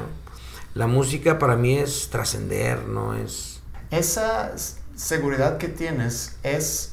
La 0.75 0.87
música 0.87 1.39
para 1.39 1.57
mí 1.57 1.79
es 1.79 2.09
trascender, 2.11 2.87
no 2.87 3.15
es 3.15 3.57
esa 3.91 4.53
seguridad 4.97 5.59
que 5.59 5.69
tienes 5.69 6.37
es 6.43 6.93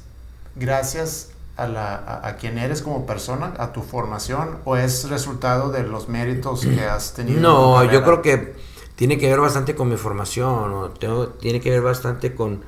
gracias 0.55 1.29
a, 1.55 1.67
la, 1.67 2.21
a, 2.23 2.35
quien 2.37 2.57
eres 2.57 2.81
como 2.81 3.05
persona, 3.05 3.53
a 3.57 3.71
tu 3.73 3.81
formación, 3.81 4.57
o 4.65 4.75
es 4.75 5.09
resultado 5.09 5.71
de 5.71 5.83
los 5.83 6.09
méritos 6.09 6.65
que 6.65 6.81
has 6.89 7.13
tenido? 7.13 7.39
No, 7.41 7.83
yo 7.83 8.03
creo 8.03 8.21
que 8.21 8.53
tiene 8.95 9.17
que 9.17 9.27
ver 9.29 9.39
bastante 9.39 9.75
con 9.75 9.89
mi 9.89 9.97
formación, 9.97 10.93
Tengo, 10.99 11.27
tiene 11.27 11.59
que 11.59 11.69
ver 11.69 11.81
bastante 11.81 12.33
con, 12.33 12.61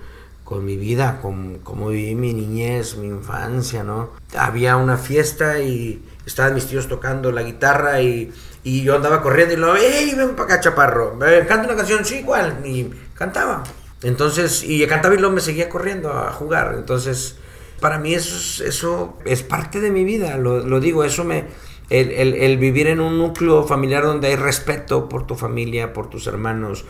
con 0.44 0.64
mi 0.66 0.78
vida, 0.78 1.20
con 1.22 1.60
cómo 1.60 1.90
viví 1.90 2.16
mi 2.16 2.34
niñez, 2.34 2.98
mi 2.98 3.08
infancia, 3.08 3.84
¿no? 3.84 4.10
Había 4.38 4.78
una 4.78 4.98
fiesta 4.98 5.60
y 5.60 6.04
estaban 6.26 6.54
mis 6.54 6.68
tíos 6.68 6.88
tocando 6.88 7.32
la 7.32 7.44
guitarra 7.44 8.02
y, 8.02 8.32
y 8.64 8.84
yo 8.84 8.96
andaba 8.96 9.22
corriendo 9.22 9.54
y 9.54 9.58
lo, 9.58 9.76
¡Ey, 9.76 10.14
ven 10.16 10.36
para 10.36 10.56
acá, 10.56 10.60
chaparro! 10.60 11.18
Canta 11.48 11.68
una 11.68 11.76
canción, 11.76 12.06
sí, 12.06 12.24
¿cuál? 12.24 12.62
Y 12.66 12.92
cantaba. 13.14 13.64
Entonces, 14.02 14.64
y 14.64 14.86
cantaba 14.86 15.16
y 15.16 15.18
luego 15.18 15.34
me 15.34 15.42
seguía 15.42 15.70
corriendo 15.70 16.12
a 16.14 16.32
jugar. 16.32 16.76
Entonces, 16.78 17.38
para 17.80 18.00
mí 18.00 18.14
eso, 18.14 18.64
eso 18.64 19.18
es 19.26 19.44
parte 19.44 19.80
de 19.80 19.92
mi 19.92 20.04
vida, 20.04 20.38
lo, 20.38 20.80
digo, 20.80 21.04
eso 21.04 21.24
me... 21.24 21.46
El, 21.90 22.58
vivir 22.58 22.88
en 22.88 23.00
un 23.00 23.20
núcleo 23.20 23.64
familiar 23.64 24.04
donde 24.04 24.30
hay 24.30 24.36
respeto 24.36 25.08
por 25.08 25.28
tu 25.28 25.36
familia, 25.36 25.94
por 25.94 26.10
tus 26.10 26.26
hermanos, 26.26 26.84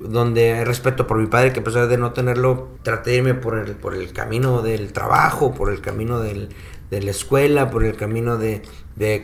donde 0.00 0.54
hay 0.54 0.64
respeto 0.64 1.06
por 1.06 1.18
mi 1.18 1.26
padre, 1.26 1.52
que 1.52 1.60
a 1.60 1.64
pesar 1.64 1.86
de 1.86 1.98
no 1.98 2.12
tenerlo, 2.12 2.68
traté 2.82 3.10
de 3.10 3.16
irme 3.16 3.34
por 3.34 3.58
el, 3.58 3.72
por 3.72 3.94
el 3.94 4.12
camino 4.12 4.62
del 4.62 4.92
trabajo, 4.94 5.54
por 5.54 5.70
el 5.70 5.82
camino 5.82 6.20
de 6.20 6.48
la 6.90 7.10
escuela, 7.10 7.70
por 7.70 7.84
el 7.84 7.96
camino 7.96 8.38
de, 8.38 8.62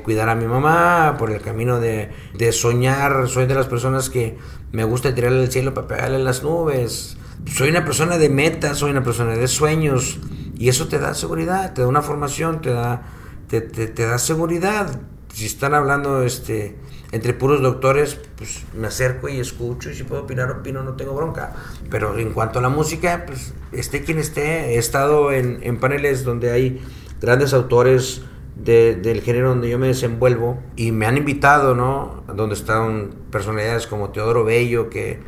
cuidar 0.03 0.29
a 0.29 0.35
mi 0.35 0.47
mamá, 0.47 1.17
por 1.19 1.31
el 1.31 1.41
camino 1.41 1.81
de, 1.81 2.11
de, 2.35 2.53
soñar. 2.53 3.27
Soy 3.29 3.47
de 3.47 3.55
las 3.55 3.67
personas 3.67 4.11
que 4.11 4.37
me 4.73 4.85
gusta 4.85 5.15
tirarle 5.15 5.41
al 5.43 5.51
cielo 5.51 5.73
para 5.73 5.87
pegarle 5.87 6.19
las 6.19 6.43
nubes. 6.43 7.17
Soy 7.47 7.71
una 7.71 7.85
persona 7.85 8.19
de 8.19 8.29
metas, 8.29 8.79
soy 8.79 8.91
una 8.91 9.03
persona 9.03 9.37
de 9.37 9.49
sueños. 9.49 10.19
Y 10.65 10.71
eso 10.71 10.89
te 10.89 10.99
da 10.99 11.13
seguridad, 11.13 11.75
te 11.75 11.83
da 11.83 11.89
una 11.89 12.01
formación, 12.01 12.63
te 12.63 12.71
da, 12.71 13.03
te, 13.49 13.61
te, 13.61 14.07
da 14.07 14.17
seguridad. 14.17 14.99
Si 15.31 15.45
están 15.45 15.75
hablando 15.75 16.23
este, 16.23 16.79
entre 17.13 17.35
puros 17.35 17.61
doctores, 17.61 18.19
pues 18.39 18.65
me 18.73 18.87
acerco 18.87 19.29
y 19.29 19.39
escucho 19.41 19.91
y 19.91 19.95
si 19.95 20.05
puedo 20.05 20.23
opinar, 20.23 20.51
opino, 20.51 20.83
no 20.83 20.95
tengo 20.95 21.15
bronca. 21.15 21.53
Pero 21.91 22.17
en 22.17 22.33
cuanto 22.33 22.61
a 22.61 22.63
la 22.63 22.71
música, 22.71 23.25
pues 23.27 23.53
esté 23.73 24.05
quien 24.05 24.17
esté, 24.17 24.75
he 24.75 24.79
estado 24.79 25.33
en, 25.33 25.59
en 25.65 25.79
paneles 25.79 26.25
donde 26.25 26.51
hay 26.51 26.83
grandes 27.21 27.53
autores 27.53 28.23
de, 28.57 28.95
del 28.95 29.21
género 29.21 29.51
donde 29.51 29.69
yo 29.69 29.79
me 29.79 29.89
desenvuelvo 29.89 30.63
y 30.77 30.93
me 30.93 31.05
han 31.05 31.19
invitado, 31.19 31.75
¿no? 31.75 32.25
Donde 32.35 32.55
están 32.55 33.11
personalidades 33.31 33.87
como 33.87 34.13
Teodoro 34.13 34.45
Bello, 34.45 34.89
que 34.89 35.21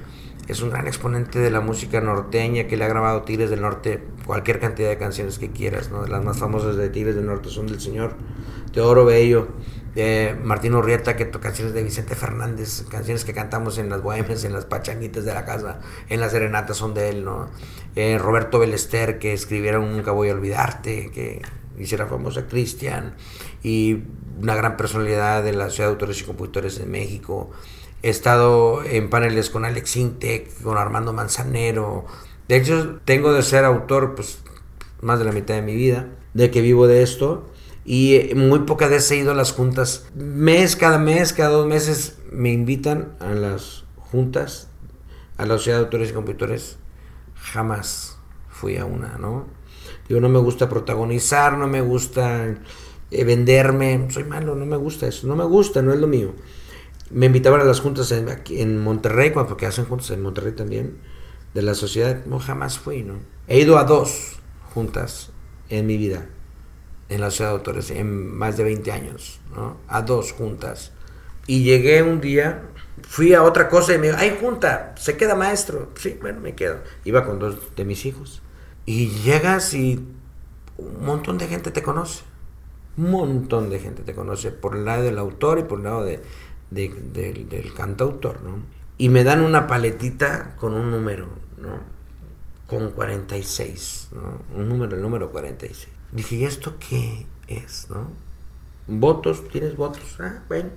es 0.49 0.63
un 0.63 0.71
gran 0.71 0.87
exponente 0.87 1.41
de 1.41 1.51
la 1.51 1.61
música 1.61 2.01
norteña, 2.01 2.67
que 2.67 2.79
le 2.79 2.85
ha 2.87 2.89
grabado 2.89 3.21
Tigres 3.21 3.51
del 3.51 3.61
Norte 3.61 4.03
cualquier 4.27 4.59
cantidad 4.61 4.89
de 4.89 4.99
canciones 4.99 5.39
que 5.39 5.51
quieras, 5.51 5.91
¿no? 5.91 6.07
Las 6.07 6.23
más 6.25 6.39
famosas 6.39 6.77
de 6.77 6.89
Tigres 6.91 7.15
del 7.15 7.27
Norte 7.27 7.49
son 7.49 7.67
del 7.67 7.81
señor 7.81 8.15
Teodoro 8.73 9.05
Bello, 9.05 9.49
de 9.95 10.37
Martín 10.43 10.75
Urrieta, 10.75 11.17
que 11.17 11.31
canciones 11.31 11.73
de 11.73 11.83
Vicente 11.83 12.15
Fernández, 12.15 12.85
canciones 12.91 13.25
que 13.25 13.33
cantamos 13.33 13.79
en 13.79 13.89
las 13.89 14.03
bohemias, 14.03 14.45
en 14.45 14.53
las 14.53 14.67
pachanguitas 14.67 15.25
de 15.25 15.33
la 15.33 15.47
casa, 15.47 15.81
en 16.09 16.21
las 16.21 16.33
serenatas 16.33 16.77
son 16.77 16.93
de 16.93 17.09
él, 17.09 17.25
¿no? 17.25 17.49
Eh, 17.95 18.19
Roberto 18.19 18.59
Belester, 18.59 19.19
que 19.19 19.33
escribieron 19.33 19.97
Nunca 19.97 20.11
voy 20.11 20.29
a 20.29 20.35
olvidarte, 20.35 21.11
que 21.11 21.41
hiciera 21.79 22.07
famosa 22.07 22.47
Cristian, 22.47 23.15
y 23.63 24.03
una 24.41 24.55
gran 24.55 24.77
personalidad 24.77 25.43
de 25.43 25.55
la 25.55 25.71
Ciudad 25.71 25.89
de 25.89 25.95
Autores 25.95 26.21
y 26.21 26.25
Compositores 26.25 26.79
de 26.79 26.85
México. 26.85 27.51
He 28.03 28.11
estado 28.11 28.85
en 28.85 29.09
paneles 29.09 29.49
con 29.49 29.65
Alex 29.65 29.97
Intec, 29.97 30.63
con 30.63 30.77
Armando 30.77 31.13
Manzanero. 31.15 32.05
De 32.49 32.57
hecho, 32.57 33.01
tengo 33.05 33.33
de 33.33 33.43
ser 33.43 33.65
autor 33.65 34.15
pues, 34.15 34.39
más 35.01 35.19
de 35.19 35.25
la 35.25 35.33
mitad 35.33 35.55
de 35.55 35.63
mi 35.63 35.75
vida, 35.75 36.09
de 36.35 36.51
que 36.51 36.61
vivo 36.61 36.87
de 36.87 37.03
esto 37.03 37.51
y 37.87 38.17
eh, 38.17 38.35
muy 38.35 38.61
pocas 38.61 38.91
veces 38.91 39.11
he 39.13 39.17
ido 39.17 39.31
a 39.31 39.35
las 39.35 39.53
juntas. 39.53 40.07
Mes, 40.15 40.75
cada 40.75 40.99
mes, 40.99 41.33
cada 41.33 41.51
dos 41.51 41.67
meses 41.67 42.19
me 42.33 42.53
invitan 42.53 43.13
a 43.21 43.33
las 43.33 43.85
juntas, 43.97 44.69
a 45.37 45.47
la 45.47 45.57
Sociedad 45.57 45.79
de 45.79 45.85
Autores 45.85 46.11
y 46.11 46.13
Compositores. 46.13 46.79
Jamás 47.37 48.19
fui 48.49 48.77
a 48.77 48.85
una, 48.85 49.19
¿no? 49.19 49.47
Digo, 50.09 50.21
no 50.21 50.29
me 50.29 50.41
gusta 50.41 50.69
protagonizar, 50.69 51.57
no 51.57 51.69
me 51.69 51.81
gusta 51.81 52.57
eh, 53.13 53.25
venderme, 53.25 54.09
soy 54.11 54.25
malo, 54.25 54.57
no 54.57 54.67
me 54.67 54.77
gusta 54.77 55.07
eso, 55.07 55.29
no 55.29 55.37
me 55.37 55.45
gusta, 55.45 55.81
no 55.81 55.93
es 55.93 56.01
lo 56.01 56.09
mío. 56.09 56.35
Me 57.11 57.27
invitaban 57.27 57.61
a 57.61 57.65
las 57.65 57.81
juntas 57.81 58.11
en, 58.11 58.29
en 58.51 58.83
Monterrey, 58.83 59.31
porque 59.31 59.67
hacen 59.67 59.85
juntas 59.85 60.11
en 60.11 60.23
Monterrey 60.23 60.53
también, 60.53 60.99
de 61.57 61.63
la 61.63 61.75
sociedad, 61.75 62.27
no, 62.27 62.39
jamás 62.39 62.79
fui, 62.79 63.03
¿no? 63.03 63.15
He 63.49 63.59
ido 63.61 63.79
a 63.79 63.85
dos 63.85 64.37
juntas 64.75 65.31
en 65.71 65.87
mi 65.87 65.97
vida 65.97 66.27
en 67.09 67.23
la 67.23 67.31
ciudad 67.31 67.51
de 67.51 67.57
autores 67.57 67.91
en 67.91 68.37
más 68.37 68.59
de 68.59 68.65
20 68.65 68.93
años, 68.93 69.41
¿no? 69.55 69.79
a 69.89 70.03
dos 70.03 70.33
juntas. 70.33 70.93
Y 71.47 71.63
llegué 71.63 72.03
un 72.03 72.21
día, 72.21 72.63
fui 73.09 73.33
a 73.33 73.43
otra 73.43 73.71
cosa 73.71 73.95
y 73.95 73.99
me 73.99 74.09
dijo, 74.09 74.19
hay 74.19 74.37
junta, 74.39 74.95
se 74.99 75.17
queda 75.17 75.35
maestro. 75.35 75.93
Sí, 75.95 76.19
bueno, 76.21 76.41
me 76.41 76.55
quedo. 76.55 76.81
Iba 77.05 77.25
con 77.25 77.39
dos 77.39 77.75
de 77.75 77.85
mis 77.87 78.05
hijos. 78.05 78.43
Y 78.85 79.09
llegas 79.23 79.73
y 79.73 80.05
un 80.77 81.07
montón 81.07 81.39
de 81.39 81.47
gente 81.47 81.71
te 81.71 81.83
conoce. 81.83 82.25
Un 82.99 83.11
montón 83.11 83.71
de 83.71 83.79
gente 83.79 84.03
te 84.03 84.15
conoce 84.15 84.51
por 84.51 84.77
el 84.77 84.85
lado 84.85 85.05
del 85.05 85.19
autor 85.19 85.59
y 85.59 85.63
por 85.63 85.79
el 85.79 85.85
lado 85.85 86.05
de, 86.05 86.21
del 86.71 87.73
cantautor, 87.75 88.43
¿no? 88.43 88.59
Y 88.99 89.09
me 89.09 89.25
dan 89.25 89.43
una 89.43 89.67
paletita 89.67 90.57
con 90.57 90.75
un 90.75 90.91
número, 90.91 91.29
¿no? 91.59 91.81
Con 92.67 92.91
46, 92.91 94.09
¿no? 94.13 94.43
Un 94.57 94.69
número, 94.69 94.97
el 94.97 95.03
número 95.03 95.31
46. 95.31 95.89
Dije, 96.13 96.37
¿y 96.37 96.45
esto 96.45 96.75
qué 96.79 97.27
es, 97.49 97.89
no? 97.91 98.09
Votos, 98.87 99.49
¿tienes 99.49 99.77
votos? 99.77 100.17
Ah, 100.21 100.43
bueno. 100.49 100.71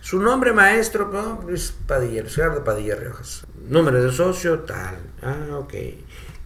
Su 0.00 0.18
nombre 0.20 0.52
maestro, 0.52 1.10
no, 1.12 1.50
es 1.50 1.74
Padilla, 1.86 2.24
Gerardo 2.24 2.64
Padilla 2.64 2.96
Riojas. 2.96 3.46
Número 3.68 4.02
de 4.02 4.10
socio, 4.10 4.60
tal. 4.60 4.98
Ah, 5.22 5.58
ok. 5.58 5.74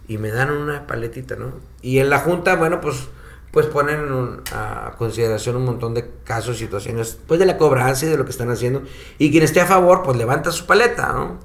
Y 0.07 0.17
me 0.17 0.29
dan 0.29 0.51
una 0.51 0.85
paletita, 0.85 1.35
¿no? 1.35 1.53
Y 1.81 1.99
en 1.99 2.09
la 2.09 2.19
junta, 2.19 2.55
bueno, 2.57 2.81
pues, 2.81 3.07
pues 3.51 3.67
ponen 3.67 4.41
a 4.51 4.95
consideración 4.97 5.55
un 5.55 5.65
montón 5.65 5.93
de 5.93 6.11
casos, 6.25 6.57
situaciones, 6.57 7.17
pues 7.27 7.39
de 7.39 7.45
la 7.45 7.57
cobranza 7.57 8.05
y 8.05 8.09
de 8.09 8.17
lo 8.17 8.25
que 8.25 8.31
están 8.31 8.51
haciendo. 8.51 8.83
Y 9.17 9.31
quien 9.31 9.43
esté 9.43 9.61
a 9.61 9.65
favor, 9.65 10.03
pues 10.03 10.17
levanta 10.17 10.51
su 10.51 10.65
paleta, 10.65 11.13
¿no? 11.13 11.39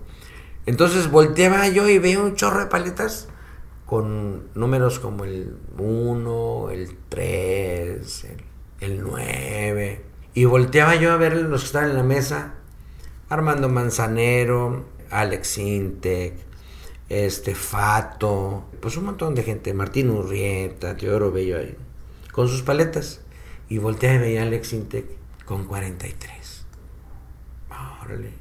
Entonces 0.70 1.10
volteaba 1.10 1.66
yo 1.66 1.88
y 1.88 1.98
veo 1.98 2.22
un 2.22 2.36
chorro 2.36 2.60
de 2.60 2.66
paletas 2.66 3.26
con 3.86 4.54
números 4.54 5.00
como 5.00 5.24
el 5.24 5.56
1, 5.76 6.70
el 6.70 6.96
3, 7.08 8.26
el, 8.78 9.02
9. 9.02 10.04
Y 10.32 10.44
volteaba 10.44 10.94
yo 10.94 11.10
a 11.10 11.16
ver 11.16 11.34
los 11.34 11.62
que 11.62 11.66
estaban 11.66 11.90
en 11.90 11.96
la 11.96 12.04
mesa. 12.04 12.54
Armando 13.28 13.68
Manzanero, 13.68 14.84
Alex 15.10 15.58
Intec, 15.58 16.34
este 17.08 17.56
Fato, 17.56 18.68
pues 18.80 18.96
un 18.96 19.06
montón 19.06 19.34
de 19.34 19.42
gente, 19.42 19.74
Martín 19.74 20.10
Urrieta, 20.10 20.96
Teodoro 20.96 21.32
Bello 21.32 21.58
ahí, 21.58 21.76
con 22.30 22.46
sus 22.46 22.62
paletas. 22.62 23.22
Y 23.68 23.78
volteaba 23.78 24.14
y 24.14 24.18
veía 24.20 24.42
a 24.42 24.44
Alex 24.44 24.72
Intec 24.72 25.06
con 25.44 25.64
43. 25.64 26.64
Órale. 28.04 28.39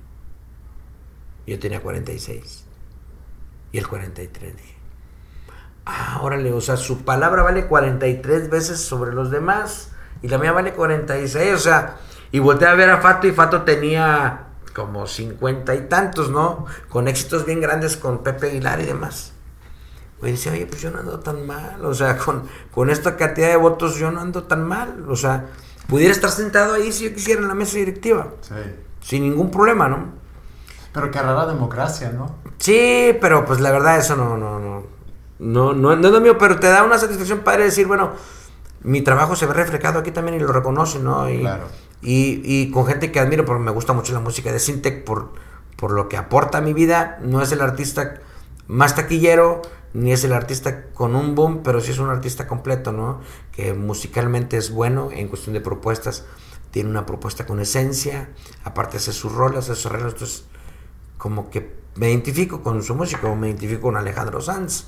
Yo 1.50 1.60
tenía 1.60 1.82
46. 1.82 2.66
Y 3.72 3.78
el 3.78 3.88
43 3.88 4.58
dije 4.58 4.80
ah, 5.90 6.20
órale, 6.22 6.54
o 6.54 6.62
sea, 6.62 6.78
su 6.78 7.04
palabra 7.04 7.44
vale 7.44 7.66
43 7.66 8.50
veces 8.50 8.80
sobre 8.80 9.14
los 9.14 9.32
demás 9.32 9.90
y 10.22 10.28
la 10.28 10.38
mía 10.38 10.52
vale 10.52 10.74
46, 10.74 11.54
o 11.54 11.58
sea, 11.58 11.98
y 12.32 12.40
volteé 12.40 12.68
a 12.68 12.76
ver 12.76 12.90
a 12.90 12.98
Fato 13.00 13.28
y 13.28 13.32
Fato 13.32 13.64
tenía 13.64 14.48
como 14.76 15.08
50 15.08 15.76
y 15.76 15.82
tantos, 15.88 16.30
¿no? 16.30 16.66
Con 16.90 17.08
éxitos 17.08 17.46
bien 17.46 17.62
grandes 17.62 17.98
con 17.98 18.24
Pepe 18.24 18.48
Aguilar 18.48 18.80
y 18.82 18.86
demás. 18.86 19.34
Y 20.22 20.32
decía, 20.32 20.52
oye, 20.52 20.66
pues 20.66 20.82
yo 20.82 20.92
no 20.92 21.00
ando 21.00 21.20
tan 21.22 21.48
mal, 21.48 21.84
o 21.86 21.94
sea, 21.94 22.18
con, 22.18 22.44
con 22.72 22.90
esta 22.90 23.16
cantidad 23.16 23.48
de 23.48 23.56
votos 23.56 23.96
yo 23.96 24.12
no 24.12 24.20
ando 24.20 24.44
tan 24.44 24.68
mal, 24.68 25.06
o 25.10 25.16
sea, 25.16 25.48
pudiera 25.88 26.12
estar 26.12 26.30
sentado 26.30 26.74
ahí 26.74 26.92
si 26.92 27.06
yo 27.06 27.16
quisiera 27.16 27.42
en 27.42 27.48
la 27.48 27.56
mesa 27.56 27.78
directiva. 27.78 28.34
Sí. 28.42 28.56
Sin 29.02 29.24
ningún 29.24 29.50
problema, 29.50 29.88
¿no? 29.88 30.19
Pero 30.94 31.12
qué 31.12 31.22
rara 31.22 31.46
democracia, 31.46 32.12
¿no? 32.12 32.36
Sí, 32.58 33.16
pero 33.22 33.46
pues 33.46 33.60
la 33.60 33.72
verdad 33.72 33.98
eso 33.98 34.16
no, 34.16 34.38
no, 34.38 34.60
no. 34.60 34.84
No, 35.40 35.74
no, 35.74 35.96
no 35.96 36.08
es 36.08 36.14
lo 36.14 36.20
mío, 36.20 36.38
pero 36.38 36.60
te 36.60 36.68
da 36.68 36.84
una 36.84 36.98
satisfacción 36.98 37.40
padre 37.40 37.64
decir, 37.64 37.88
bueno, 37.88 38.12
mi 38.82 39.02
trabajo 39.02 39.36
se 39.36 39.46
ve 39.46 39.54
reflejado 39.54 40.00
aquí 40.00 40.12
también 40.12 40.36
y 40.36 40.40
lo 40.40 40.52
reconoce, 40.52 41.00
¿no? 41.00 41.30
Y, 41.30 41.40
claro. 41.40 41.68
y, 42.02 42.42
y, 42.44 42.72
con 42.72 42.86
gente 42.86 43.12
que 43.12 43.20
admiro, 43.20 43.46
porque 43.46 43.64
me 43.64 43.72
gusta 43.72 43.94
mucho 43.94 44.14
la 44.14 44.20
música 44.20 44.52
de 44.52 44.60
Sintec 44.60 45.06
por, 45.06 45.32
por 45.78 45.92
lo 45.92 46.10
que 46.10 46.18
aporta 46.18 46.58
a 46.58 46.62
mi 46.62 46.74
vida. 46.74 47.20
No 47.22 47.42
es 47.42 47.52
el 47.54 47.62
artista 47.62 48.20
más 48.68 48.96
taquillero, 48.96 49.62
ni 49.94 50.12
es 50.12 50.24
el 50.24 50.34
artista 50.34 50.86
con 50.94 51.16
un 51.16 51.36
boom, 51.36 51.62
pero 51.64 51.80
sí 51.80 51.92
es 51.92 52.00
un 52.00 52.10
artista 52.10 52.48
completo, 52.48 52.92
¿no? 52.92 53.22
Que 53.52 53.74
musicalmente 53.74 54.58
es 54.58 54.72
bueno 54.72 55.10
en 55.12 55.28
cuestión 55.28 55.54
de 55.54 55.62
propuestas. 55.62 56.26
Tiene 56.72 56.90
una 56.90 57.06
propuesta 57.06 57.46
con 57.46 57.60
esencia, 57.60 58.30
aparte 58.64 58.98
hace 58.98 59.12
sus 59.12 59.32
rolas, 59.32 59.70
hace 59.70 59.76
sus 59.76 59.86
arreglos, 59.88 60.14
entonces 60.14 60.46
como 61.20 61.50
que 61.50 61.78
me 61.96 62.10
identifico 62.10 62.64
con 62.64 62.82
su 62.82 62.96
música, 62.96 63.20
como 63.20 63.36
me 63.36 63.48
identifico 63.48 63.82
con 63.82 63.98
Alejandro 63.98 64.40
Sanz, 64.40 64.86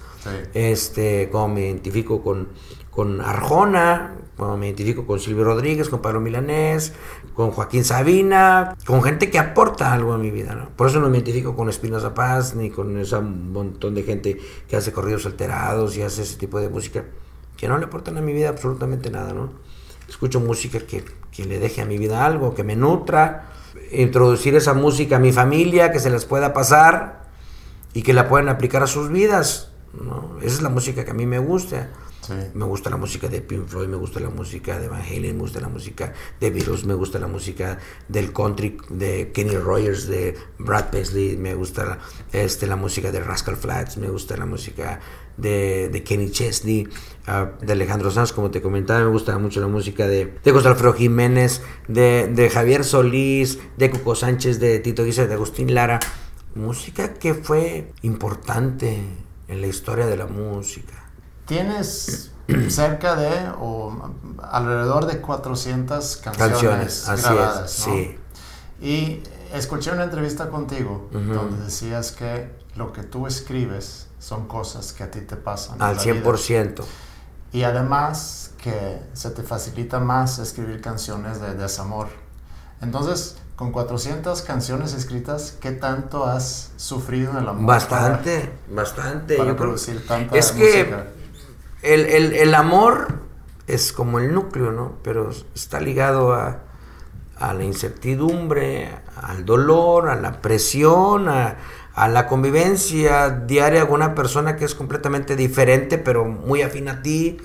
este, 0.53 1.29
como 1.29 1.55
me 1.55 1.65
identifico 1.65 2.23
con, 2.23 2.47
con 2.89 3.19
Arjona, 3.19 4.15
como 4.38 4.55
me 4.55 4.67
identifico 4.67 5.05
con 5.05 5.19
Silvio 5.19 5.43
Rodríguez, 5.43 5.89
con 5.89 6.01
Pablo 6.01 6.21
Milanés, 6.21 6.93
con 7.34 7.51
Joaquín 7.51 7.84
Sabina, 7.84 8.77
con 8.86 9.03
gente 9.03 9.29
que 9.29 9.39
aporta 9.39 9.91
algo 9.91 10.13
a 10.13 10.17
mi 10.17 10.32
vida, 10.32 10.55
¿no? 10.55 10.69
Por 10.69 10.88
eso 10.88 11.01
no 11.01 11.09
me 11.09 11.17
identifico 11.17 11.53
con 11.53 11.67
Espinoza 11.67 12.13
Paz, 12.13 12.55
ni 12.55 12.69
con 12.69 12.97
ese 12.97 13.19
montón 13.19 13.93
de 13.93 14.03
gente 14.03 14.39
que 14.69 14.77
hace 14.77 14.93
corridos 14.93 15.25
alterados 15.25 15.97
y 15.97 16.01
hace 16.01 16.21
ese 16.21 16.38
tipo 16.38 16.61
de 16.61 16.69
música, 16.69 17.03
que 17.57 17.67
no 17.67 17.77
le 17.77 17.86
aportan 17.86 18.17
a 18.17 18.21
mi 18.21 18.32
vida 18.32 18.47
absolutamente 18.47 19.11
nada, 19.11 19.34
¿no? 19.34 19.51
Escucho 20.07 20.39
música 20.39 20.79
que, 20.79 21.03
que 21.29 21.43
le 21.43 21.59
deje 21.59 21.82
a 21.82 21.86
mi 21.86 21.97
vida 21.97 22.25
algo, 22.25 22.55
que 22.55 22.63
me 22.63 22.77
nutra, 22.77 23.49
introducir 23.91 24.55
esa 24.55 24.74
música 24.74 25.17
a 25.17 25.19
mi 25.19 25.32
familia, 25.32 25.91
que 25.91 25.99
se 25.99 26.09
les 26.09 26.26
pueda 26.26 26.53
pasar 26.53 27.24
y 27.93 28.03
que 28.03 28.13
la 28.13 28.28
puedan 28.30 28.49
aplicar 28.49 28.84
a 28.84 28.88
sus 28.88 29.09
vidas. 29.09 29.72
¿no? 29.93 30.38
Esa 30.39 30.55
es 30.55 30.61
la 30.61 30.69
música 30.69 31.03
que 31.05 31.11
a 31.11 31.15
mí 31.15 31.26
me 31.26 31.39
gusta. 31.39 31.89
Me 32.53 32.65
gusta 32.65 32.89
la 32.89 32.97
música 32.97 33.28
de 33.28 33.41
Pink 33.41 33.67
Floyd, 33.67 33.88
me 33.88 33.97
gusta 33.97 34.19
la 34.19 34.30
música 34.30 34.80
de 34.80 34.88
Van 34.88 35.01
Halen, 35.01 35.36
me 35.36 35.41
gusta 35.41 35.59
la 35.59 35.69
música 35.69 36.13
de 36.39 36.51
Beatles, 36.51 36.86
me 36.86 36.93
gusta 36.93 37.17
la 37.17 37.28
música 37.28 37.80
del 38.07 38.32
country 38.32 38.78
de 38.89 39.32
Kenny 39.32 39.57
Rogers, 39.57 40.07
de 40.07 40.38
Brad 40.59 40.91
Paisley, 40.91 41.36
me 41.36 41.55
gusta 41.55 41.84
la, 41.86 41.99
este, 42.32 42.67
la 42.67 42.76
música 42.76 43.11
de 43.11 43.22
Rascal 43.22 43.57
Flats, 43.57 43.97
me 43.97 44.07
gusta 44.07 44.38
la 44.38 44.45
música 44.45 44.99
de, 45.38 46.03
Kenny 46.05 46.32
Chesney, 46.32 46.88
de 47.61 47.73
Alejandro 47.73 48.11
Sanz, 48.11 48.34
como 48.34 48.51
te 48.51 48.61
comentaba, 48.61 48.99
me 48.99 49.09
gusta 49.09 49.38
mucho 49.38 49.61
la 49.61 49.67
música 49.67 50.07
de, 50.07 50.38
de 50.43 50.51
José 50.51 50.67
Alfredo 50.67 50.93
Jiménez, 50.93 51.61
de, 51.88 52.49
Javier 52.53 52.84
Solís, 52.84 53.59
de 53.77 53.89
Cuco 53.91 54.15
Sánchez, 54.15 54.59
de 54.59 54.79
Tito 54.79 55.03
Guisa, 55.03 55.27
de 55.27 55.34
Agustín 55.34 55.73
Lara. 55.73 55.99
Música 56.55 57.13
que 57.13 57.34
fue 57.34 57.93
importante 58.01 59.01
en 59.47 59.61
la 59.61 59.67
historia 59.67 60.05
de 60.05 60.17
la 60.17 60.27
música. 60.27 60.93
Tienes 61.45 62.32
cerca 62.69 63.15
de 63.15 63.51
o 63.59 64.13
alrededor 64.41 65.05
de 65.05 65.21
400 65.21 66.17
canciones, 66.17 67.05
grabadas, 67.07 67.71
sí. 67.71 68.17
Y 68.82 69.21
escuché 69.53 69.91
una 69.91 70.03
entrevista 70.03 70.49
contigo 70.49 71.07
donde 71.11 71.63
decías 71.63 72.11
que 72.11 72.49
lo 72.75 72.93
que 72.93 73.03
tú 73.03 73.27
escribes 73.27 74.07
son 74.22 74.47
cosas 74.47 74.93
que 74.93 75.03
a 75.03 75.11
ti 75.11 75.19
te 75.22 75.36
pasan. 75.36 75.82
Al 75.82 75.97
100%. 75.99 76.84
Y 77.51 77.63
además 77.63 78.51
que 78.63 79.01
se 79.13 79.32
te 79.32 79.43
facilita 79.43 79.99
más 79.99 80.39
escribir 80.39 80.80
canciones 80.80 81.41
de 81.41 81.55
desamor. 81.55 82.07
Entonces, 82.82 83.36
con 83.55 83.72
400 83.72 84.41
canciones 84.43 84.93
escritas, 84.93 85.57
¿qué 85.59 85.72
tanto 85.72 86.26
has 86.26 86.72
sufrido 86.78 87.32
en 87.32 87.38
el 87.39 87.49
amor? 87.49 87.65
Bastante, 87.65 88.53
bastante. 88.69 89.36
Para 89.36 89.55
producir 89.57 90.07
tanta 90.07 90.38
es 90.38 90.51
que 90.51 90.82
el, 91.82 92.05
el- 92.05 92.34
el 92.34 92.55
amor 92.55 93.19
es 93.67 93.91
como 93.91 94.19
el 94.19 94.34
núcleo, 94.34 94.72
¿no? 94.72 94.93
Pero 95.03 95.32
está 95.55 95.80
ligado 95.82 96.34
a, 96.34 96.59
a 97.38 97.53
la 97.53 97.63
incertidumbre, 97.63 98.99
al 99.22 99.45
dolor, 99.45 100.09
a 100.09 100.15
la 100.15 100.41
presión, 100.41 101.28
a, 101.30 101.57
a 102.01 102.07
la 102.07 102.25
convivencia 102.25 103.29
diaria 103.29 103.85
con 103.85 104.01
una 104.01 104.15
persona 104.15 104.55
que 104.55 104.65
es 104.65 104.73
completamente 104.73 105.35
diferente, 105.35 105.99
pero 105.99 106.25
muy 106.25 106.63
afín 106.63 106.89
a 106.89 107.03
ti, 107.03 107.37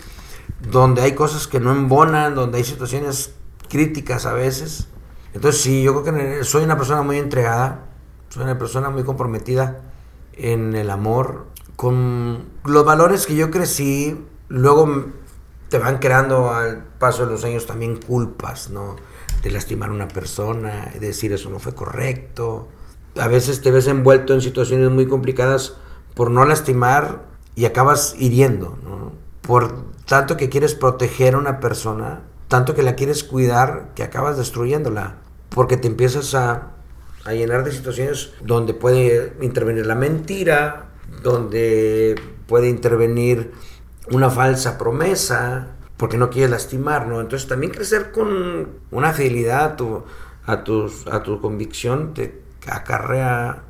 donde 0.71 1.03
hay 1.03 1.13
cosas 1.13 1.47
que 1.47 1.61
no 1.61 1.73
embonan, 1.73 2.35
donde 2.35 2.57
hay 2.57 2.65
situaciones 2.65 3.35
críticas 3.69 4.25
a 4.25 4.33
veces. 4.33 4.89
Entonces 5.35 5.61
sí, 5.61 5.83
yo 5.83 6.03
creo 6.03 6.17
que 6.17 6.43
soy 6.45 6.65
una 6.65 6.79
persona 6.79 7.03
muy 7.03 7.19
entregada, 7.19 7.85
soy 8.31 8.45
una 8.45 8.59
persona 8.59 8.89
muy 8.89 9.05
comprometida 9.05 9.83
en 10.33 10.75
el 10.75 10.89
amor, 10.89 11.49
con 11.77 12.47
los 12.65 12.83
valores 12.83 13.27
que 13.27 13.37
yo 13.37 13.51
crecí, 13.51 14.25
luego 14.49 15.05
te 15.69 15.77
van 15.77 15.99
creando 15.99 16.51
al 16.51 16.83
paso 16.99 17.27
de 17.27 17.33
los 17.33 17.45
años 17.45 17.67
también 17.67 17.97
culpas, 17.97 18.71
¿no? 18.71 18.97
De 19.43 19.51
lastimar 19.51 19.91
a 19.91 19.93
una 19.93 20.09
persona, 20.09 20.93
de 20.95 21.09
decir 21.09 21.35
eso 21.35 21.51
no 21.51 21.59
fue 21.59 21.75
correcto. 21.75 22.69
A 23.19 23.29
veces 23.29 23.63
te 23.63 23.71
ves 23.71 23.87
envuelto 23.87 24.35
en 24.35 24.41
situaciones 24.41 24.91
muy 24.91 25.07
complicadas 25.07 25.77
por 26.15 26.31
no 26.31 26.45
lastimar 26.45 27.25
y 27.55 27.65
acabas 27.65 28.15
hiriendo. 28.19 28.79
Por 29.43 29.75
tanto 30.07 30.37
que 30.37 30.49
quieres 30.49 30.75
proteger 30.75 31.35
a 31.35 31.39
una 31.39 31.61
persona, 31.61 32.23
tanto 32.49 32.75
que 32.75 32.83
la 32.83 32.95
quieres 32.95 33.25
cuidar, 33.25 33.93
que 33.95 34.03
acabas 34.03 34.37
destruyéndola. 34.37 35.17
Porque 35.51 35.77
te 35.77 35.89
empiezas 35.89 36.35
a, 36.35 36.73
a 37.25 37.33
llenar 37.33 37.65
de 37.65 37.73
situaciones 37.73 38.33
donde 38.43 38.75
puede 38.75 39.35
intervenir 39.41 39.87
la 39.87 39.95
mentira, 39.95 40.91
donde 41.23 42.21
puede 42.47 42.69
intervenir 42.69 43.53
una 44.11 44.31
falsa 44.31 44.79
promesa, 44.79 45.77
porque 45.97 46.19
no 46.19 46.31
quieres 46.31 46.51
lastimar, 46.51 47.07
¿no? 47.07 47.21
Entonces 47.21 47.49
también 47.49 47.73
crecer 47.73 48.13
con 48.13 48.69
una 48.91 49.13
fidelidad 49.13 49.65
a 49.65 49.77
tu, 49.77 50.05
a 50.45 50.65
tus, 50.65 51.07
a 51.07 51.23
tu 51.23 51.41
convicción 51.41 52.15
te 52.15 52.46
acarrea 52.67 53.65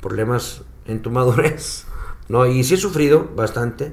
problemas 0.00 0.62
en 0.86 1.02
tu 1.02 1.10
madurez, 1.10 1.86
¿no? 2.28 2.46
Y 2.46 2.64
sí 2.64 2.74
he 2.74 2.76
sufrido 2.76 3.30
bastante, 3.36 3.92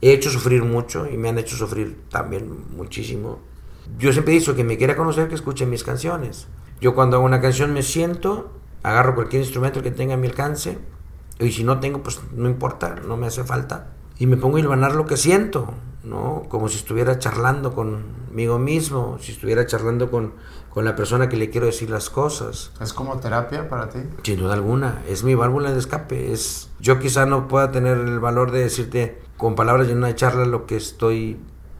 he 0.00 0.12
hecho 0.12 0.30
sufrir 0.30 0.62
mucho 0.62 1.06
y 1.10 1.16
me 1.16 1.28
han 1.28 1.38
hecho 1.38 1.56
sufrir 1.56 2.02
también 2.10 2.76
muchísimo. 2.76 3.40
Yo 3.98 4.12
siempre 4.12 4.34
he 4.34 4.38
dicho 4.38 4.56
que 4.56 4.64
me 4.64 4.76
quiera 4.76 4.96
conocer 4.96 5.28
que 5.28 5.34
escuche 5.34 5.66
mis 5.66 5.84
canciones. 5.84 6.46
Yo 6.80 6.94
cuando 6.94 7.16
hago 7.16 7.26
una 7.26 7.40
canción 7.40 7.72
me 7.72 7.82
siento, 7.82 8.52
agarro 8.82 9.14
cualquier 9.14 9.42
instrumento 9.42 9.82
que 9.82 9.90
tenga 9.90 10.14
a 10.14 10.16
mi 10.16 10.28
alcance, 10.28 10.78
y 11.38 11.50
si 11.50 11.64
no 11.64 11.80
tengo, 11.80 12.02
pues 12.02 12.20
no 12.32 12.48
importa, 12.48 12.96
no 13.06 13.16
me 13.16 13.26
hace 13.26 13.44
falta. 13.44 13.92
Y 14.18 14.26
me 14.26 14.36
pongo 14.36 14.56
a 14.56 14.60
hilvanar 14.60 14.94
lo 14.94 15.06
que 15.06 15.16
siento, 15.16 15.74
¿no? 16.04 16.44
Como 16.48 16.68
si 16.68 16.76
estuviera 16.76 17.18
charlando 17.18 17.74
conmigo 17.74 18.58
mismo, 18.58 19.18
si 19.20 19.32
estuviera 19.32 19.66
charlando 19.66 20.10
con, 20.10 20.34
con 20.74 20.84
la 20.84 20.96
persona 20.96 21.28
que 21.28 21.36
le 21.36 21.50
quiero 21.50 21.66
decir 21.66 21.88
las 21.88 22.10
cosas. 22.10 22.72
¿Es 22.80 22.92
como 22.92 23.16
terapia 23.20 23.68
para 23.68 23.88
ti? 23.88 24.00
Sin 24.24 24.40
duda 24.40 24.54
alguna, 24.54 25.02
es 25.08 25.22
mi 25.22 25.34
válvula 25.36 25.72
de 25.72 25.78
escape. 25.78 26.32
Es, 26.32 26.68
yo 26.80 26.98
quizá 26.98 27.26
no 27.26 27.46
pueda 27.48 27.70
tener 27.70 27.96
el 27.96 28.18
valor 28.20 28.50
de 28.50 28.60
decirte 28.60 29.22
con 29.36 29.54
palabras 29.54 29.88
en 29.88 29.98
una 29.98 30.14
charla 30.14 30.44
lo 30.46 30.66
que 30.66 30.76
estoy 30.76 31.38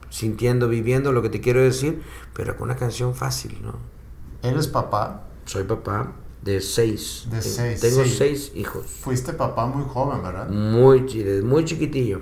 sintiendo, 0.09 0.69
viviendo, 0.69 1.11
lo 1.11 1.21
que 1.21 1.29
te 1.29 1.41
quiero 1.41 1.61
decir, 1.61 2.01
pero 2.33 2.55
con 2.55 2.69
una 2.69 2.77
canción 2.77 3.13
fácil, 3.15 3.59
¿no? 3.61 3.73
¿Eres 4.41 4.67
papá? 4.67 5.23
Soy 5.45 5.63
papá 5.63 6.13
de 6.41 6.61
seis. 6.61 7.27
De 7.29 7.41
seis, 7.41 7.81
Tengo 7.81 8.03
sí. 8.03 8.09
seis 8.09 8.51
hijos. 8.55 8.85
Fuiste 8.85 9.33
papá 9.33 9.65
muy 9.65 9.83
joven, 9.89 10.23
¿verdad? 10.23 10.47
Muy, 10.49 11.01
muy 11.43 11.65
chiquitillo. 11.65 12.21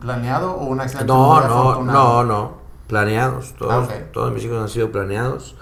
¿Planeado 0.00 0.52
o 0.52 0.64
un 0.66 0.80
accidente 0.80 1.06
No, 1.12 1.40
no, 1.46 1.82
no, 1.82 2.24
no. 2.24 2.58
Planeados. 2.88 3.54
Todos, 3.56 3.72
Ah, 3.72 3.78
ok. 3.84 4.12
todos 4.12 4.32
mis 4.34 4.44
hijos 4.44 4.60
han 4.60 4.68
sido 4.68 4.90
planeados. 4.90 5.56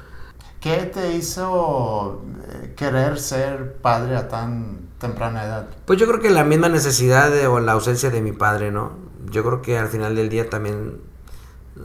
¿Qué 0.61 0.91
te 0.93 1.13
hizo 1.15 2.23
eh, 2.51 2.75
querer 2.77 3.19
ser 3.21 3.77
padre 3.77 4.17
a 4.17 4.29
tan 4.29 4.89
temprana 4.99 5.45
edad? 5.45 5.69
Pues 5.87 6.01
yo 6.01 6.07
creo 6.09 6.21
que 6.21 6.31
la 6.31 6.43
misma 6.43 6.69
necesidad 6.69 7.33
o 7.49 7.61
la 7.61 7.73
ausencia 7.73 8.11
de 8.11 8.21
mi 8.21 8.33
padre, 8.33 8.73
¿no? 8.73 8.93
Yo 9.31 9.45
creo 9.45 9.63
que 9.63 9.79
al 9.79 9.89
final 9.89 10.17
del 10.17 10.29
día 10.29 10.51
también 10.51 11.01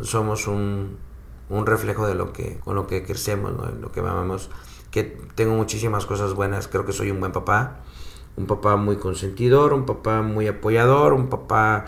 somos 0.01 0.47
un, 0.47 0.97
un 1.49 1.65
reflejo 1.67 2.07
de 2.07 2.15
lo 2.15 2.33
que, 2.33 2.57
con 2.63 2.75
lo 2.75 2.87
que 2.87 3.03
crecemos, 3.03 3.53
¿no? 3.53 3.69
Lo 3.79 3.91
que 3.91 3.99
amamos. 3.99 4.49
Que 4.89 5.03
tengo 5.35 5.55
muchísimas 5.55 6.05
cosas 6.05 6.33
buenas, 6.33 6.67
creo 6.67 6.85
que 6.85 6.93
soy 6.93 7.11
un 7.11 7.19
buen 7.19 7.31
papá. 7.31 7.81
Un 8.35 8.47
papá 8.47 8.75
muy 8.75 8.97
consentidor, 8.97 9.73
un 9.73 9.85
papá 9.85 10.23
muy 10.23 10.47
apoyador, 10.47 11.13
un 11.13 11.29
papá 11.29 11.85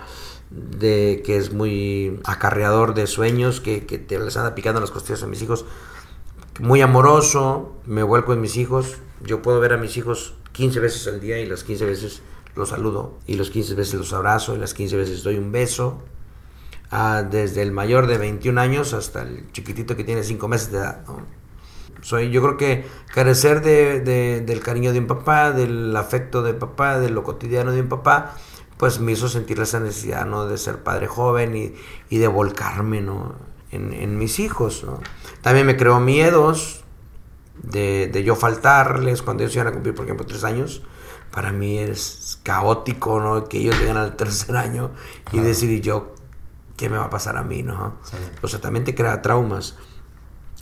de 0.51 1.23
que 1.25 1.37
es 1.37 1.51
muy 1.51 2.19
acarreador 2.23 2.93
de 2.93 3.07
sueños, 3.07 3.59
que, 3.61 3.87
que 3.87 3.97
te 3.97 4.19
les 4.19 4.37
anda 4.37 4.53
picando 4.53 4.79
las 4.79 4.91
costillas 4.91 5.23
a 5.23 5.27
mis 5.27 5.41
hijos. 5.41 5.65
Muy 6.59 6.81
amoroso, 6.81 7.73
me 7.85 8.03
vuelco 8.03 8.33
en 8.33 8.41
mis 8.41 8.57
hijos. 8.57 8.97
Yo 9.21 9.41
puedo 9.41 9.59
ver 9.59 9.73
a 9.73 9.77
mis 9.77 9.97
hijos 9.97 10.35
15 10.53 10.79
veces 10.79 11.07
al 11.07 11.19
día 11.19 11.39
y 11.39 11.45
las 11.45 11.63
15 11.63 11.85
veces 11.85 12.21
los 12.55 12.69
saludo 12.69 13.17
y 13.27 13.35
los 13.35 13.49
15 13.49 13.75
veces 13.75 13.95
los 13.95 14.13
abrazo 14.13 14.55
y 14.55 14.59
las 14.59 14.73
15 14.73 14.95
veces 14.95 15.23
doy 15.23 15.37
un 15.37 15.51
beso. 15.51 16.01
Ah, 16.91 17.23
desde 17.29 17.61
el 17.61 17.71
mayor 17.71 18.07
de 18.07 18.17
21 18.17 18.61
años 18.61 18.93
hasta 18.93 19.23
el 19.23 19.51
chiquitito 19.51 19.97
que 19.97 20.03
tiene 20.03 20.23
5 20.23 20.47
meses 20.47 20.71
de 20.71 20.77
edad. 20.77 21.03
¿no? 21.07 21.25
Soy, 22.01 22.29
yo 22.31 22.41
creo 22.41 22.57
que 22.57 22.85
carecer 23.13 23.61
de, 23.61 23.99
de- 23.99 24.41
del 24.41 24.59
cariño 24.61 24.93
de 24.93 24.99
un 24.99 25.07
papá, 25.07 25.51
del 25.51 25.95
afecto 25.97 26.43
de 26.43 26.53
papá, 26.53 26.99
de 26.99 27.09
lo 27.09 27.23
cotidiano 27.23 27.71
de 27.71 27.81
un 27.81 27.89
papá, 27.89 28.35
pues 28.77 28.99
me 28.99 29.11
hizo 29.13 29.27
sentir 29.27 29.59
esa 29.59 29.79
necesidad 29.79 30.25
¿no? 30.25 30.45
de 30.47 30.57
ser 30.57 30.83
padre 30.83 31.07
joven 31.07 31.55
y, 31.57 31.73
y 32.09 32.17
de 32.19 32.27
volcarme 32.27 33.01
¿no? 33.01 33.33
En, 33.75 33.93
en 33.93 34.17
mis 34.17 34.39
hijos. 34.39 34.83
¿no? 34.83 34.99
También 35.41 35.65
me 35.65 35.77
creó 35.77 35.99
miedos 35.99 36.83
de, 37.61 38.07
de 38.07 38.23
yo 38.23 38.35
faltarles 38.35 39.21
cuando 39.21 39.43
ellos 39.43 39.55
iban 39.55 39.67
a 39.67 39.71
cumplir, 39.71 39.95
por 39.95 40.05
ejemplo, 40.05 40.25
tres 40.25 40.43
años. 40.43 40.81
Para 41.31 41.51
mí 41.51 41.77
es 41.77 42.39
caótico 42.43 43.19
¿no? 43.19 43.47
que 43.47 43.57
ellos 43.57 43.77
lleguen 43.77 43.97
al 43.97 44.15
tercer 44.15 44.55
año 44.55 44.91
y 45.31 45.39
decir, 45.39 45.69
¿y 45.69 45.81
yo 45.81 46.15
qué 46.77 46.89
me 46.89 46.97
va 46.97 47.05
a 47.05 47.09
pasar 47.09 47.37
a 47.37 47.43
mí? 47.43 47.61
¿no? 47.63 47.95
Sí. 48.03 48.17
O 48.41 48.47
sea, 48.47 48.61
también 48.61 48.85
te 48.85 48.95
crea 48.95 49.21
traumas. 49.21 49.75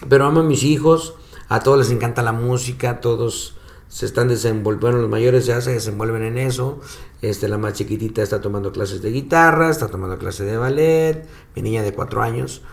Pero 0.09 0.25
amo 0.25 0.41
a 0.41 0.43
mis 0.43 0.63
hijos, 0.63 1.15
a 1.49 1.59
todos 1.59 1.77
les 1.77 1.91
encanta 1.91 2.21
la 2.21 2.33
música, 2.33 2.99
todos 2.99 3.55
se 3.93 4.07
están 4.07 4.27
desenvolviendo, 4.27 4.99
los 4.99 5.09
mayores 5.09 5.45
ya 5.45 5.61
se 5.61 5.73
desenvuelven 5.73 6.23
en 6.23 6.39
eso. 6.39 6.79
Este, 7.21 7.47
la 7.47 7.59
más 7.59 7.73
chiquitita 7.73 8.23
está 8.23 8.41
tomando 8.41 8.71
clases 8.71 9.03
de 9.03 9.11
guitarra, 9.11 9.69
está 9.69 9.87
tomando 9.87 10.17
clases 10.17 10.47
de 10.47 10.57
ballet, 10.57 11.27
mi 11.55 11.61
niña 11.61 11.83
de 11.83 11.93
cuatro 11.93 12.23
años. 12.23 12.63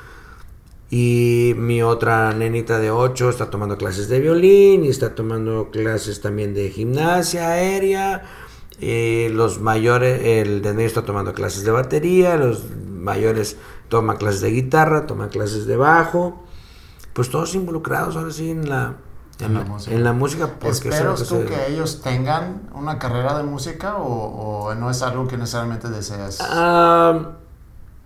Y 0.93 1.55
mi 1.57 1.83
otra 1.83 2.33
nenita 2.33 2.79
de 2.81 2.91
8 2.91 3.31
está 3.31 3.49
tomando 3.49 3.77
clases 3.79 4.09
de 4.09 4.19
violín 4.19 4.85
y 4.85 4.89
está 4.89 5.15
tomando 5.15 5.71
clases 5.71 6.21
también 6.21 6.53
de 6.53 6.69
gimnasia 6.71 7.51
aérea. 7.53 8.23
Eh, 8.81 9.31
los 9.33 9.61
mayores, 9.61 10.21
el 10.25 10.63
de 10.63 10.73
medio 10.73 10.89
está 10.89 11.03
tomando 11.05 11.33
clases 11.33 11.65
de 11.65 11.71
batería, 11.71 12.37
los 12.37 12.65
mayores 12.75 13.57
toman 13.89 14.17
clases 14.17 14.41
de 14.41 14.51
guitarra, 14.51 15.07
toman 15.07 15.29
clases 15.29 15.67
de 15.67 15.77
bajo. 15.77 16.43
Pues 17.13 17.31
todos 17.31 17.55
involucrados 17.55 18.17
ahora 18.17 18.33
sí 18.33 18.51
en 18.51 18.69
la, 18.69 18.97
En 19.39 19.55
la 19.55 19.61
música. 19.61 19.95
en 19.95 20.03
la 20.05 20.13
música. 20.13 20.51
¿Esperas 20.65 21.21
que 21.23 21.29
tú 21.29 21.41
se- 21.41 21.45
que 21.45 21.73
ellos 21.73 22.01
tengan 22.03 22.69
una 22.75 22.99
carrera 22.99 23.37
de 23.39 23.45
música 23.45 23.97
o, 23.97 24.67
o 24.67 24.75
no 24.75 24.91
es 24.91 25.03
algo 25.03 25.29
que 25.29 25.37
necesariamente 25.37 25.89
deseas? 25.89 26.39
Ah, 26.41 27.37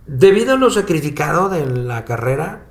debido 0.05 0.53
a 0.53 0.57
lo 0.57 0.69
sacrificado 0.69 1.49
de 1.49 1.65
la 1.65 2.03
carrera, 2.05 2.64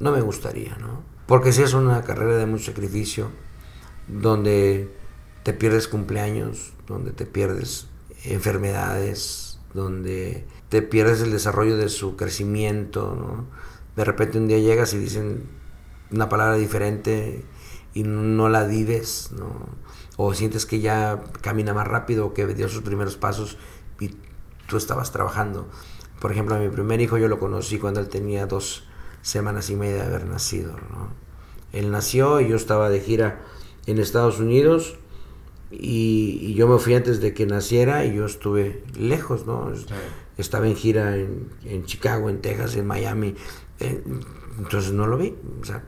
no 0.00 0.12
me 0.12 0.20
gustaría, 0.20 0.76
¿no? 0.76 1.02
Porque 1.26 1.52
si 1.52 1.62
es 1.62 1.74
una 1.74 2.02
carrera 2.02 2.36
de 2.36 2.46
mucho 2.46 2.64
sacrificio, 2.64 3.30
donde 4.08 4.94
te 5.42 5.52
pierdes 5.52 5.88
cumpleaños, 5.88 6.72
donde 6.86 7.12
te 7.12 7.26
pierdes 7.26 7.86
enfermedades, 8.24 9.58
donde 9.72 10.46
te 10.68 10.82
pierdes 10.82 11.20
el 11.20 11.30
desarrollo 11.30 11.76
de 11.76 11.88
su 11.88 12.16
crecimiento, 12.16 13.14
¿no? 13.14 13.46
De 13.96 14.04
repente 14.04 14.38
un 14.38 14.48
día 14.48 14.58
llegas 14.58 14.92
y 14.94 14.98
dicen 14.98 15.44
una 16.10 16.28
palabra 16.28 16.56
diferente 16.56 17.44
y 17.92 18.02
no 18.02 18.48
la 18.48 18.64
vives, 18.64 19.30
¿no? 19.32 19.68
O 20.16 20.34
sientes 20.34 20.66
que 20.66 20.80
ya 20.80 21.22
camina 21.40 21.74
más 21.74 21.86
rápido 21.86 22.34
que 22.34 22.46
dio 22.46 22.68
sus 22.68 22.82
primeros 22.82 23.16
pasos 23.16 23.56
y 24.00 24.16
tú 24.66 24.76
estabas 24.76 25.12
trabajando. 25.12 25.68
Por 26.20 26.32
ejemplo, 26.32 26.54
a 26.54 26.58
mi 26.58 26.68
primer 26.68 27.00
hijo 27.00 27.18
yo 27.18 27.28
lo 27.28 27.38
conocí 27.38 27.78
cuando 27.78 28.00
él 28.00 28.08
tenía 28.08 28.46
dos 28.46 28.84
semanas 29.24 29.70
y 29.70 29.76
media 29.76 30.02
de 30.02 30.02
haber 30.02 30.26
nacido, 30.26 30.72
¿no? 30.90 31.08
Él 31.72 31.90
nació 31.90 32.40
y 32.40 32.48
yo 32.48 32.56
estaba 32.56 32.90
de 32.90 33.00
gira 33.00 33.40
en 33.86 33.98
Estados 33.98 34.38
Unidos 34.38 34.96
y, 35.70 36.38
y 36.42 36.54
yo 36.54 36.68
me 36.68 36.78
fui 36.78 36.94
antes 36.94 37.20
de 37.20 37.32
que 37.32 37.46
naciera 37.46 38.04
y 38.04 38.14
yo 38.14 38.26
estuve 38.26 38.84
lejos, 38.96 39.46
¿no? 39.46 39.72
Estaba 40.36 40.68
en 40.68 40.76
gira 40.76 41.16
en, 41.16 41.48
en 41.64 41.86
Chicago, 41.86 42.28
en 42.28 42.42
Texas, 42.42 42.76
en 42.76 42.86
Miami. 42.86 43.34
entonces 44.58 44.92
no 44.92 45.06
lo 45.06 45.16
vi. 45.16 45.34
O 45.62 45.64
sea, 45.64 45.82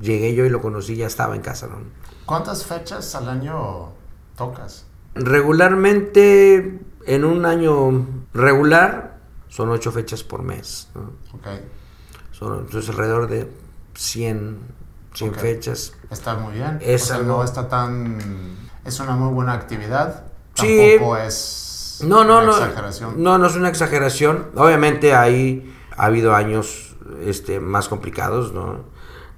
llegué 0.00 0.34
yo 0.34 0.46
y 0.46 0.48
lo 0.48 0.62
conocí, 0.62 0.94
ya 0.94 1.08
estaba 1.08 1.34
en 1.34 1.42
casa, 1.42 1.66
¿no? 1.66 1.78
¿Cuántas 2.24 2.64
fechas 2.64 3.14
al 3.16 3.28
año 3.28 3.88
tocas? 4.36 4.86
Regularmente, 5.16 6.78
en 7.04 7.24
un 7.24 7.44
año 7.44 8.06
regular, 8.32 9.18
son 9.48 9.70
ocho 9.70 9.90
fechas 9.90 10.22
por 10.22 10.44
mes. 10.44 10.88
¿no? 10.94 11.12
Ok. 11.34 11.48
Son 12.40 12.58
entonces 12.58 12.88
alrededor 12.90 13.28
de 13.28 13.48
100, 13.94 14.58
100 15.14 15.30
Ok. 15.30 15.36
fechas. 15.36 15.92
Está 16.10 16.34
muy 16.34 16.54
bien. 16.54 16.78
Es 16.80 17.02
o 17.04 17.06
sea, 17.06 17.16
algo- 17.16 17.36
no 17.38 17.44
está 17.44 17.68
tan... 17.68 18.18
Es 18.84 18.98
una 18.98 19.14
muy 19.14 19.32
buena 19.32 19.52
actividad. 19.52 20.24
Sí. 20.54 20.94
Tampoco 20.98 21.16
es 21.18 22.00
No, 22.04 22.24
no, 22.24 22.38
una 22.38 22.46
no. 22.46 22.52
exageración. 22.52 23.22
No, 23.22 23.36
no 23.38 23.46
es 23.46 23.54
una 23.56 23.68
exageración. 23.68 24.46
Obviamente 24.56 25.14
hay, 25.14 25.72
ha 25.96 26.06
habido 26.06 26.34
años 26.34 26.96
este, 27.22 27.60
más 27.60 27.88
complicados, 27.88 28.52
¿no? 28.54 28.80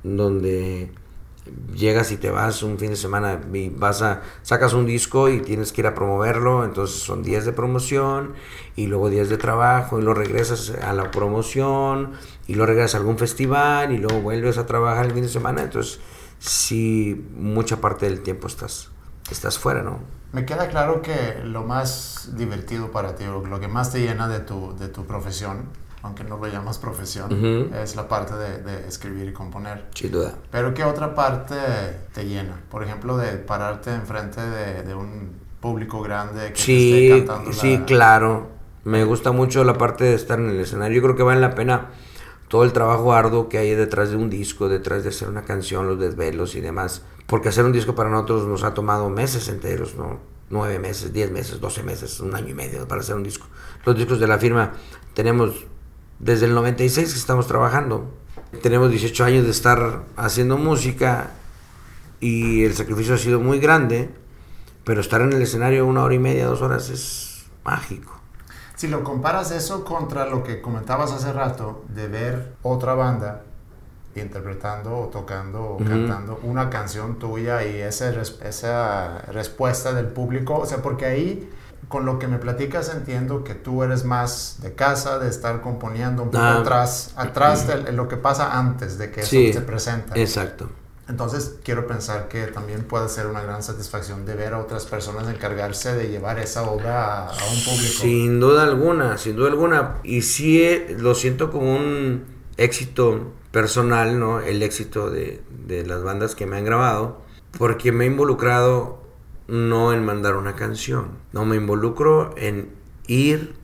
Donde 0.04 0.92
llegas 1.74 2.12
y 2.12 2.16
te 2.16 2.30
vas 2.30 2.62
un 2.62 2.78
fin 2.78 2.90
de 2.90 2.96
semana 2.96 3.40
y 3.52 3.68
vas 3.68 4.02
a 4.02 4.22
sacas 4.42 4.74
un 4.74 4.86
disco 4.86 5.28
y 5.28 5.40
tienes 5.40 5.72
que 5.72 5.80
ir 5.80 5.86
a 5.86 5.94
promoverlo, 5.94 6.64
entonces 6.64 7.02
son 7.02 7.22
días 7.22 7.44
de 7.44 7.52
promoción 7.52 8.34
y 8.76 8.86
luego 8.86 9.10
días 9.10 9.28
de 9.28 9.38
trabajo 9.38 9.98
y 9.98 10.02
luego 10.02 10.20
regresas 10.20 10.70
a 10.70 10.92
la 10.92 11.10
promoción 11.10 12.12
y 12.46 12.54
luego 12.54 12.66
regresas 12.66 12.94
a 12.94 12.98
algún 12.98 13.18
festival 13.18 13.92
y 13.92 13.98
luego 13.98 14.20
vuelves 14.20 14.58
a 14.58 14.66
trabajar 14.66 15.06
el 15.06 15.12
fin 15.12 15.22
de 15.22 15.28
semana, 15.28 15.62
entonces 15.62 16.00
sí 16.38 17.26
mucha 17.36 17.80
parte 17.80 18.06
del 18.06 18.22
tiempo 18.22 18.46
estás 18.46 18.90
estás 19.30 19.58
fuera, 19.58 19.82
¿no? 19.82 20.00
Me 20.32 20.46
queda 20.46 20.68
claro 20.68 21.02
que 21.02 21.40
lo 21.44 21.62
más 21.62 22.30
divertido 22.36 22.90
para 22.90 23.14
ti, 23.16 23.24
o 23.24 23.44
lo 23.46 23.60
que 23.60 23.68
más 23.68 23.92
te 23.92 24.00
llena 24.00 24.28
de 24.28 24.40
tu, 24.40 24.74
de 24.78 24.88
tu 24.88 25.04
profesión, 25.04 25.64
aunque 26.02 26.24
no 26.24 26.36
lo 26.36 26.46
llamas 26.48 26.78
profesión, 26.78 27.72
es 27.74 27.96
la 27.96 28.08
parte 28.08 28.34
de, 28.34 28.58
de 28.62 28.88
escribir 28.88 29.28
y 29.28 29.32
componer. 29.32 29.86
Sin 29.94 30.10
duda. 30.12 30.34
Pero 30.50 30.74
¿qué 30.74 30.84
otra 30.84 31.14
parte 31.14 31.54
te 32.12 32.24
llena? 32.26 32.60
Por 32.70 32.82
ejemplo, 32.82 33.16
de 33.16 33.32
pararte 33.38 33.94
enfrente 33.94 34.40
de, 34.40 34.82
de 34.82 34.94
un 34.94 35.30
público 35.60 36.02
grande 36.02 36.48
que 36.48 36.54
te 36.54 36.60
Sí, 36.60 37.08
esté 37.10 37.26
cantando 37.26 37.52
sí, 37.52 37.78
la- 37.78 37.84
claro. 37.84 38.48
Me 38.84 39.04
gusta 39.04 39.30
mucho 39.30 39.62
la 39.62 39.78
parte 39.78 40.02
de 40.04 40.14
estar 40.14 40.40
en 40.40 40.50
el 40.50 40.58
escenario. 40.60 40.96
Yo 40.96 41.02
creo 41.04 41.14
que 41.16 41.22
vale 41.22 41.40
la 41.40 41.54
pena 41.54 41.90
todo 42.48 42.64
el 42.64 42.72
trabajo 42.72 43.12
arduo 43.14 43.48
que 43.48 43.58
hay 43.58 43.74
detrás 43.76 44.10
de 44.10 44.16
un 44.16 44.28
disco, 44.28 44.68
detrás 44.68 45.04
de 45.04 45.10
hacer 45.10 45.28
una 45.28 45.42
canción, 45.44 45.86
los 45.86 46.00
desvelos 46.00 46.56
y 46.56 46.60
demás. 46.60 47.02
Porque 47.28 47.48
hacer 47.50 47.64
un 47.64 47.70
disco 47.72 47.94
para 47.94 48.10
nosotros 48.10 48.44
nos 48.48 48.64
ha 48.64 48.74
tomado 48.74 49.08
meses 49.08 49.48
enteros, 49.48 49.94
¿no? 49.94 50.18
Nueve 50.50 50.80
meses, 50.80 51.12
diez 51.12 51.30
meses, 51.30 51.60
doce 51.60 51.84
meses, 51.84 52.18
un 52.20 52.34
año 52.34 52.48
y 52.48 52.54
medio 52.54 52.86
para 52.88 53.00
hacer 53.02 53.14
un 53.14 53.22
disco. 53.22 53.46
Los 53.86 53.96
discos 53.96 54.18
de 54.18 54.26
la 54.26 54.38
firma 54.38 54.72
tenemos 55.14 55.64
desde 56.22 56.46
el 56.46 56.54
96 56.54 57.12
que 57.12 57.18
estamos 57.18 57.46
trabajando. 57.46 58.10
Tenemos 58.62 58.90
18 58.90 59.24
años 59.24 59.44
de 59.44 59.50
estar 59.50 60.02
haciendo 60.16 60.56
música 60.56 61.30
y 62.20 62.64
el 62.64 62.74
sacrificio 62.74 63.14
ha 63.14 63.18
sido 63.18 63.40
muy 63.40 63.58
grande, 63.58 64.08
pero 64.84 65.00
estar 65.00 65.20
en 65.20 65.32
el 65.32 65.42
escenario 65.42 65.86
una 65.86 66.02
hora 66.04 66.14
y 66.14 66.18
media, 66.18 66.46
dos 66.46 66.62
horas 66.62 66.88
es 66.88 67.44
mágico. 67.64 68.18
Si 68.76 68.88
lo 68.88 69.04
comparas 69.04 69.50
eso 69.52 69.84
contra 69.84 70.26
lo 70.26 70.42
que 70.42 70.60
comentabas 70.60 71.12
hace 71.12 71.32
rato, 71.32 71.84
de 71.88 72.08
ver 72.08 72.54
otra 72.62 72.94
banda 72.94 73.42
interpretando 74.14 74.96
o 74.98 75.06
tocando 75.06 75.62
o 75.62 75.78
cantando 75.78 76.38
una 76.42 76.68
canción 76.68 77.18
tuya 77.18 77.64
y 77.64 77.80
esa, 77.80 78.10
res- 78.10 78.38
esa 78.44 79.18
respuesta 79.32 79.92
del 79.94 80.06
público, 80.06 80.58
o 80.58 80.66
sea, 80.66 80.78
porque 80.82 81.06
ahí 81.06 81.50
con 81.88 82.06
lo 82.06 82.18
que 82.18 82.26
me 82.28 82.38
platicas 82.38 82.92
entiendo 82.94 83.44
que 83.44 83.54
tú 83.54 83.82
eres 83.82 84.04
más 84.04 84.58
de 84.62 84.74
casa, 84.74 85.18
de 85.18 85.28
estar 85.28 85.60
componiendo 85.60 86.22
un 86.22 86.30
poco 86.30 86.42
Ah. 86.42 86.58
atrás, 86.60 87.12
atrás 87.16 87.66
de 87.66 87.92
lo 87.92 88.08
que 88.08 88.16
pasa 88.16 88.58
antes 88.58 88.98
de 88.98 89.10
que 89.10 89.20
eso 89.20 89.30
se 89.30 89.60
presenta. 89.60 90.14
Exacto. 90.18 90.70
Entonces 91.08 91.56
quiero 91.64 91.86
pensar 91.86 92.28
que 92.28 92.46
también 92.46 92.84
puede 92.84 93.08
ser 93.08 93.26
una 93.26 93.42
gran 93.42 93.62
satisfacción 93.62 94.24
de 94.24 94.34
ver 94.36 94.54
a 94.54 94.60
otras 94.60 94.86
personas 94.86 95.28
encargarse 95.28 95.94
de 95.94 96.08
llevar 96.08 96.38
esa 96.38 96.62
obra 96.62 97.24
a, 97.24 97.26
a 97.26 97.32
un 97.50 97.64
público. 97.64 98.00
Sin 98.00 98.40
duda 98.40 98.62
alguna, 98.62 99.18
sin 99.18 99.36
duda 99.36 99.48
alguna. 99.50 99.96
Y 100.04 100.22
sí 100.22 100.62
eh, 100.62 100.96
lo 100.98 101.14
siento 101.14 101.50
como 101.50 101.74
un 101.76 102.24
éxito 102.56 103.32
personal, 103.50 104.18
¿no? 104.18 104.40
El 104.40 104.62
éxito 104.62 105.10
de, 105.10 105.42
de 105.66 105.84
las 105.84 106.02
bandas 106.02 106.34
que 106.34 106.46
me 106.46 106.56
han 106.56 106.64
grabado. 106.64 107.20
Porque 107.58 107.92
me 107.92 108.04
he 108.04 108.06
involucrado 108.06 109.01
no 109.52 109.92
en 109.92 110.02
mandar 110.02 110.36
una 110.36 110.56
canción. 110.56 111.18
No, 111.32 111.44
me 111.44 111.56
involucro 111.56 112.34
en 112.38 112.70
ir, 113.06 113.54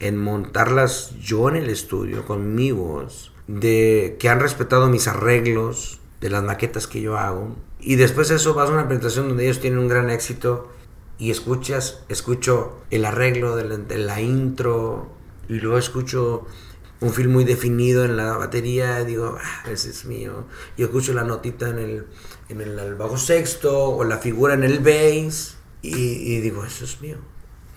en 0.00 0.18
montarlas 0.18 1.14
yo 1.20 1.48
en 1.48 1.54
el 1.54 1.70
estudio 1.70 2.26
con 2.26 2.56
mi 2.56 2.72
voz. 2.72 3.32
De 3.46 4.16
que 4.18 4.28
han 4.28 4.40
respetado 4.40 4.88
mis 4.88 5.06
arreglos, 5.06 6.00
de 6.20 6.28
las 6.28 6.42
maquetas 6.42 6.88
que 6.88 7.00
yo 7.00 7.16
hago. 7.16 7.54
Y 7.78 7.94
después 7.94 8.28
de 8.28 8.34
eso 8.34 8.52
vas 8.52 8.68
a 8.68 8.72
una 8.72 8.88
presentación 8.88 9.28
donde 9.28 9.44
ellos 9.44 9.60
tienen 9.60 9.78
un 9.78 9.86
gran 9.86 10.10
éxito 10.10 10.72
y 11.18 11.30
escuchas, 11.30 12.02
escucho 12.08 12.80
el 12.90 13.04
arreglo 13.04 13.54
de 13.54 13.98
la, 13.98 14.20
intro 14.20 15.08
y 15.48 15.60
luego 15.60 15.78
escucho 15.78 16.46
un 17.00 17.12
feel 17.12 17.28
muy 17.28 17.44
definido 17.44 18.04
en 18.04 18.16
la 18.16 18.36
batería, 18.36 19.04
digo, 19.04 19.38
ah, 19.40 19.70
ese 19.70 19.90
es 19.90 20.04
mío. 20.04 20.46
Y 20.76 20.82
escucho 20.82 21.12
la 21.12 21.22
notita 21.22 21.68
en 21.68 21.78
el, 21.78 22.06
en 22.48 22.60
el, 22.60 22.94
bajo 22.94 23.16
sexto 23.18 23.90
o 23.90 24.04
la 24.04 24.18
figura 24.18 24.54
en 24.54 24.64
el 24.64 24.78
bass 24.80 25.56
y, 25.82 25.94
y 25.96 26.40
digo, 26.40 26.64
eso 26.64 26.84
es 26.84 27.00
mío. 27.00 27.18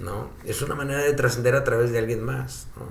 ¿no? 0.02 0.30
Es 0.46 0.62
una 0.62 0.76
manera 0.76 1.02
de 1.02 1.14
trascender 1.14 1.56
a 1.56 1.64
través 1.64 1.92
de 1.92 2.00
alguien 2.00 2.24
más. 2.24 2.68
¿no? 2.76 2.86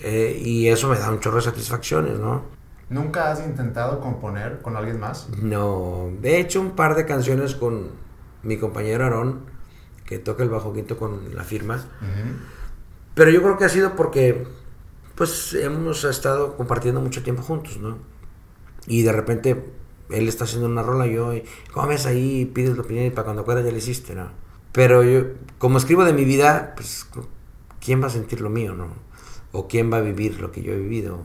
Eh, 0.00 0.40
y 0.44 0.68
eso 0.68 0.88
me 0.88 0.98
da 0.98 1.10
un 1.10 1.20
chorro 1.20 1.36
de 1.36 1.42
satisfacciones, 1.42 2.18
¿no? 2.18 2.42
¿Nunca 2.88 3.30
has 3.30 3.44
intentado 3.44 4.00
componer 4.00 4.60
con 4.62 4.76
alguien 4.76 4.98
más? 4.98 5.28
No, 5.42 6.10
he 6.22 6.38
hecho 6.38 6.60
un 6.60 6.70
par 6.70 6.94
de 6.94 7.04
canciones 7.04 7.54
con 7.54 7.90
mi 8.42 8.56
compañero 8.56 9.04
Aarón, 9.04 9.42
que 10.06 10.18
toca 10.18 10.42
el 10.42 10.48
bajo 10.48 10.72
quinto 10.72 10.96
con 10.96 11.34
la 11.34 11.44
firma. 11.44 11.84
Pero 13.14 13.30
yo 13.30 13.42
creo 13.42 13.58
que 13.58 13.64
ha 13.64 13.68
sido 13.68 13.94
porque, 13.94 14.46
pues, 15.16 15.52
hemos 15.54 16.04
estado 16.04 16.56
compartiendo 16.56 17.00
mucho 17.00 17.22
tiempo 17.22 17.42
juntos, 17.42 17.76
¿no? 17.78 17.98
Y 18.86 19.02
de 19.02 19.12
repente 19.12 19.70
él 20.10 20.28
está 20.28 20.44
haciendo 20.44 20.66
una 20.66 20.82
rola, 20.82 21.06
yo, 21.06 21.34
y, 21.34 21.44
¿cómo 21.72 21.88
ves 21.88 22.06
ahí? 22.06 22.44
Pides 22.46 22.76
la 22.76 22.82
opinión 22.82 23.06
y 23.06 23.10
para 23.10 23.24
cuando 23.24 23.42
acuerdas 23.42 23.64
ya 23.64 23.72
la 23.72 23.78
hiciste, 23.78 24.14
¿no? 24.14 24.28
Pero 24.72 25.02
yo, 25.02 25.24
como 25.58 25.78
escribo 25.78 26.04
de 26.04 26.12
mi 26.12 26.24
vida, 26.24 26.74
pues, 26.76 27.06
¿quién 27.80 28.02
va 28.02 28.06
a 28.06 28.10
sentir 28.10 28.40
lo 28.40 28.50
mío, 28.50 28.74
no? 28.74 28.88
O 29.52 29.68
quién 29.68 29.92
va 29.92 29.98
a 29.98 30.02
vivir 30.02 30.40
lo 30.40 30.52
que 30.52 30.62
yo 30.62 30.72
he 30.72 30.78
vivido 30.78 31.20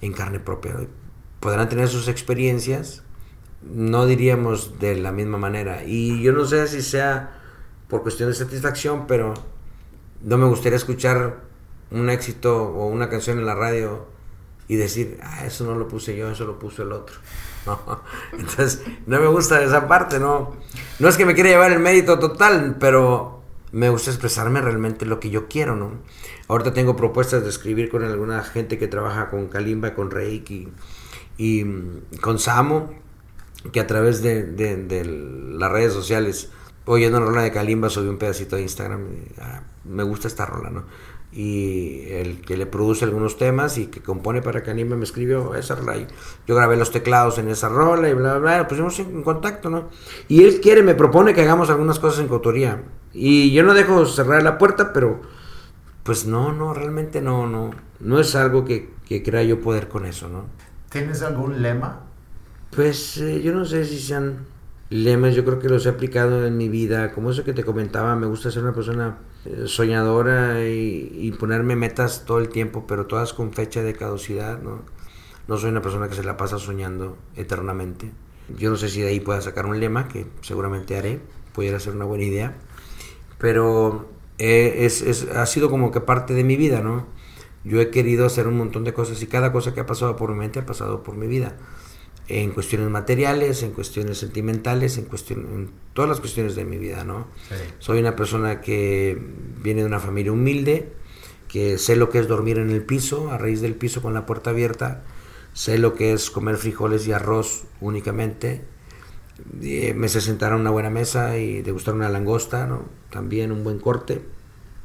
en 0.00 0.12
carne 0.12 0.40
propia. 0.40 0.76
Podrán 1.40 1.68
tener 1.68 1.88
sus 1.88 2.08
experiencias, 2.08 3.02
no 3.62 4.06
diríamos 4.06 4.78
de 4.78 4.96
la 4.96 5.12
misma 5.12 5.38
manera. 5.38 5.84
Y 5.84 6.22
yo 6.22 6.32
no 6.32 6.44
sé 6.44 6.66
si 6.68 6.82
sea 6.82 7.40
por 7.88 8.02
cuestión 8.02 8.28
de 8.28 8.34
satisfacción, 8.34 9.06
pero 9.06 9.34
no 10.22 10.38
me 10.38 10.46
gustaría 10.46 10.76
escuchar 10.76 11.40
un 11.90 12.10
éxito 12.10 12.64
o 12.64 12.86
una 12.86 13.08
canción 13.08 13.38
en 13.38 13.46
la 13.46 13.54
radio 13.54 14.06
y 14.68 14.76
decir, 14.76 15.18
ah, 15.22 15.44
eso 15.46 15.64
no 15.64 15.74
lo 15.74 15.88
puse 15.88 16.16
yo, 16.16 16.30
eso 16.30 16.44
lo 16.44 16.58
puso 16.58 16.82
el 16.82 16.92
otro. 16.92 17.16
No. 17.66 18.00
Entonces, 18.32 18.82
no 19.06 19.20
me 19.20 19.26
gusta 19.26 19.62
esa 19.62 19.88
parte, 19.88 20.18
no. 20.18 20.54
No 20.98 21.08
es 21.08 21.16
que 21.16 21.26
me 21.26 21.34
quiera 21.34 21.50
llevar 21.50 21.72
el 21.72 21.80
mérito 21.80 22.18
total, 22.18 22.76
pero 22.78 23.42
me 23.72 23.88
gusta 23.88 24.10
expresarme 24.10 24.60
realmente 24.60 25.04
lo 25.04 25.18
que 25.18 25.30
yo 25.30 25.48
quiero, 25.48 25.74
¿no? 25.74 25.90
Ahorita 26.46 26.72
tengo 26.72 26.94
propuestas 26.94 27.42
de 27.42 27.48
escribir 27.48 27.88
con 27.88 28.04
alguna 28.04 28.42
gente 28.44 28.78
que 28.78 28.86
trabaja 28.86 29.30
con 29.30 29.48
Kalimba, 29.48 29.94
con 29.94 30.12
Reiki 30.12 30.68
y 31.36 31.64
mm, 31.64 32.02
con 32.20 32.38
Samo, 32.38 32.92
que 33.72 33.80
a 33.80 33.86
través 33.88 34.22
de, 34.22 35.56
las 35.58 35.72
redes 35.72 35.92
sociales, 35.92 36.50
oyendo 36.84 37.18
una 37.18 37.26
rola 37.26 37.42
de 37.42 37.50
Kalimba, 37.50 37.90
subí 37.90 38.08
un 38.08 38.18
pedacito 38.18 38.54
de 38.56 38.62
Instagram, 38.62 39.08
y, 39.12 39.40
ah, 39.40 39.62
me 39.84 40.04
gusta 40.04 40.28
esta 40.28 40.46
rola, 40.46 40.70
¿no? 40.70 40.84
Y 41.34 42.06
el 42.10 42.40
que 42.42 42.56
le 42.56 42.64
produce 42.64 43.04
algunos 43.04 43.36
temas 43.36 43.76
y 43.76 43.86
que 43.86 44.00
compone 44.00 44.40
para 44.40 44.62
Kalimba 44.62 44.96
me 44.96 45.02
escribió 45.02 45.54
esa 45.56 45.74
rola. 45.74 45.96
yo 46.46 46.54
grabé 46.54 46.76
los 46.76 46.92
teclados 46.92 47.38
en 47.38 47.48
esa 47.48 47.68
rola 47.68 48.08
y 48.08 48.14
bla, 48.14 48.38
bla, 48.38 48.56
bla, 48.56 48.68
pusimos 48.68 48.98
en 49.00 49.22
contacto, 49.24 49.68
¿no? 49.68 49.88
Y 50.28 50.44
él 50.44 50.60
quiere, 50.60 50.82
me 50.82 50.94
propone 50.94 51.34
que 51.34 51.42
hagamos 51.42 51.70
algunas 51.70 51.98
cosas 51.98 52.20
en 52.20 52.28
coautoría. 52.28 52.84
Y 53.12 53.52
yo 53.52 53.64
no 53.64 53.74
dejo 53.74 54.06
cerrar 54.06 54.44
la 54.44 54.58
puerta, 54.58 54.92
pero 54.92 55.22
pues 56.04 56.26
no, 56.26 56.52
no, 56.52 56.72
realmente 56.72 57.20
no, 57.20 57.48
no. 57.48 57.70
No 57.98 58.20
es 58.20 58.36
algo 58.36 58.64
que, 58.64 58.90
que 59.08 59.22
crea 59.22 59.42
yo 59.42 59.60
poder 59.60 59.88
con 59.88 60.06
eso, 60.06 60.28
¿no? 60.28 60.44
¿Tienes 60.90 61.22
algún 61.22 61.62
lema? 61.62 62.02
Pues 62.70 63.16
eh, 63.18 63.42
yo 63.42 63.52
no 63.52 63.64
sé 63.64 63.84
si 63.84 63.98
sean 63.98 64.46
lemas, 64.90 65.34
yo 65.34 65.44
creo 65.44 65.58
que 65.58 65.68
los 65.68 65.86
he 65.86 65.88
aplicado 65.88 66.46
en 66.46 66.56
mi 66.56 66.68
vida, 66.68 67.12
como 67.12 67.30
eso 67.30 67.42
que 67.42 67.52
te 67.52 67.64
comentaba, 67.64 68.14
me 68.14 68.26
gusta 68.26 68.50
ser 68.50 68.62
una 68.62 68.72
persona 68.72 69.18
soñadora 69.66 70.64
y, 70.68 71.10
y 71.14 71.32
ponerme 71.32 71.76
metas 71.76 72.24
todo 72.26 72.38
el 72.38 72.48
tiempo, 72.48 72.86
pero 72.86 73.06
todas 73.06 73.32
con 73.32 73.52
fecha 73.52 73.82
de 73.82 73.94
caducidad, 73.94 74.60
¿no? 74.62 74.82
No 75.48 75.58
soy 75.58 75.70
una 75.70 75.82
persona 75.82 76.08
que 76.08 76.14
se 76.14 76.24
la 76.24 76.36
pasa 76.36 76.58
soñando 76.58 77.16
eternamente. 77.36 78.10
Yo 78.58 78.70
no 78.70 78.76
sé 78.76 78.88
si 78.88 79.00
de 79.02 79.08
ahí 79.08 79.20
pueda 79.20 79.40
sacar 79.40 79.66
un 79.66 79.80
lema, 79.80 80.08
que 80.08 80.26
seguramente 80.42 80.96
haré, 80.96 81.20
pudiera 81.54 81.80
ser 81.80 81.94
una 81.94 82.04
buena 82.06 82.24
idea, 82.24 82.54
pero 83.38 84.08
eh, 84.38 84.76
es, 84.80 85.02
es- 85.02 85.28
ha 85.30 85.46
sido 85.46 85.70
como 85.70 85.90
que 85.92 86.00
parte 86.00 86.34
de 86.34 86.44
mi 86.44 86.56
vida, 86.56 86.80
¿no? 86.80 87.06
Yo 87.64 87.80
he 87.80 87.90
querido 87.90 88.26
hacer 88.26 88.46
un 88.46 88.56
montón 88.58 88.84
de 88.84 88.92
cosas 88.94 89.22
y 89.22 89.26
cada 89.26 89.52
cosa 89.52 89.74
que 89.74 89.80
ha 89.80 89.86
pasado 89.86 90.16
por 90.16 90.32
mi 90.32 90.38
mente 90.38 90.58
ha 90.60 90.66
pasado 90.66 91.02
por 91.02 91.16
mi 91.16 91.26
vida 91.26 91.56
en 92.28 92.50
cuestiones 92.52 92.88
materiales, 92.88 93.62
en 93.62 93.72
cuestiones 93.72 94.18
sentimentales, 94.18 94.96
en, 94.96 95.04
cuestión, 95.04 95.40
en 95.40 95.70
todas 95.92 96.08
las 96.08 96.20
cuestiones 96.20 96.54
de 96.54 96.64
mi 96.64 96.78
vida, 96.78 97.04
¿no? 97.04 97.28
Sí. 97.48 97.56
Soy 97.78 97.98
una 97.98 98.16
persona 98.16 98.60
que 98.60 99.20
viene 99.62 99.82
de 99.82 99.86
una 99.86 100.00
familia 100.00 100.32
humilde, 100.32 100.92
que 101.48 101.78
sé 101.78 101.96
lo 101.96 102.10
que 102.10 102.18
es 102.18 102.28
dormir 102.28 102.58
en 102.58 102.70
el 102.70 102.82
piso, 102.82 103.30
a 103.30 103.38
raíz 103.38 103.60
del 103.60 103.74
piso 103.74 104.02
con 104.02 104.14
la 104.14 104.26
puerta 104.26 104.50
abierta, 104.50 105.02
sé 105.52 105.78
lo 105.78 105.94
que 105.94 106.12
es 106.12 106.30
comer 106.30 106.56
frijoles 106.56 107.06
y 107.06 107.12
arroz 107.12 107.64
únicamente, 107.80 108.62
eh, 109.62 109.94
me 109.94 110.08
sé 110.08 110.20
sentar 110.20 110.52
a 110.52 110.56
una 110.56 110.70
buena 110.70 110.90
mesa 110.90 111.36
y 111.38 111.62
degustar 111.62 111.94
una 111.94 112.08
langosta, 112.08 112.66
¿no? 112.66 112.84
también 113.10 113.52
un 113.52 113.64
buen 113.64 113.78
corte, 113.78 114.22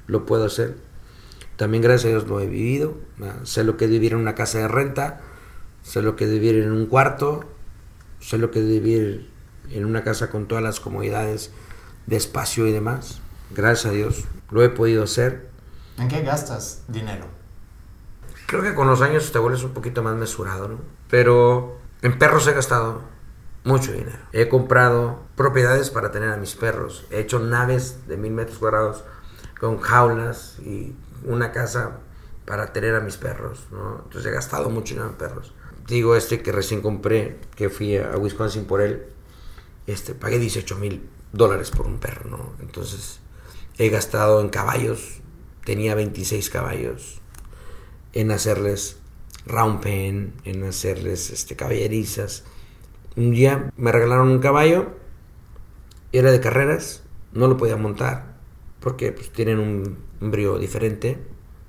lo 0.07 0.25
puedo 0.25 0.45
hacer. 0.45 0.75
También 1.55 1.83
gracias 1.83 2.05
a 2.05 2.09
Dios 2.09 2.27
lo 2.27 2.39
he 2.39 2.47
vivido, 2.47 2.95
sé 3.43 3.63
lo 3.63 3.75
que 3.75 3.85
es 3.85 3.91
vivir 3.91 4.13
en 4.13 4.19
una 4.19 4.35
casa 4.35 4.59
de 4.59 4.67
renta, 4.67 5.21
sé 5.89 6.03
lo 6.03 6.15
que 6.15 6.25
es 6.25 6.29
vivir 6.29 6.55
en 6.57 6.71
un 6.71 6.85
cuarto, 6.85 7.45
sé 8.19 8.37
lo 8.37 8.51
que 8.51 8.59
es 8.59 8.65
vivir 8.67 9.31
en 9.71 9.85
una 9.85 10.03
casa 10.03 10.29
con 10.29 10.47
todas 10.47 10.63
las 10.63 10.79
comodidades 10.79 11.51
de 12.05 12.15
espacio 12.15 12.67
y 12.67 12.71
demás. 12.71 13.21
Gracias 13.49 13.87
a 13.87 13.95
Dios 13.95 14.25
lo 14.51 14.61
he 14.61 14.69
podido 14.69 15.03
hacer. 15.03 15.49
¿En 15.97 16.07
qué 16.07 16.21
gastas 16.21 16.83
dinero? 16.87 17.25
Creo 18.45 18.61
que 18.61 18.75
con 18.75 18.87
los 18.87 19.01
años 19.01 19.31
te 19.31 19.39
vuelves 19.39 19.63
un 19.63 19.73
poquito 19.73 20.03
más 20.03 20.15
mesurado, 20.15 20.67
¿no? 20.67 20.77
Pero 21.09 21.79
en 22.03 22.19
perros 22.19 22.45
he 22.45 22.53
gastado 22.53 23.01
mucho 23.63 23.91
dinero. 23.91 24.19
He 24.31 24.47
comprado 24.47 25.23
propiedades 25.35 25.89
para 25.89 26.11
tener 26.11 26.29
a 26.29 26.37
mis 26.37 26.53
perros. 26.53 27.07
He 27.09 27.19
hecho 27.19 27.39
naves 27.39 28.07
de 28.07 28.15
mil 28.15 28.33
metros 28.33 28.59
cuadrados 28.59 29.03
con 29.59 29.79
jaulas 29.79 30.59
y 30.59 30.95
una 31.23 31.51
casa 31.51 31.97
para 32.45 32.73
tener 32.73 32.93
a 32.93 32.99
mis 32.99 33.17
perros, 33.17 33.65
¿no? 33.71 34.01
Entonces 34.03 34.27
he 34.27 34.31
gastado 34.31 34.69
mucho 34.69 34.93
dinero 34.93 35.09
en 35.09 35.15
perros. 35.15 35.55
Digo 35.89 36.15
este 36.15 36.41
que 36.41 36.51
recién 36.51 36.81
compré, 36.81 37.37
que 37.55 37.69
fui 37.69 37.97
a 37.97 38.15
Wisconsin 38.15 38.65
por 38.65 38.81
él, 38.81 39.07
este, 39.87 40.13
pagué 40.13 40.37
18 40.37 40.77
mil 40.77 41.09
dólares 41.33 41.71
por 41.71 41.87
un 41.87 41.97
perro, 41.97 42.29
¿no? 42.29 42.53
Entonces 42.61 43.19
he 43.79 43.89
gastado 43.89 44.39
en 44.41 44.49
caballos, 44.49 45.21
tenía 45.65 45.95
26 45.95 46.49
caballos, 46.51 47.21
en 48.13 48.29
hacerles 48.29 48.97
round 49.47 49.81
pen, 49.81 50.33
en 50.43 50.63
hacerles 50.63 51.31
este, 51.31 51.55
caballerizas. 51.55 52.43
Un 53.15 53.31
día 53.31 53.71
me 53.75 53.91
regalaron 53.91 54.29
un 54.29 54.39
caballo, 54.39 54.89
era 56.11 56.31
de 56.31 56.39
carreras, 56.39 57.01
no 57.33 57.47
lo 57.47 57.57
podía 57.57 57.77
montar, 57.77 58.37
porque 58.79 59.11
pues, 59.11 59.31
tienen 59.31 59.59
un, 59.59 59.97
brío 60.19 60.59
diferente. 60.59 61.17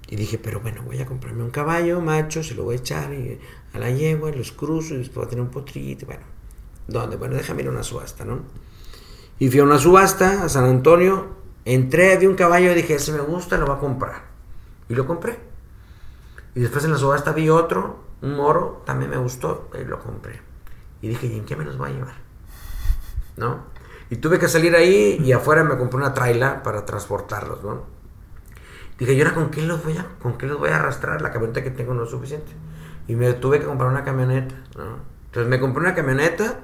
Y 0.09 0.17
dije, 0.17 0.39
pero 0.39 0.61
bueno, 0.61 0.83
voy 0.83 0.99
a 0.99 1.07
comprarme 1.07 1.45
un 1.45 1.51
caballo 1.51 2.01
macho, 2.01 2.43
se 2.43 2.55
lo 2.55 2.65
voy 2.65 2.75
a 2.75 2.79
echar 2.79 3.13
a 3.73 3.79
la 3.79 3.91
yegua, 3.91 4.31
los 4.31 4.53
cruzo 4.53 4.95
y 4.95 5.03
a 5.05 5.27
tener 5.29 5.41
un 5.41 5.51
potrillito. 5.51 6.07
Bueno, 6.07 6.23
¿dónde? 6.89 7.17
Bueno, 7.17 7.37
déjame 7.37 7.63
ir 7.63 7.69
a 7.69 7.71
una 7.71 7.83
subasta, 7.83 8.25
¿no? 8.25 8.41
Y 9.39 9.49
fui 9.49 9.61
a 9.61 9.65
una 9.65 9.79
subasta 9.79 10.45
a 10.45 10.49
San 10.49 10.65
Antonio, 10.65 11.29
entré, 11.65 12.17
vi 12.19 12.27
un 12.27 12.35
caballo 12.35 12.73
y 12.73 12.75
dije, 12.75 12.99
si 12.99 13.13
me 13.13 13.21
gusta, 13.21 13.57
lo 13.57 13.67
voy 13.67 13.77
a 13.77 13.79
comprar. 13.79 14.23
Y 14.89 14.95
lo 14.95 15.07
compré. 15.07 15.39
Y 16.55 16.61
después 16.61 16.85
en 16.85 16.93
la 16.93 16.99
subasta 16.99 17.33
vi 17.33 17.49
otro, 17.49 18.01
un 18.23 18.37
moro, 18.37 18.83
también 18.85 19.11
me 19.11 19.17
gustó, 19.17 19.71
y 19.81 19.85
lo 19.85 20.01
compré. 20.01 20.41
Y 21.01 21.09
dije, 21.09 21.27
¿y 21.27 21.39
en 21.39 21.45
qué 21.45 21.57
me 21.57 21.65
los 21.65 21.79
voy 21.79 21.91
a 21.91 21.95
llevar? 21.95 22.15
¿No? 23.37 23.65
Y 24.11 24.17
tuve 24.17 24.39
que 24.39 24.49
salir 24.49 24.75
ahí 24.75 25.21
y 25.25 25.33
afuera 25.33 25.63
me 25.63 25.79
compré 25.79 25.97
una 25.97 26.13
traila 26.13 26.63
para 26.63 26.85
transportarlos, 26.85 27.63
¿no? 27.63 27.85
Dije, 28.99 29.15
¿y 29.15 29.21
ahora 29.21 29.35
con 29.35 29.51
qué 29.51 29.63
los 29.63 29.83
voy 29.83 29.97
a, 29.97 30.07
con 30.21 30.37
qué 30.37 30.47
los 30.47 30.59
voy 30.59 30.71
a 30.71 30.77
arrastrar? 30.77 31.23
La 31.23 31.31
camioneta 31.31 31.63
que 31.63 31.71
tengo 31.71 31.95
no 31.95 32.03
es 32.05 32.11
suficiente. 32.11 32.53
Y 33.11 33.17
me 33.17 33.33
tuve 33.33 33.59
que 33.59 33.67
comprar 33.67 33.91
una 33.91 34.05
camioneta, 34.05 34.55
¿no? 34.77 34.99
Entonces 35.27 35.49
me 35.49 35.59
compré 35.59 35.83
una 35.83 35.95
camioneta, 35.95 36.61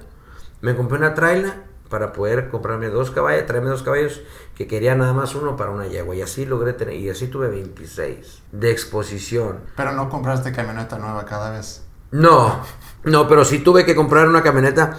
me 0.60 0.76
compré 0.76 0.98
una 0.98 1.14
traila 1.14 1.64
para 1.88 2.12
poder 2.12 2.48
comprarme 2.48 2.88
dos 2.88 3.10
caballos, 3.10 3.46
traerme 3.46 3.70
dos 3.70 3.82
caballos 3.82 4.22
que 4.54 4.66
quería 4.66 4.94
nada 4.94 5.12
más 5.12 5.34
uno 5.34 5.56
para 5.56 5.70
una 5.70 5.86
yegua. 5.86 6.14
Y 6.14 6.22
así 6.22 6.46
logré 6.46 6.72
tener, 6.72 6.94
y 6.94 7.10
así 7.10 7.26
tuve 7.26 7.48
26 7.48 8.42
de 8.52 8.70
exposición. 8.70 9.60
Pero 9.76 9.92
no 9.92 10.08
compraste 10.08 10.52
camioneta 10.52 10.98
nueva 10.98 11.24
cada 11.24 11.50
vez. 11.50 11.84
No, 12.12 12.60
no, 13.02 13.28
pero 13.28 13.44
sí 13.44 13.58
tuve 13.58 13.84
que 13.84 13.96
comprar 13.96 14.28
una 14.28 14.42
camioneta 14.42 14.96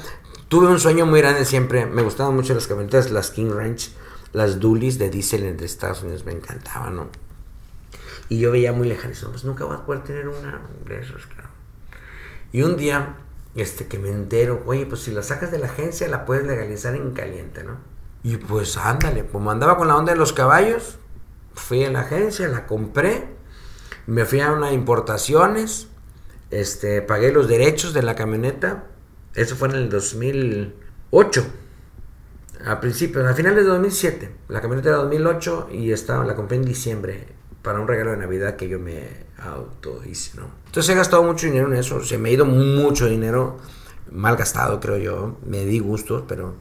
Tuve 0.47 0.67
un 0.67 0.79
sueño 0.79 1.05
muy 1.05 1.19
grande 1.19 1.43
siempre. 1.43 1.85
Me 1.85 2.01
gustaban 2.03 2.33
mucho 2.33 2.53
las 2.53 2.67
camionetas, 2.67 3.11
las 3.11 3.31
King 3.31 3.51
Ranch, 3.51 3.91
las 4.31 4.61
Dualies 4.61 4.97
de 4.97 5.09
diésel 5.09 5.57
de 5.57 5.65
Estados 5.65 6.03
Unidos. 6.03 6.23
Me 6.25 6.31
encantaban, 6.31 6.95
¿no? 6.95 7.26
Y 8.29 8.39
yo 8.39 8.51
veía 8.51 8.73
muy 8.73 8.87
lejano. 8.87 9.13
Pues 9.29 9.43
nunca 9.43 9.65
voy 9.65 9.75
a 9.75 9.85
poder 9.85 10.03
tener 10.03 10.27
una 10.27 10.61
de 10.85 10.99
esos, 10.99 11.25
claro. 11.27 11.49
Y 12.51 12.61
un 12.61 12.77
día, 12.77 13.17
este, 13.55 13.87
que 13.87 13.99
me 13.99 14.09
entero, 14.09 14.63
oye, 14.65 14.85
pues 14.85 15.01
si 15.01 15.11
la 15.11 15.23
sacas 15.23 15.51
de 15.51 15.59
la 15.59 15.67
agencia, 15.67 16.07
la 16.07 16.25
puedes 16.25 16.45
legalizar 16.45 16.95
en 16.95 17.11
caliente, 17.11 17.63
¿no? 17.63 17.77
Y 18.23 18.37
pues 18.37 18.77
ándale, 18.77 19.25
como 19.25 19.51
andaba 19.51 19.77
con 19.77 19.87
la 19.87 19.95
onda 19.95 20.13
de 20.13 20.17
los 20.17 20.33
caballos, 20.33 20.97
fui 21.53 21.83
a 21.85 21.91
la 21.91 22.01
agencia, 22.01 22.47
la 22.47 22.65
compré, 22.65 23.27
me 24.05 24.25
fui 24.25 24.41
a 24.41 24.51
unas 24.51 24.73
importaciones, 24.73 25.87
este, 26.51 27.01
pagué 27.01 27.31
los 27.31 27.47
derechos 27.47 27.93
de 27.93 28.03
la 28.03 28.15
camioneta 28.15 28.85
eso 29.37 29.55
fue 29.55 29.69
en 29.69 29.75
el 29.75 29.89
2008. 29.89 31.45
A 32.65 32.81
principios, 32.81 33.23
a 33.23 33.35
finales 33.35 33.63
de 33.63 33.69
2007. 33.69 34.35
La 34.49 34.61
camioneta 34.61 34.89
era 34.89 34.97
2008 34.97 35.69
y 35.71 35.91
estaba, 35.91 36.25
la 36.25 36.35
compré 36.35 36.57
en 36.57 36.65
diciembre 36.65 37.27
para 37.67 37.81
un 37.81 37.87
regalo 37.89 38.11
de 38.11 38.17
Navidad 38.17 38.55
que 38.55 38.69
yo 38.69 38.79
me 38.79 39.09
auto 39.37 40.01
hice, 40.09 40.37
¿no? 40.37 40.47
Entonces 40.67 40.89
he 40.89 40.95
gastado 40.95 41.21
mucho 41.23 41.47
dinero 41.47 41.67
en 41.67 41.77
eso. 41.77 42.01
Se 42.01 42.17
me 42.17 42.29
ha 42.29 42.31
ido 42.31 42.45
mucho 42.45 43.07
dinero. 43.07 43.57
Mal 44.09 44.37
gastado, 44.37 44.79
creo 44.79 44.95
yo. 44.95 45.37
Me 45.45 45.65
di 45.65 45.79
gustos, 45.79 46.23
pero 46.29 46.55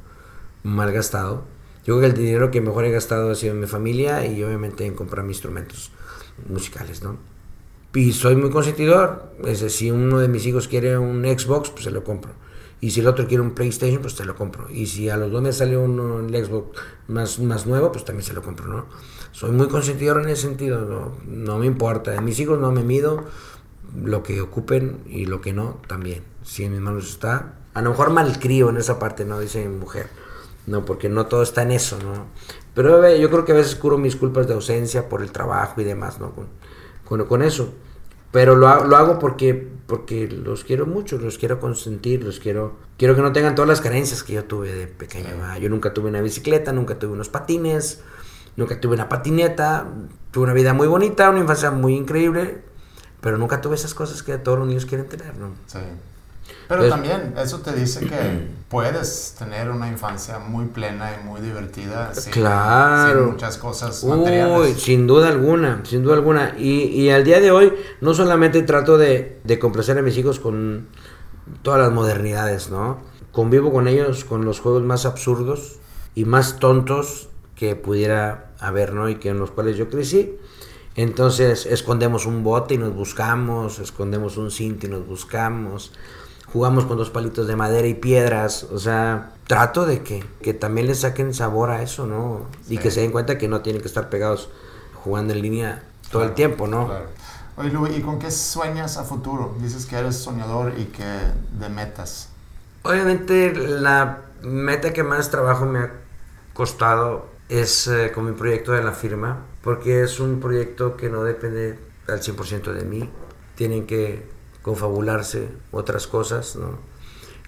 mal 0.65 0.91
gastado. 0.91 1.45
Yo 1.85 1.97
creo 1.97 2.01
que 2.01 2.07
el 2.07 2.15
dinero 2.15 2.51
que 2.51 2.61
mejor 2.61 2.87
he 2.87 2.91
gastado 2.91 3.31
ha 3.31 3.37
sido 3.37 3.55
en 3.55 3.61
mi 3.61 3.69
familia 3.69 4.27
y 4.27 4.43
obviamente 4.43 4.85
en 4.85 4.97
comprar 4.97 5.25
mis 5.25 5.37
instrumentos 5.37 5.93
musicales, 6.49 7.05
¿no? 7.05 7.19
Y 7.97 8.13
soy 8.13 8.37
muy 8.37 8.51
consentidor. 8.51 9.33
Es 9.39 9.61
decir, 9.61 9.71
si 9.71 9.91
uno 9.91 10.19
de 10.19 10.29
mis 10.29 10.45
hijos 10.45 10.69
quiere 10.69 10.99
un 10.99 11.25
Xbox, 11.25 11.71
pues 11.71 11.85
se 11.85 11.91
lo 11.91 12.05
compro. 12.05 12.33
Y 12.79 12.91
si 12.91 13.01
el 13.01 13.07
otro 13.07 13.27
quiere 13.27 13.41
un 13.41 13.53
PlayStation, 13.53 14.03
pues 14.03 14.15
te 14.15 14.27
lo 14.27 14.37
compro. 14.37 14.69
Y 14.71 14.87
si 14.87 15.09
a 15.09 15.17
los 15.17 15.33
dos 15.33 15.41
me 15.41 15.51
sale 15.51 15.79
uno 15.79 16.21
el 16.21 16.45
Xbox 16.45 16.79
más, 17.09 17.39
más 17.39 17.67
nuevo, 17.67 17.91
pues 17.91 18.05
también 18.05 18.23
se 18.23 18.35
lo 18.35 18.43
compro, 18.43 18.67
¿no? 18.67 18.85
Soy 19.33 19.51
muy 19.51 19.69
consentidor 19.69 20.21
en 20.21 20.29
ese 20.29 20.43
sentido, 20.43 20.83
no, 20.83 21.17
no 21.27 21.59
me 21.59 21.65
importa. 21.65 22.15
En 22.15 22.23
mis 22.27 22.39
hijos 22.39 22.59
no 22.61 22.71
me 22.71 22.83
mido 22.83 23.25
lo 23.95 24.23
que 24.23 24.43
ocupen 24.43 24.99
y 25.07 25.25
lo 25.25 25.41
que 25.41 25.55
no, 25.55 25.81
también. 25.89 26.23
Si 26.43 26.65
en 26.65 26.73
mis 26.73 26.83
manos 26.83 27.09
está, 27.09 27.61
a 27.73 27.81
lo 27.81 27.91
mejor 27.91 28.11
malcrio 28.11 28.69
en 28.69 28.77
esa 28.77 28.99
parte, 28.99 29.25
¿no? 29.25 29.41
Dice 29.41 29.67
mi 29.67 29.75
mujer. 29.75 30.11
No, 30.67 30.85
porque 30.85 31.09
no 31.09 31.27
todo 31.27 31.43
está 31.43 31.63
en 31.63 31.71
eso, 31.71 31.99
¿no? 32.05 32.27
Pero 32.75 33.17
yo 33.17 33.31
creo 33.31 33.47
que 33.47 33.53
a 33.53 33.55
veces 33.55 33.75
curo 33.75 33.97
mis 33.97 34.17
culpas 34.17 34.47
de 34.47 34.53
ausencia 34.53 35.09
por 35.09 35.23
el 35.23 35.33
trabajo 35.33 35.81
y 35.81 35.85
demás, 35.85 36.21
¿no? 36.21 36.35
Con, 37.07 37.25
con 37.25 37.43
eso. 37.43 37.73
Pero 38.33 38.55
lo, 38.55 38.85
lo 38.85 38.97
hago 38.97 39.18
porque 39.18 39.77
porque 39.87 40.27
los 40.29 40.64
quiero 40.64 40.87
mucho, 40.87 41.16
los 41.18 41.39
quiero 41.39 41.61
consentir, 41.61 42.24
los 42.24 42.41
quiero... 42.41 42.74
Quiero 42.99 43.14
que 43.14 43.22
no 43.22 43.33
tengan 43.33 43.55
todas 43.55 43.68
las 43.68 43.81
carencias 43.81 44.22
que 44.22 44.33
yo 44.33 44.45
tuve 44.45 44.72
de 44.72 44.87
pequeño. 44.87 45.29
Yo 45.59 45.68
nunca 45.68 45.95
tuve 45.95 46.09
una 46.09 46.20
bicicleta, 46.20 46.72
nunca 46.72 46.99
tuve 46.99 47.12
unos 47.12 47.29
patines, 47.29 48.01
nunca 48.57 48.81
tuve 48.81 48.95
una 48.95 49.09
patineta. 49.09 49.87
Tuve 50.31 50.45
una 50.45 50.55
vida 50.55 50.72
muy 50.72 50.89
bonita, 50.89 51.31
una 51.31 51.41
infancia 51.41 51.70
muy 51.70 51.95
increíble, 51.95 52.62
pero 53.20 53.39
nunca 53.39 53.61
tuve 53.61 53.77
esas 53.77 53.95
cosas 53.95 54.22
que 54.22 54.37
todos 54.39 54.59
los 54.59 54.66
niños 54.66 54.87
quieren 54.87 55.07
tener, 55.07 55.37
¿no? 55.37 55.55
Sí. 55.66 55.79
Pero 56.69 56.89
también 56.89 57.35
eso 57.39 57.61
te 57.61 57.73
dice 57.73 58.01
que 58.07 58.49
puedes 58.69 59.35
tener 59.39 59.71
una 59.71 59.89
infancia 59.89 60.39
muy 60.39 60.67
plena 60.67 61.12
y 61.14 61.25
muy 61.25 61.41
divertida 61.41 62.12
sin, 62.14 62.33
claro. 62.33 63.33
muchas 63.33 63.57
cosas 63.59 64.03
materiales. 64.05 64.81
sin 64.81 65.07
duda 65.07 65.29
alguna, 65.29 65.83
sin 65.85 66.03
duda 66.03 66.14
alguna. 66.14 66.55
Y, 66.59 66.85
y 66.87 67.11
al 67.11 67.25
día 67.25 67.41
de 67.41 67.51
hoy 67.51 67.73
no 68.01 68.14
solamente 68.14 68.62
trato 68.62 68.99
de, 68.99 69.41
de, 69.45 69.59
complacer 69.59 69.99
a 69.99 70.03
mis 70.03 70.17
hijos 70.17 70.41
con 70.41 70.89
todas 71.62 71.81
las 71.81 71.93
modernidades, 71.93 72.71
¿no? 72.71 72.99
Convivo 73.31 73.73
con 73.73 73.87
ellos 73.87 74.25
con 74.25 74.45
los 74.45 74.61
juegos 74.61 74.83
más 74.83 75.07
absurdos 75.07 75.77
y 76.14 76.25
más 76.25 76.59
tontos 76.59 77.29
que 77.55 77.77
pudiera 77.77 78.53
haber, 78.59 78.93
¿no? 78.93 79.09
Y 79.09 79.17
que 79.17 79.29
en 79.29 79.39
los 79.39 79.51
cuales 79.51 79.77
yo 79.77 79.89
crecí. 79.89 80.37
Entonces 80.97 81.67
escondemos 81.67 82.25
un 82.25 82.43
bote 82.43 82.75
y 82.75 82.79
nos 82.79 82.95
buscamos, 82.95 83.79
escondemos 83.79 84.39
un 84.39 84.51
cinto 84.51 84.87
y 84.87 84.89
nos 84.89 85.07
buscamos 85.07 85.93
jugamos 86.57 86.87
con 86.87 86.97
dos 86.97 87.11
palitos 87.11 87.47
de 87.47 87.55
madera 87.55 87.87
y 87.87 87.93
piedras, 87.93 88.63
o 88.73 88.79
sea, 88.79 89.33
trato 89.47 89.85
de 89.85 90.03
que, 90.03 90.25
que 90.41 90.55
también 90.55 90.87
le 90.87 90.95
saquen 90.95 91.35
sabor 91.35 91.69
a 91.69 91.83
eso, 91.83 92.07
¿no? 92.07 92.47
Y 92.67 92.79
que 92.79 92.91
se 92.91 93.03
den 93.03 93.13
cuenta 93.13 93.37
que 93.37 93.47
no 93.47 93.61
tienen 93.61 93.83
que 93.83 93.89
estar 93.89 94.09
pegados 94.09 94.49
jugando 95.05 95.35
en 95.35 95.43
línea 95.43 95.83
todo 96.11 96.25
el 96.25 96.33
tiempo, 96.33 96.67
¿no? 96.67 96.87
Claro. 96.87 97.09
Oye, 97.59 97.69
Luis, 97.69 97.99
¿y 97.99 98.01
con 98.01 98.19
qué 98.19 98.31
sueñas 98.31 98.97
a 98.97 99.05
futuro? 99.05 99.55
Dices 99.61 99.85
que 99.85 99.97
eres 99.97 100.17
soñador 100.17 100.73
y 100.79 100.87
que 100.87 101.05
de 101.05 101.69
metas. 101.69 102.31
Obviamente 102.85 103.53
la 103.55 104.23
meta 104.41 104.95
que 104.95 105.03
más 105.03 105.31
trabajo 105.31 105.67
me 105.67 105.81
ha 105.81 105.91
costado 106.55 107.27
es 107.51 107.87
eh, 107.87 108.13
con 108.15 108.25
mi 108.25 108.33
proyecto 108.33 108.73
de 108.73 108.83
la 108.83 108.93
firma, 108.93 109.43
porque 109.61 110.03
es 110.03 110.21
un 110.21 110.41
proyecto 110.41 110.97
que 110.97 111.11
no 111.11 111.23
depende 111.23 111.79
al 112.09 112.23
100% 112.23 112.73
de 112.73 112.85
mí. 112.87 113.11
Tienen 113.57 113.87
que 113.87 114.36
confabularse 114.67 115.47
otras 115.71 116.09
cosas, 116.09 116.57
¿no? 116.57 116.81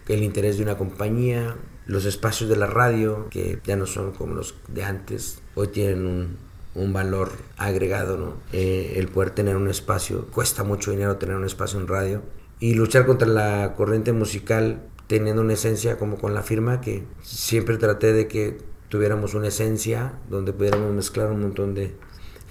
el 0.07 0.23
interés 0.23 0.57
de 0.57 0.62
una 0.62 0.79
compañía, 0.79 1.57
los 1.85 2.05
espacios 2.05 2.49
de 2.49 2.55
la 2.55 2.69
radio, 2.69 3.27
que 3.29 3.59
ya 3.64 3.75
no 3.75 3.87
son 3.87 4.12
como 4.12 4.35
los 4.35 4.55
de 4.69 4.85
antes, 4.85 5.43
hoy 5.57 5.66
tienen 5.66 6.07
un, 6.07 6.37
un 6.77 6.93
valor 6.93 7.33
agregado, 7.57 8.16
¿no? 8.16 8.35
Eh, 8.53 8.95
el 8.97 9.09
poder 9.09 9.31
tener 9.31 9.57
un 9.57 9.69
espacio, 9.69 10.29
cuesta 10.29 10.62
mucho 10.62 10.93
dinero 10.93 11.16
tener 11.16 11.35
un 11.35 11.45
espacio 11.45 11.81
en 11.81 11.89
radio. 11.89 12.23
Y 12.61 12.75
luchar 12.75 13.05
contra 13.05 13.27
la 13.27 13.75
corriente 13.75 14.12
musical 14.12 14.83
teniendo 15.09 15.43
una 15.43 15.55
esencia 15.55 15.99
como 15.99 16.19
con 16.19 16.35
la 16.35 16.43
firma, 16.43 16.81
que 16.81 17.03
siempre 17.21 17.79
traté 17.79 18.12
de 18.12 18.29
que 18.29 18.59
tuviéramos 18.89 19.35
una 19.35 19.49
esencia 19.49 20.12
donde 20.31 20.53
pudiéramos 20.53 20.93
mezclar 20.93 21.33
un 21.33 21.41
montón 21.41 21.75
de 21.75 21.97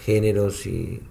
géneros 0.04 0.68
y 0.68 1.02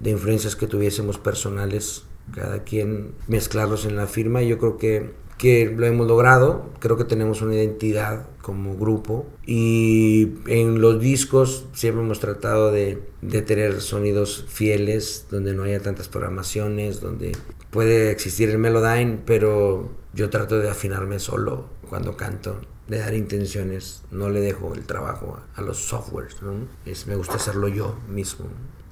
de 0.00 0.10
influencias 0.10 0.56
que 0.56 0.66
tuviésemos 0.66 1.18
personales, 1.18 2.06
cada 2.34 2.64
quien 2.64 3.12
mezclarlos 3.28 3.86
en 3.86 3.96
la 3.96 4.06
firma. 4.06 4.42
Yo 4.42 4.58
creo 4.58 4.76
que 4.76 5.26
que 5.38 5.66
lo 5.66 5.86
hemos 5.86 6.06
logrado, 6.06 6.70
creo 6.80 6.96
que 6.96 7.04
tenemos 7.04 7.42
una 7.42 7.54
identidad 7.54 8.26
como 8.40 8.76
grupo 8.76 9.26
y 9.44 10.34
en 10.46 10.80
los 10.80 11.00
discos 11.00 11.66
siempre 11.74 12.02
hemos 12.02 12.20
tratado 12.20 12.70
de, 12.70 13.02
de, 13.20 13.42
tener 13.42 13.80
sonidos 13.80 14.46
fieles, 14.48 15.26
donde 15.30 15.52
no 15.52 15.64
haya 15.64 15.80
tantas 15.80 16.08
programaciones, 16.08 17.00
donde 17.00 17.32
puede 17.70 18.10
existir 18.10 18.48
el 18.48 18.58
Melodyne, 18.58 19.18
pero 19.26 19.90
yo 20.14 20.30
trato 20.30 20.58
de 20.58 20.70
afinarme 20.70 21.18
solo 21.18 21.66
cuando 21.88 22.16
canto, 22.16 22.60
de 22.88 22.98
dar 22.98 23.14
intenciones, 23.14 24.04
no 24.10 24.30
le 24.30 24.40
dejo 24.40 24.72
el 24.74 24.86
trabajo 24.86 25.38
a, 25.54 25.60
los 25.60 25.78
softwares, 25.78 26.40
¿no? 26.40 26.54
es, 26.86 27.06
me 27.06 27.16
gusta 27.16 27.34
hacerlo 27.34 27.68
yo 27.68 27.96
mismo 28.08 28.46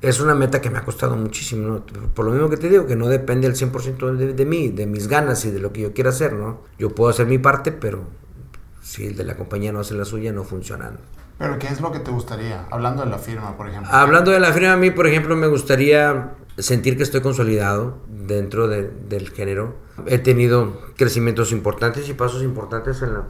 es 0.08 0.20
una 0.20 0.34
meta 0.34 0.60
que 0.60 0.70
me 0.70 0.78
ha 0.78 0.84
costado 0.84 1.16
muchísimo, 1.16 1.82
Por 2.14 2.24
lo 2.26 2.32
mismo 2.32 2.50
que 2.50 2.56
te 2.56 2.68
digo, 2.68 2.86
que 2.86 2.96
no 2.96 3.08
depende 3.08 3.46
al 3.46 3.54
100% 3.54 4.16
de, 4.16 4.32
de, 4.34 4.44
mí, 4.46 4.68
de 4.68 4.86
mis 4.86 5.08
ganas 5.08 5.44
y 5.44 5.50
de 5.50 5.60
lo 5.60 5.72
que 5.72 5.82
yo 5.82 5.92
quiera 5.92 6.10
hacer, 6.10 6.34
¿no? 6.34 6.62
Yo 6.78 6.90
puedo 6.90 7.10
hacer 7.10 7.26
mi 7.26 7.38
parte, 7.38 7.72
pero 7.72 8.04
si 8.82 9.06
el 9.06 9.16
de 9.16 9.24
la 9.24 9.36
compañía 9.36 9.72
no 9.72 9.80
hace 9.80 9.94
la 9.94 10.04
suya, 10.04 10.32
no 10.32 10.44
funcionan. 10.44 10.98
¿Pero 11.38 11.58
qué 11.58 11.66
es 11.68 11.80
lo 11.80 11.90
que 11.90 11.98
te 11.98 12.10
gustaría? 12.10 12.66
Hablando 12.70 13.04
de 13.04 13.10
la 13.10 13.18
firma, 13.18 13.56
por 13.56 13.68
ejemplo. 13.68 13.90
Hablando 13.92 14.30
de 14.30 14.40
la 14.40 14.52
firma, 14.52 14.74
a 14.74 14.76
mí, 14.76 14.90
por 14.90 15.06
ejemplo, 15.06 15.34
me 15.34 15.48
gustaría 15.48 16.34
sentir 16.58 16.96
que 16.96 17.02
estoy 17.02 17.20
consolidado 17.20 17.98
dentro 18.08 18.68
del 18.68 19.30
género. 19.30 19.74
He 20.06 20.18
tenido 20.18 20.80
crecimientos 20.96 21.50
importantes 21.50 22.08
y 22.08 22.14
pasos 22.14 22.42
importantes 22.42 23.02
en 23.02 23.14
la, 23.14 23.24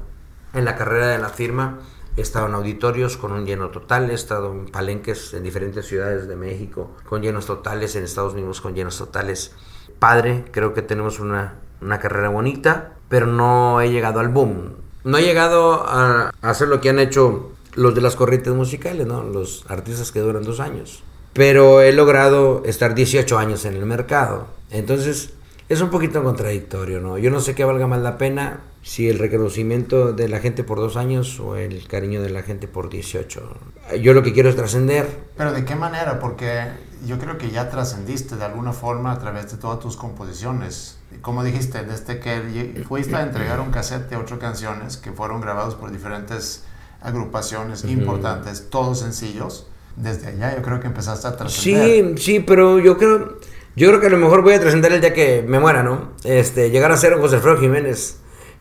en 0.53 0.64
la 0.64 0.77
carrera 0.77 1.09
de 1.09 1.18
la 1.18 1.29
firma 1.31 1.79
He 2.17 2.21
estado 2.21 2.47
en 2.47 2.55
auditorios 2.55 3.17
con 3.17 3.33
un 3.33 3.45
lleno 3.45 3.71
total, 3.71 4.11
he 4.11 4.15
estado 4.15 4.53
en 4.53 4.67
palenques 4.67 5.35
en 5.35 5.43
diferentes 5.43 5.87
ciudades 5.87 6.29
de 6.29 6.37
México 6.37 6.93
con 7.09 7.23
llenos 7.23 7.47
totales, 7.47 7.97
en 7.97 8.05
Estados 8.05 8.35
Unidos 8.35 8.61
con 8.61 8.75
llenos 8.75 8.99
totales. 8.99 9.53
Padre, 9.99 10.45
creo 10.53 10.75
que 10.75 10.83
tenemos 10.83 11.19
una, 11.19 11.55
una 11.81 11.99
carrera 11.99 12.29
bonita, 12.29 12.93
pero 13.09 13.27
no 13.27 13.81
he 13.81 13.91
llegado 13.91 14.21
al 14.21 14.29
boom. 14.29 14.75
No 15.03 15.19
he 15.19 15.23
llegado 15.23 15.85
a 15.87 16.31
hacer 16.41 16.69
lo 16.69 16.81
que 16.81 16.91
han 16.91 17.01
hecho 17.01 17.51
los 17.75 17.95
de 17.97 18.01
las 18.01 18.15
corrientes 18.15 18.55
musicales, 18.55 19.07
¿no? 19.07 19.25
los 19.25 19.65
artistas 19.69 20.12
que 20.12 20.21
duran 20.21 20.45
dos 20.45 20.61
años. 20.61 21.03
Pero 21.33 21.81
he 21.81 21.93
logrado 21.93 22.62
estar 22.65 22.95
18 22.95 23.37
años 23.39 23.65
en 23.65 23.75
el 23.75 23.87
mercado. 23.87 24.47
Entonces, 24.71 25.35
es 25.69 25.81
un 25.81 25.91
poquito 25.91 26.23
contradictorio, 26.23 27.01
¿no? 27.01 27.19
Yo 27.19 27.31
no 27.31 27.41
sé 27.41 27.57
qué 27.57 27.65
valga 27.65 27.89
más 27.89 28.01
la 28.01 28.19
pena 28.19 28.61
si 28.85 29.09
el 29.09 29.18
reconocimiento 29.18 30.12
de 30.12 30.28
la 30.28 30.41
gente 30.41 30.62
por 30.62 30.78
dos 30.78 30.97
años 30.97 31.41
o 31.41 31.57
el 31.57 31.89
cariño 31.89 32.20
de 32.20 32.28
la 32.28 32.43
gente 32.43 32.68
por 32.68 32.91
18. 32.91 33.57
Yo 34.01 34.12
lo 34.12 34.22
que 34.22 34.35
quiero 34.35 34.51
es 34.51 34.57
trascender. 34.57 35.09
Pero 35.39 35.53
¿de 35.53 35.64
qué 35.64 35.74
manera? 35.74 36.20
Porque 36.20 36.64
yo 37.07 37.18
creo 37.18 37.39
que 37.39 37.51
ya 37.51 37.70
trascendiste 37.70 38.37
de 38.37 38.45
alguna 38.45 38.74
forma 38.74 39.12
a 39.12 39.18
través 39.18 39.51
de 39.51 39.57
todas 39.57 39.80
tus 39.80 39.97
composiciones. 39.97 40.99
Como 41.22 41.43
dijiste, 41.43 41.82
desde 41.82 42.20
que 42.20 42.85
fuiste 42.87 43.16
a 43.16 43.22
entregar 43.22 43.59
un 43.61 43.70
cassette 43.70 44.11
de 44.11 44.16
ocho 44.16 44.39
canciones 44.39 44.99
que 44.99 45.12
fueron 45.12 45.41
grabados 45.41 45.74
por 45.76 45.91
diferentes 45.91 46.64
agrupaciones 47.01 47.85
importantes, 47.85 48.68
todos 48.68 49.01
sencillos, 49.01 49.66
desde 49.97 50.28
allá 50.28 50.57
yo 50.57 50.62
creo 50.62 50.80
que 50.80 50.89
empezaste 50.89 51.26
a 51.26 51.37
trascender. 51.37 52.18
Sí, 52.18 52.22
sí, 52.22 52.41
pero 52.41 52.78
yo 52.78 52.99
creo 52.99 53.39
yo 53.76 53.89
creo 53.89 54.01
que 54.01 54.07
a 54.07 54.11
lo 54.11 54.18
mejor 54.18 54.43
voy 54.43 54.53
a 54.53 54.61
trascender 54.61 54.93
el 54.93 55.01
día 55.01 55.12
que 55.12 55.43
me 55.43 55.59
muera, 55.59 55.82
¿no? 55.82 56.12
Este, 56.22 56.70
llegar 56.70 56.93
a 56.93 56.97
ser 56.97 57.14
José 57.14 57.37
Alfredo 57.37 57.59
Jiménez, 57.59 58.18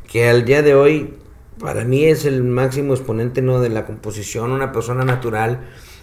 que 0.08 0.30
al 0.30 0.45
día 0.45 0.62
de 0.62 0.76
hoy 0.76 1.14
para 1.60 1.84
mí 1.84 2.06
es 2.06 2.26
el 2.26 2.43
máximo 2.43 2.93
exponente 2.93 3.41
¿no? 3.41 3.60
de 3.62 3.70
la 3.70 3.86
composición, 3.86 4.51
una 4.51 4.72
persona 4.72 5.06
natural 5.06 5.62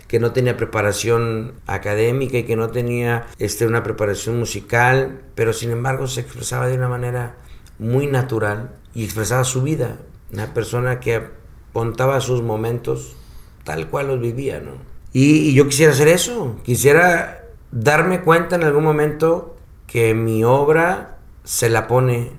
que 0.09 0.18
no 0.18 0.32
tenía 0.32 0.57
preparación 0.57 1.53
académica 1.66 2.38
y 2.38 2.42
que 2.42 2.57
no 2.57 2.70
tenía 2.70 3.26
este, 3.38 3.66
una 3.66 3.82
preparación 3.84 4.38
musical, 4.38 5.20
pero 5.36 5.53
sin 5.53 5.70
embargo 5.70 6.09
se 6.09 6.22
expresaba 6.22 6.66
de 6.66 6.76
una 6.76 6.88
manera 6.88 7.36
muy 7.78 8.09
natural 8.09 8.72
y 8.92 9.05
expresaba 9.05 9.44
su 9.44 9.62
vida. 9.62 9.98
Una 10.32 10.53
persona 10.53 10.98
que 10.98 11.28
contaba 11.72 12.20
sus 12.20 12.42
momentos 12.42 13.16
tal 13.62 13.88
cual 13.88 14.09
los 14.09 14.20
vivía, 14.20 14.61
¿no? 14.61 14.72
Y, 15.12 15.51
y 15.51 15.55
yo 15.55 15.66
quisiera 15.66 15.92
hacer 15.92 16.09
eso, 16.09 16.57
quisiera 16.64 17.44
darme 17.70 18.22
cuenta 18.22 18.57
en 18.57 18.64
algún 18.64 18.82
momento 18.82 19.57
que 19.86 20.14
mi 20.14 20.42
obra 20.42 21.18
se 21.44 21.68
la 21.68 21.86
pone 21.86 22.32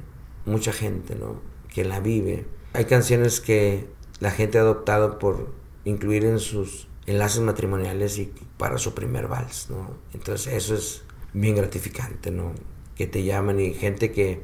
mucha 0.46 0.74
gente, 0.74 1.16
¿no? 1.16 1.51
Que 1.72 1.84
la 1.84 2.00
vive. 2.00 2.46
Hay 2.74 2.86
canciones 2.86 3.42
que 3.42 3.88
la 4.20 4.30
gente 4.30 4.60
ha 4.60 4.62
adoptado 4.62 5.18
por 5.18 5.52
incluir 5.84 6.26
en 6.26 6.40
sus 6.40 6.88
enlaces 7.08 7.42
matrimoniales 7.42 8.20
y 8.20 8.32
para 8.58 8.78
su 8.78 8.94
primer 8.94 9.28
vals, 9.28 9.70
¿no? 9.70 9.98
Entonces 10.14 10.54
eso 10.54 10.76
es 10.76 11.04
bien 11.34 11.56
gratificante, 11.56 12.30
¿no? 12.30 12.54
Que 12.96 13.08
te 13.08 13.24
llaman 13.24 13.60
y 13.60 13.74
gente 13.74 14.12
que, 14.12 14.44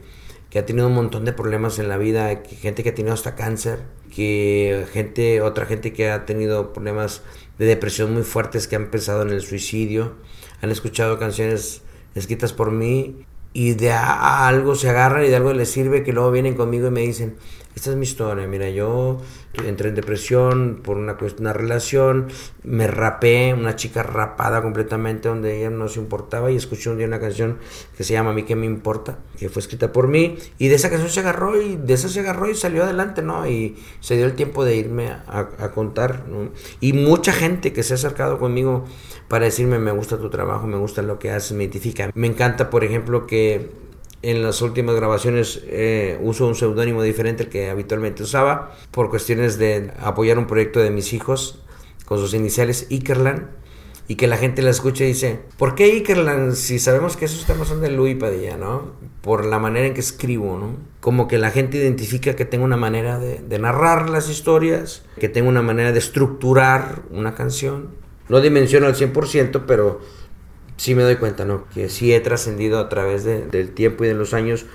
que 0.49 0.59
ha 0.59 0.65
tenido 0.65 0.87
un 0.87 0.95
montón 0.95 1.25
de 1.25 1.33
problemas 1.33 1.77
en 1.77 1.89
la 1.89 1.97
vida, 1.97 2.41
gente 2.45 2.81
que 2.81 2.89
ha 2.89 2.95
tenido 2.95 3.13
hasta 3.13 3.35
cáncer, 3.35 3.83
que 4.13 4.87
gente, 4.91 5.41
otra 5.41 5.65
gente 5.65 5.93
que 5.93 6.09
ha 6.09 6.25
tenido 6.25 6.73
problemas 6.73 7.21
de 7.59 7.65
depresión 7.65 8.13
muy 8.13 8.23
fuertes, 8.23 8.67
que 8.67 8.75
han 8.75 8.89
pensado 8.89 9.21
en 9.21 9.29
el 9.29 9.41
suicidio 9.41 10.15
han 10.61 10.71
escuchado 10.71 11.19
canciones 11.19 11.81
escritas 12.15 12.53
por 12.53 12.71
mí 12.71 13.25
y 13.57 13.73
de 13.73 13.91
algo 13.91 14.75
se 14.75 14.87
agarran 14.87 15.25
y 15.25 15.29
de 15.29 15.35
algo 15.35 15.51
les 15.51 15.71
sirve 15.71 16.03
que 16.03 16.13
luego 16.13 16.29
vienen 16.29 16.53
conmigo 16.53 16.89
y 16.89 16.91
me 16.91 17.01
dicen, 17.01 17.37
esta 17.77 17.91
es 17.91 17.95
mi 17.95 18.05
historia, 18.05 18.47
mira, 18.47 18.67
yo 18.71 19.21
entré 19.63 19.89
en 19.89 19.95
depresión 19.95 20.81
por 20.83 20.97
una, 20.97 21.15
una 21.39 21.53
relación, 21.53 22.27
me 22.63 22.87
rapé, 22.87 23.53
una 23.53 23.75
chica 23.75 24.01
rapada 24.01 24.63
completamente 24.63 25.29
donde 25.29 25.59
ella 25.59 25.69
no 25.69 25.87
se 25.87 25.99
importaba 25.99 26.49
y 26.49 26.55
escuché 26.55 26.89
un 26.89 26.97
día 26.97 27.05
una 27.05 27.19
canción 27.19 27.59
que 27.95 28.03
se 28.03 28.13
llama 28.13 28.31
A 28.31 28.33
mí 28.33 28.43
qué 28.43 28.55
me 28.55 28.65
importa, 28.65 29.19
que 29.37 29.49
fue 29.49 29.61
escrita 29.61 29.91
por 29.91 30.07
mí 30.07 30.37
y 30.57 30.69
de 30.69 30.75
esa 30.75 30.89
canción 30.89 31.11
se 31.11 31.19
agarró 31.19 31.61
y 31.61 31.75
de 31.75 31.93
esa 31.93 32.09
se 32.09 32.19
agarró 32.19 32.49
y 32.49 32.55
salió 32.55 32.83
adelante, 32.83 33.21
¿no? 33.21 33.47
Y 33.47 33.77
se 33.99 34.15
dio 34.15 34.25
el 34.25 34.33
tiempo 34.33 34.65
de 34.65 34.75
irme 34.75 35.11
a, 35.11 35.47
a 35.59 35.71
contar, 35.71 36.27
¿no? 36.27 36.49
Y 36.79 36.93
mucha 36.93 37.31
gente 37.31 37.73
que 37.73 37.83
se 37.83 37.93
ha 37.93 37.97
acercado 37.97 38.39
conmigo 38.39 38.85
para 39.27 39.45
decirme 39.45 39.77
me 39.77 39.91
gusta 39.91 40.17
tu 40.17 40.31
trabajo, 40.31 40.65
me 40.65 40.77
gusta 40.77 41.03
lo 41.03 41.19
que 41.19 41.29
haces, 41.29 41.51
me 41.51 41.65
identifica. 41.65 42.09
Me 42.15 42.25
encanta, 42.25 42.71
por 42.71 42.83
ejemplo, 42.83 43.27
que 43.27 43.69
en 44.21 44.43
las 44.43 44.61
últimas 44.61 44.95
grabaciones 44.95 45.61
eh, 45.67 46.17
uso 46.21 46.47
un 46.47 46.55
seudónimo 46.55 47.03
diferente 47.03 47.43
al 47.43 47.49
que 47.49 47.69
habitualmente 47.69 48.23
usaba 48.23 48.75
por 48.91 49.09
cuestiones 49.09 49.57
de 49.57 49.91
apoyar 49.99 50.37
un 50.37 50.47
proyecto 50.47 50.79
de 50.79 50.89
mis 50.89 51.13
hijos 51.13 51.63
con 52.05 52.17
sus 52.19 52.33
iniciales 52.33 52.87
Ikerland 52.89 53.47
y 54.07 54.15
que 54.15 54.27
la 54.27 54.37
gente 54.37 54.61
la 54.61 54.69
escuche 54.69 55.03
y 55.03 55.09
dice, 55.09 55.41
¿por 55.57 55.75
qué 55.75 55.87
Ikerland 55.87 56.53
si 56.53 56.79
sabemos 56.79 57.17
que 57.17 57.25
esos 57.25 57.45
temas 57.45 57.67
son 57.67 57.81
de 57.81 57.91
Luis 57.91 58.15
Padilla, 58.15 58.55
¿no? 58.55 58.93
Por 59.21 59.45
la 59.45 59.59
manera 59.59 59.87
en 59.87 59.93
que 59.93 59.99
escribo, 59.99 60.57
¿no? 60.57 60.77
Como 61.01 61.27
que 61.27 61.37
la 61.37 61.51
gente 61.51 61.77
identifica 61.77 62.35
que 62.35 62.45
tengo 62.45 62.63
una 62.63 62.77
manera 62.77 63.19
de, 63.19 63.39
de 63.39 63.59
narrar 63.59 64.09
las 64.09 64.29
historias, 64.29 65.03
que 65.19 65.27
tengo 65.27 65.49
una 65.49 65.61
manera 65.61 65.91
de 65.91 65.99
estructurar 65.99 67.01
una 67.11 67.35
canción. 67.35 67.89
No 68.29 68.39
dimensiono 68.39 68.87
al 68.87 68.95
100%, 68.95 69.63
pero 69.67 69.99
sí 70.77 70.95
me 70.95 71.03
doy 71.03 71.17
cuenta, 71.17 71.45
¿no? 71.45 71.65
Que 71.73 71.89
sí 71.89 72.13
he 72.13 72.19
trascendido 72.21 72.79
a 72.79 72.89
través 72.89 73.23
del 73.23 73.73
tiempo 73.73 74.05
y 74.05 74.07
de 74.07 74.13
los 74.13 74.33
años 74.33 74.65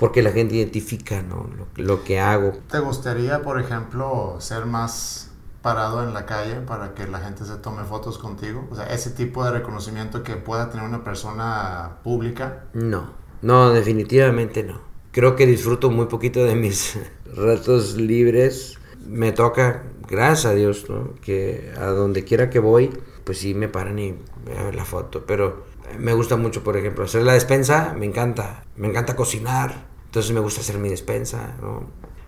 porque 0.00 0.22
la 0.22 0.32
gente 0.32 0.54
identifica, 0.54 1.20
¿no? 1.20 1.50
Lo, 1.76 2.02
que 2.04 2.20
hago. 2.20 2.52
¿Te 2.70 2.78
gustaría, 2.78 3.42
por 3.42 3.60
ejemplo, 3.60 4.36
ser 4.38 4.64
más 4.64 5.30
parado 5.60 6.02
en 6.02 6.14
la 6.14 6.24
calle 6.24 6.54
para 6.54 6.94
que 6.94 7.06
la 7.06 7.18
gente 7.18 7.44
se 7.44 7.56
tome 7.56 7.84
fotos 7.84 8.16
contigo? 8.16 8.66
O 8.70 8.76
sea, 8.76 8.86
ese 8.86 9.10
tipo 9.10 9.44
de 9.44 9.50
reconocimiento 9.50 10.22
que 10.22 10.36
pueda 10.36 10.70
tener 10.70 10.86
una 10.86 11.04
persona 11.04 11.98
pública. 12.02 12.64
No, 12.72 13.10
no, 13.42 13.70
definitivamente 13.74 14.62
no. 14.62 14.80
Creo 15.12 15.36
que 15.36 15.44
disfruto 15.44 15.90
muy 15.90 16.06
poquito 16.06 16.44
de 16.44 16.54
mis 16.54 16.98
ratos 17.36 17.96
libres. 17.96 18.78
Me 19.04 19.32
toca, 19.32 19.82
gracias 20.08 20.46
a 20.46 20.54
Dios, 20.54 20.88
¿no? 20.88 21.12
Que 21.20 21.74
a 21.76 21.88
donde 21.88 22.24
quiera 22.24 22.48
que 22.48 22.58
voy, 22.58 22.90
pues 23.30 23.38
sí 23.38 23.54
me 23.54 23.68
paran 23.68 23.96
y 24.00 24.18
a 24.58 24.64
ver 24.64 24.74
la 24.74 24.84
foto. 24.84 25.24
Pero 25.24 25.62
me 25.96 26.14
gusta 26.14 26.34
mucho, 26.34 26.64
por 26.64 26.76
ejemplo, 26.76 27.04
hacer 27.04 27.22
la 27.22 27.34
despensa, 27.34 27.94
me 27.96 28.04
encanta. 28.04 28.64
Me 28.74 28.88
encanta 28.88 29.14
cocinar, 29.14 29.86
entonces 30.06 30.32
me 30.32 30.40
gusta 30.40 30.62
hacer 30.62 30.78
mi 30.78 30.88
despensa. 30.88 31.54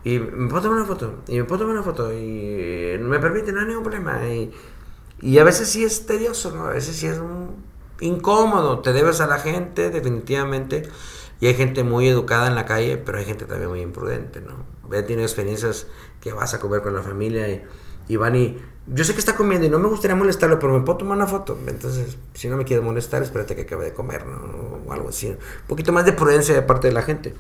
Y 0.05 0.21
me 0.21 0.49
puedo 0.49 0.63
tomar 0.63 0.79
una 0.79 0.87
foto, 0.87 1.25
y 1.27 1.39
me 1.39 1.43
puedo 1.43 1.63
tomar 1.63 1.75
una 1.75 1.83
foto, 1.83 2.13
y 2.13 2.97
no 3.01 3.09
me 3.09 3.19
permite, 3.19 3.51
no 3.51 3.63
hay 3.63 3.67
ningún 3.67 3.83
problema. 3.83 4.25
Y, 4.29 4.53
y 5.21 5.39
a 5.39 5.43
veces 5.43 5.71
sí 5.71 5.83
es 5.83 6.07
tedioso, 6.07 6.55
¿no? 6.55 6.67
A 6.67 6.71
veces 6.71 6.95
sí 6.95 7.09
es 7.09 7.21
incómodo, 7.99 8.79
te 8.79 8.93
debes 8.93 9.21
a 9.21 9.27
la 9.27 9.41
gente, 9.41 9.91
definitivamente. 9.91 10.89
Y 11.41 11.49
hay 11.49 11.55
gente 11.55 11.83
muy 11.83 12.07
educada 12.07 12.47
en 12.47 12.55
la 12.55 12.65
calle, 12.65 12.97
pero 12.97 13.19
hay 13.19 13.25
gente 13.25 13.47
también 13.47 13.71
muy 13.71 13.81
imprudente, 13.81 14.41
¿no? 14.41 14.65
He 14.97 15.03
tenido 15.03 15.25
experiencias 15.25 15.89
que 16.21 16.33
vas 16.33 16.55
a 16.55 16.61
comer 16.61 16.81
con 16.81 16.95
la 16.95 17.03
familia 17.03 17.49
y 17.49 17.61
y 18.09 18.17
van 18.17 18.37
y 18.37 18.59
yo 18.87 19.05
sé 19.05 19.13
que 19.13 19.21
está 19.21 19.37
comiendo 19.37 19.67
y 19.67 19.71
no 19.71 19.79
me 19.79 19.89
gustaría 19.89 20.17
molestarlo, 20.17 20.59
pero 20.59 20.77
me 20.77 20.85
puedo 20.85 20.99
tomar 20.99 21.17
una 21.17 21.27
foto. 21.27 21.59
Entonces, 21.67 22.17
si 22.35 22.49
no 22.49 22.57
me 22.57 22.65
quiere 22.65 22.83
molestar, 22.83 23.23
espérate 23.23 23.55
que 23.55 23.63
acabe 23.63 23.85
de 23.85 23.93
comer, 23.93 24.27
¿no? 24.27 24.83
O 24.87 24.93
algo 24.93 25.11
así. 25.11 25.29
Un 25.29 25.37
poquito 25.69 25.93
más 25.93 26.05
de 26.05 26.13
prudencia 26.13 26.55
de 26.55 26.63
parte 26.63 26.89
de 26.89 26.95
la 26.95 27.03
gente. 27.03 27.35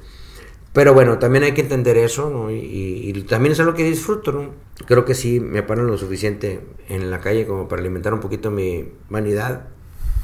Pero 0.72 0.95
bueno, 0.95 1.18
también 1.18 1.45
hay 1.45 1.53
que 1.53 1.61
entender 1.61 1.99
eso, 1.99 2.30
¿no? 2.30 2.51
Y, 2.51 2.57
y, 2.57 3.22
también 3.24 3.53
es 3.53 3.61
algo 3.61 3.74
que 3.74 3.84
disfruto, 3.84 4.32
¿no? 4.32 4.51
Creo 4.86 5.05
que 5.05 5.14
sí 5.14 5.38
me 5.38 5.62
paro 5.62 5.82
lo 5.82 5.99
suficiente 5.99 6.61
en 6.88 7.11
la 7.11 7.20
calle 7.20 7.47
como 7.47 7.68
para 7.68 7.82
alimentar 7.82 8.14
un 8.14 8.20
poquito 8.20 8.51
mi 8.51 8.90
vanidad. 9.11 9.68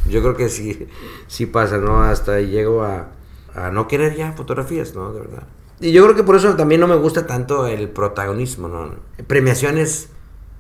Yo 0.08 0.22
creo 0.22 0.36
que 0.36 0.48
sí, 0.48 0.88
sí 1.26 1.46
pasa, 1.46 1.78
¿no? 1.78 2.02
Hasta 2.02 2.40
llego 2.40 2.82
a, 2.82 3.10
a 3.54 3.70
no 3.70 3.88
querer 3.88 4.16
ya 4.16 4.32
fotografías, 4.32 4.94
¿no? 4.94 5.12
De 5.12 5.20
verdad. 5.20 5.42
Y 5.80 5.92
yo 5.92 6.02
creo 6.04 6.16
que 6.16 6.24
por 6.24 6.36
eso 6.36 6.56
también 6.56 6.80
no 6.80 6.88
me 6.88 6.96
gusta 6.96 7.26
tanto 7.26 7.66
el 7.66 7.90
protagonismo, 7.90 8.68
¿no? 8.68 8.94
Premiaciones, 9.26 10.08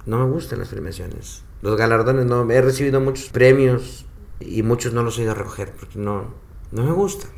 no 0.08 0.18
me 0.18 0.32
gustan 0.32 0.58
las 0.58 0.68
premiaciones. 0.68 1.44
Los 1.60 1.76
galardones, 1.76 2.24
no. 2.24 2.50
He 2.50 2.62
recibido 2.62 2.98
muchos 3.00 3.28
premios 3.28 4.06
y 4.40 4.62
muchos 4.62 4.94
no 4.94 5.02
los 5.02 5.18
he 5.18 5.22
ido 5.22 5.32
a 5.32 5.34
recoger 5.34 5.72
porque 5.78 5.98
no, 5.98 6.34
no 6.72 6.82
me 6.82 6.92
gustan. 6.92 7.30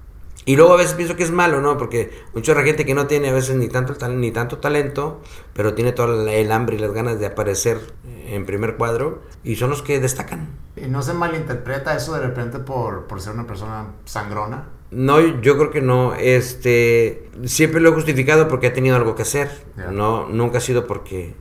Y 0.45 0.57
luego 0.57 0.73
a 0.73 0.77
veces 0.77 0.95
pienso 0.95 1.17
que 1.17 1.25
es 1.25 1.33
malo, 1.33 1.61
¿no? 1.61 1.77
Porque 1.77 2.11
mucha 2.33 2.55
gente 2.63 2.87
que 2.87 2.95
no 2.95 3.09
tiene 3.09 3.29
a 3.29 3.33
veces 3.33 3.57
ni 3.57 3.69
tanto, 3.69 4.09
ni 4.09 4.31
tanto 4.31 4.59
talento, 4.59 5.21
pero 5.53 5.75
tiene 5.75 5.93
todo 5.93 6.29
el 6.29 6.53
hambre 6.53 6.77
y 6.77 6.79
las 6.79 6.93
ganas 6.93 7.19
de 7.19 7.27
aparecer 7.27 7.79
en 8.27 8.47
primer 8.47 8.77
cuadro, 8.77 9.21
y 9.43 9.57
son 9.57 9.71
los 9.71 9.83
que 9.83 9.99
destacan. 9.99 10.49
¿Y 10.77 10.87
no 10.87 11.03
se 11.03 11.13
malinterpreta 11.13 11.97
eso 11.97 12.15
de 12.15 12.21
repente 12.21 12.61
por, 12.61 13.07
por 13.07 13.21
ser 13.21 13.35
una 13.35 13.47
persona 13.47 13.89
sangrona? 14.05 14.69
No, 14.91 15.21
yo 15.41 15.59
creo 15.59 15.71
que 15.71 15.83
no. 15.83 16.15
Este, 16.15 17.29
siempre 17.45 17.81
lo 17.81 17.91
he 17.91 17.93
justificado 17.93 18.49
porque 18.49 18.69
he 18.69 18.71
tenido 18.71 18.97
algo 18.97 19.15
que 19.15 19.23
hacer. 19.23 19.51
No, 19.93 20.29
nunca 20.29 20.59
ha 20.59 20.61
sido 20.61 20.87
porque, 20.87 21.35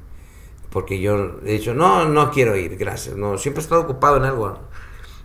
porque 0.72 1.00
yo 1.00 1.40
he 1.46 1.54
dicho, 1.54 1.74
no, 1.74 2.08
no 2.08 2.32
quiero 2.32 2.56
ir, 2.56 2.78
gracias. 2.78 3.16
No, 3.16 3.38
siempre 3.38 3.62
he 3.62 3.64
estado 3.64 3.82
ocupado 3.82 4.18
en 4.18 4.24
algo. 4.24 4.60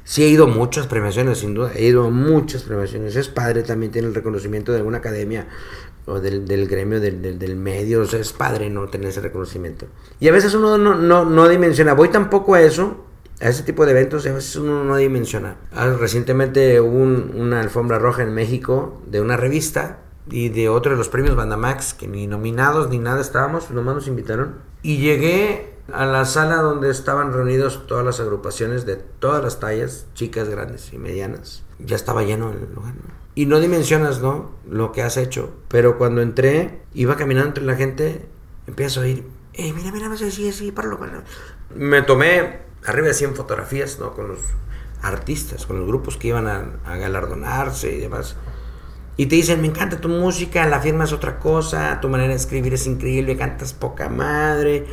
Sí 0.05 0.23
he 0.23 0.29
ido 0.29 0.45
a 0.45 0.49
muchas 0.49 0.87
premiaciones, 0.87 1.39
sin 1.39 1.55
duda. 1.55 1.73
He 1.75 1.87
ido 1.87 2.07
a 2.07 2.11
muchas 2.11 2.63
premiaciones. 2.63 3.17
Es 3.17 3.29
padre 3.29 3.63
también 3.63 3.93
tiene 3.93 4.09
el 4.09 4.15
reconocimiento 4.15 4.73
de 4.73 4.79
alguna 4.79 4.99
academia 4.99 5.49
o 6.07 6.21
del, 6.21 6.47
del 6.47 6.69
gremio 6.69 7.01
del, 7.01 7.39
del, 7.39 7.57
medio. 7.57 8.03
O 8.03 8.05
sea, 8.07 8.21
es 8.21 8.33
padre 8.33 8.69
no 8.69 8.89
tener 8.89 9.09
ese 9.09 9.21
reconocimiento. 9.21 9.87
Y 10.21 10.29
a 10.29 10.33
veces 10.33 10.55
uno 10.55 10.77
no, 10.77 10.95
no, 10.95 11.25
no 11.25 11.49
dimensiona. 11.49 11.95
Voy 11.95 12.09
tampoco 12.09 12.55
a 12.55 12.61
eso, 12.61 13.05
a 13.41 13.49
ese 13.49 13.63
tipo 13.63 13.87
de 13.87 13.93
eventos, 13.93 14.27
a 14.27 14.33
veces 14.33 14.57
uno 14.57 14.85
no 14.85 14.97
dimensiona. 14.97 15.57
Ah, 15.73 15.89
recientemente 15.99 16.81
hubo 16.81 17.03
una 17.03 17.61
alfombra 17.61 17.99
roja 17.99 18.23
en 18.23 18.35
México 18.35 19.01
de 19.07 19.23
una 19.23 19.39
revista 19.39 20.01
y 20.31 20.51
de 20.51 20.69
otro 20.69 20.93
de 20.93 20.99
los 20.99 21.09
premios 21.09 21.37
Bandamax, 21.37 21.95
que 21.95 22.09
ni 22.09 22.27
nominados 22.27 22.89
ni 22.91 22.99
nada 22.99 23.21
estábamos, 23.21 23.71
nomás 23.71 23.95
nos 23.95 24.07
invitaron. 24.07 24.74
Y 24.85 24.99
llegué 24.99 25.73
a 25.91 26.05
la 26.05 26.27
sala 26.27 26.57
donde 26.57 26.91
estaban 26.91 27.33
reunidos 27.33 27.87
todas 27.87 28.05
las 28.05 28.21
agrupaciones 28.21 28.85
de 28.85 28.97
todas 28.97 29.43
las 29.43 29.59
tallas, 29.59 30.07
chicas, 30.13 30.51
grandes 30.51 30.93
y 30.93 30.99
medianas. 30.99 31.63
Ya 31.79 31.97
estaba 31.97 32.23
lleno 32.23 32.53
el 32.53 32.75
lugar. 32.75 32.93
Y 33.35 33.47
no 33.47 33.61
dimensionas, 33.61 34.21
¿no? 34.21 34.51
Lo 34.69 34.93
que 34.93 35.01
has 35.01 35.17
hecho. 35.17 35.55
Pero 35.69 35.97
cuando 35.97 36.21
entré, 36.21 36.83
iba 36.93 37.17
caminando 37.17 37.49
entre 37.49 37.65
la 37.65 37.77
gente, 37.77 38.27
empiezo 38.67 39.01
a 39.01 39.09
ir, 39.09 39.27
eh, 39.55 39.73
mira, 39.73 39.91
mira. 39.91 40.11
Me 41.75 42.03
tomé 42.03 42.59
arriba 42.85 43.09
de 43.09 43.15
100 43.15 43.37
fotografías, 43.37 43.99
¿no? 43.99 44.13
Con 44.13 44.29
los 44.29 44.41
artistas, 45.01 45.65
con 45.65 45.79
los 45.79 45.89
grupos 45.89 46.19
que 46.19 46.29
iban 46.29 46.47
a 46.47 46.97
galardonarse 46.99 47.91
y 47.91 48.01
demás. 48.01 48.37
Y 49.17 49.27
te 49.27 49.37
dicen, 49.37 49.61
me 49.61 49.69
encanta 49.69 50.01
tu 50.01 50.09
música, 50.09 50.67
la 50.67 50.81
firma 50.81 51.05
es 51.05 51.13
otra 51.13 51.39
cosa, 51.39 51.99
tu 52.01 52.09
manera 52.09 52.31
de 52.31 52.37
escribir 52.37 52.75
es 52.75 52.87
increíble, 52.87 53.37
cantas 53.37 53.73
poca 53.73 54.09
madre 54.09 54.87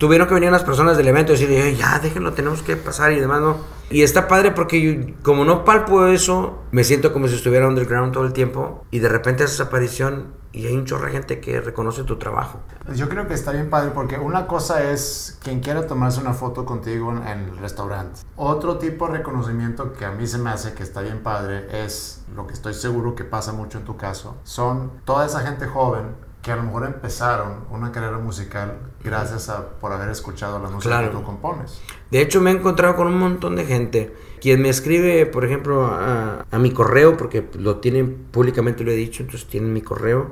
tuvieron 0.00 0.26
que 0.26 0.32
venir 0.32 0.50
las 0.50 0.64
personas 0.64 0.96
del 0.96 1.08
evento 1.08 1.34
y 1.34 1.36
decir, 1.36 1.76
ya, 1.76 1.98
déjenlo, 1.98 2.32
tenemos 2.32 2.62
que 2.62 2.74
pasar 2.74 3.12
y 3.12 3.20
demás, 3.20 3.42
¿no? 3.42 3.58
Y 3.90 4.02
está 4.02 4.28
padre 4.28 4.50
porque 4.50 5.14
como 5.22 5.44
no 5.44 5.62
palpo 5.62 6.06
eso, 6.06 6.62
me 6.70 6.84
siento 6.84 7.12
como 7.12 7.28
si 7.28 7.34
estuviera 7.34 7.68
underground 7.68 8.10
todo 8.10 8.24
el 8.24 8.32
tiempo 8.32 8.86
y 8.90 9.00
de 9.00 9.10
repente 9.10 9.44
haces 9.44 9.60
aparición 9.60 10.32
y 10.52 10.66
hay 10.66 10.74
un 10.74 10.86
chorro 10.86 11.04
de 11.04 11.12
gente 11.12 11.40
que 11.40 11.60
reconoce 11.60 12.02
tu 12.04 12.16
trabajo. 12.16 12.60
Yo 12.94 13.10
creo 13.10 13.28
que 13.28 13.34
está 13.34 13.52
bien 13.52 13.68
padre 13.68 13.90
porque 13.94 14.16
una 14.16 14.46
cosa 14.46 14.90
es 14.90 15.38
quien 15.42 15.60
quiera 15.60 15.86
tomarse 15.86 16.18
una 16.18 16.32
foto 16.32 16.64
contigo 16.64 17.12
en 17.12 17.26
el 17.26 17.58
restaurante. 17.58 18.22
Otro 18.36 18.78
tipo 18.78 19.06
de 19.06 19.18
reconocimiento 19.18 19.92
que 19.92 20.06
a 20.06 20.12
mí 20.12 20.26
se 20.26 20.38
me 20.38 20.48
hace 20.48 20.72
que 20.72 20.82
está 20.82 21.02
bien 21.02 21.22
padre 21.22 21.66
es 21.84 22.24
lo 22.34 22.46
que 22.46 22.54
estoy 22.54 22.72
seguro 22.72 23.14
que 23.14 23.24
pasa 23.24 23.52
mucho 23.52 23.76
en 23.76 23.84
tu 23.84 23.98
caso. 23.98 24.38
Son 24.44 24.92
toda 25.04 25.26
esa 25.26 25.40
gente 25.40 25.66
joven 25.66 26.16
que 26.40 26.52
a 26.52 26.56
lo 26.56 26.62
mejor 26.62 26.86
empezaron 26.86 27.66
una 27.70 27.92
carrera 27.92 28.16
musical 28.16 28.78
gracias 29.02 29.48
a 29.48 29.68
por 29.80 29.92
haber 29.92 30.08
escuchado 30.10 30.58
la 30.58 30.68
música 30.68 31.02
que 31.02 31.08
tú 31.08 31.22
compones. 31.22 31.80
De 32.10 32.20
hecho, 32.20 32.40
me 32.40 32.50
he 32.50 32.54
encontrado 32.54 32.96
con 32.96 33.06
un 33.06 33.18
montón 33.18 33.56
de 33.56 33.64
gente 33.64 34.14
quien 34.40 34.62
me 34.62 34.68
escribe, 34.68 35.26
por 35.26 35.44
ejemplo, 35.44 35.86
a, 35.86 36.46
a 36.50 36.58
mi 36.58 36.70
correo, 36.72 37.16
porque 37.16 37.46
lo 37.58 37.76
tienen 37.76 38.14
públicamente, 38.30 38.84
lo 38.84 38.90
he 38.90 38.96
dicho, 38.96 39.22
entonces 39.22 39.48
tienen 39.48 39.72
mi 39.72 39.82
correo, 39.82 40.30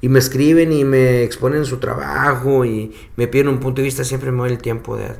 y 0.00 0.08
me 0.08 0.18
escriben 0.18 0.72
y 0.72 0.84
me 0.84 1.22
exponen 1.22 1.64
su 1.64 1.78
trabajo 1.78 2.64
y 2.64 2.94
me 3.16 3.28
piden 3.28 3.48
un 3.48 3.60
punto 3.60 3.80
de 3.80 3.84
vista, 3.84 4.04
siempre 4.04 4.30
me 4.30 4.38
doy 4.38 4.50
el 4.52 4.58
tiempo 4.58 4.96
de, 4.96 5.12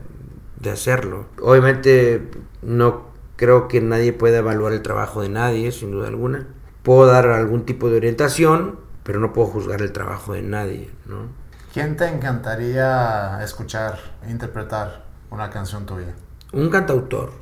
de 0.61 0.71
hacerlo. 0.71 1.27
Obviamente, 1.41 2.29
no 2.63 3.07
creo 3.37 3.69
que 3.69 3.81
nadie 3.81 4.13
pueda 4.13 4.39
evaluar 4.39 4.73
el 4.73 4.83
trabajo 4.83 5.23
de 5.23 5.29
nadie, 5.29 5.73
sin 5.73 5.91
duda 5.91 6.09
alguna. 6.09 6.47
Puedo 6.83 7.07
dar 7.07 7.27
algún 7.29 7.65
tipo 7.65 7.91
de 7.91 7.97
orientación, 7.97 8.79
pero 9.03 9.21
no 9.21 9.33
puedo 9.33 9.49
juzgar 9.49 9.83
el 9.83 9.93
trabajo 9.93 10.35
de 10.35 10.43
nadie, 10.43 10.91
¿no? 11.07 11.29
¿Quién 11.77 11.95
te 11.95 12.09
encantaría 12.09 13.39
escuchar, 13.45 13.99
interpretar 14.27 15.05
una 15.31 15.51
canción 15.51 15.85
tuya? 15.85 16.15
Un 16.55 16.71
cantautor. 16.71 17.33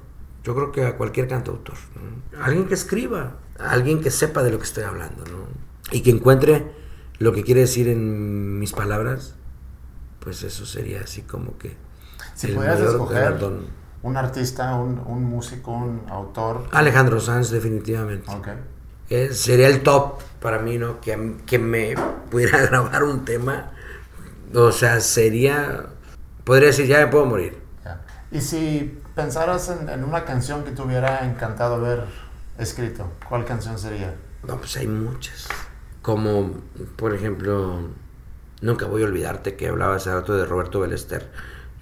Yo 0.43 0.57
creo 0.57 0.73
que 0.73 0.85
a 0.85 0.97
cualquier 0.97 1.29
cantautor. 1.29 1.77
Alguien 2.43 2.67
que 2.67 2.75
escriba, 2.75 3.37
alguien 3.61 4.01
que 4.01 4.11
sepa 4.11 4.43
de 4.43 4.51
lo 4.51 4.59
que 4.59 4.65
estoy 4.65 4.83
hablando, 4.83 5.23
¿no? 5.27 5.47
Y 5.93 6.03
que 6.03 6.11
encuentre 6.11 6.69
lo 7.21 7.33
que 7.33 7.45
quiere 7.45 7.61
decir 7.61 7.87
en 7.87 8.59
mis 8.59 8.73
palabras, 8.73 9.37
pues 10.19 10.43
eso 10.43 10.67
sería 10.67 11.03
así 11.03 11.23
como 11.23 11.57
que... 11.57 11.77
Si 12.35 12.49
pudieras 12.49 12.81
escoger 12.81 13.39
un 14.03 14.17
artista, 14.17 14.75
un, 14.75 15.01
un, 15.07 15.23
músico, 15.23 15.71
un 15.71 16.07
autor... 16.09 16.67
Alejandro 16.73 17.21
Sanz, 17.21 17.51
definitivamente. 17.51 18.29
Okay. 18.35 18.55
Eh, 19.11 19.33
sería 19.33 19.69
el 19.69 19.85
top 19.85 20.19
para 20.41 20.59
mí, 20.59 20.77
¿no? 20.77 21.01
Que, 21.01 21.37
que 21.47 21.61
me 21.61 21.95
pudiera 22.33 22.63
grabar 22.67 23.05
un 23.05 23.25
tema. 23.25 23.71
O 24.53 24.73
sea, 24.73 25.01
sería. 25.01 25.87
Podría 26.45 26.69
decir, 26.69 26.87
ya 26.87 27.01
me 27.01 27.07
puedo 27.07 27.27
morir. 27.27 27.59
Y 28.31 28.41
si 28.41 29.01
pensaras 29.15 29.69
en, 29.69 29.89
en, 29.89 30.03
una 30.03 30.25
canción 30.25 30.65
que 30.65 30.73
te 30.73 30.83
hubiera 30.83 31.25
encantado 31.25 31.77
haber 31.77 32.05
escrito, 32.59 33.13
¿cuál 33.29 33.45
canción 33.45 33.79
sería? 33.79 34.15
No, 34.47 34.59
pues 34.59 34.77
hay 34.77 34.89
muchas. 34.89 35.47
Como, 36.03 36.51
por 36.97 37.15
ejemplo, 37.15 37.89
Nunca 38.65 38.87
voy 38.87 39.03
a 39.03 39.05
olvidarte 39.05 39.57
que 39.57 39.69
hablaba 39.69 39.97
hace 39.97 40.11
rato 40.11 40.35
de 40.35 40.47
Roberto 40.47 40.81
Belester. 40.81 41.31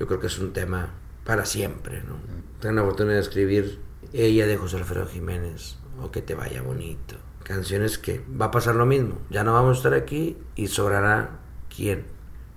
Yo 0.00 0.08
creo 0.08 0.18
que 0.18 0.26
es 0.26 0.38
un 0.40 0.52
tema 0.52 0.88
para 1.24 1.44
siempre, 1.44 2.02
¿no? 2.02 2.16
Tengo 2.58 2.74
la 2.74 2.82
oportunidad 2.82 3.14
de 3.14 3.20
escribir 3.20 3.78
Ella 4.12 4.48
de 4.48 4.56
José 4.56 4.78
Alfredo 4.78 5.06
Jiménez 5.06 5.76
o 6.02 6.10
Que 6.10 6.22
te 6.22 6.34
vaya 6.34 6.60
bonito 6.60 7.14
canciones 7.44 7.98
que 7.98 8.20
va 8.40 8.46
a 8.46 8.50
pasar 8.50 8.74
lo 8.74 8.84
mismo. 8.84 9.18
Ya 9.30 9.44
no 9.44 9.52
vamos 9.52 9.76
a 9.76 9.78
estar 9.78 9.94
aquí 9.94 10.36
y 10.56 10.66
sobrará 10.66 11.38
quien 11.74 12.04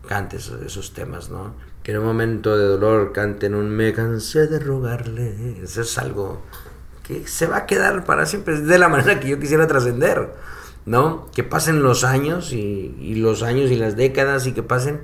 cante 0.05 0.37
esos, 0.37 0.93
temas, 0.93 1.29
¿no? 1.29 1.55
Que 1.83 1.91
en 1.91 1.99
un 1.99 2.05
momento 2.05 2.57
de 2.57 2.65
dolor 2.65 3.11
canten 3.13 3.55
un 3.55 3.69
me 3.69 3.93
cansé 3.93 4.47
de 4.47 4.59
rogarle. 4.59 5.61
Eso 5.61 5.81
es 5.81 5.97
algo 5.97 6.41
que 7.03 7.27
se 7.27 7.47
va 7.47 7.57
a 7.57 7.65
quedar 7.65 8.05
para 8.05 8.25
siempre. 8.25 8.55
Es 8.55 8.65
de 8.65 8.79
la 8.79 8.89
manera 8.89 9.19
que 9.19 9.29
yo 9.29 9.39
quisiera 9.39 9.67
trascender, 9.67 10.33
¿no? 10.85 11.27
Que 11.33 11.43
pasen 11.43 11.83
los 11.83 12.03
años 12.03 12.53
y, 12.53 12.95
y 12.99 13.15
los 13.15 13.43
años 13.43 13.71
y 13.71 13.75
las 13.75 13.95
décadas 13.95 14.47
y 14.47 14.53
que 14.53 14.63
pasen 14.63 15.01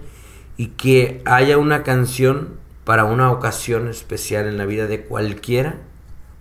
y 0.57 0.67
que 0.67 1.21
haya 1.25 1.57
una 1.57 1.83
canción 1.83 2.59
para 2.83 3.05
una 3.05 3.31
ocasión 3.31 3.87
especial 3.87 4.47
en 4.47 4.57
la 4.57 4.65
vida 4.65 4.87
de 4.87 5.05
cualquiera 5.05 5.75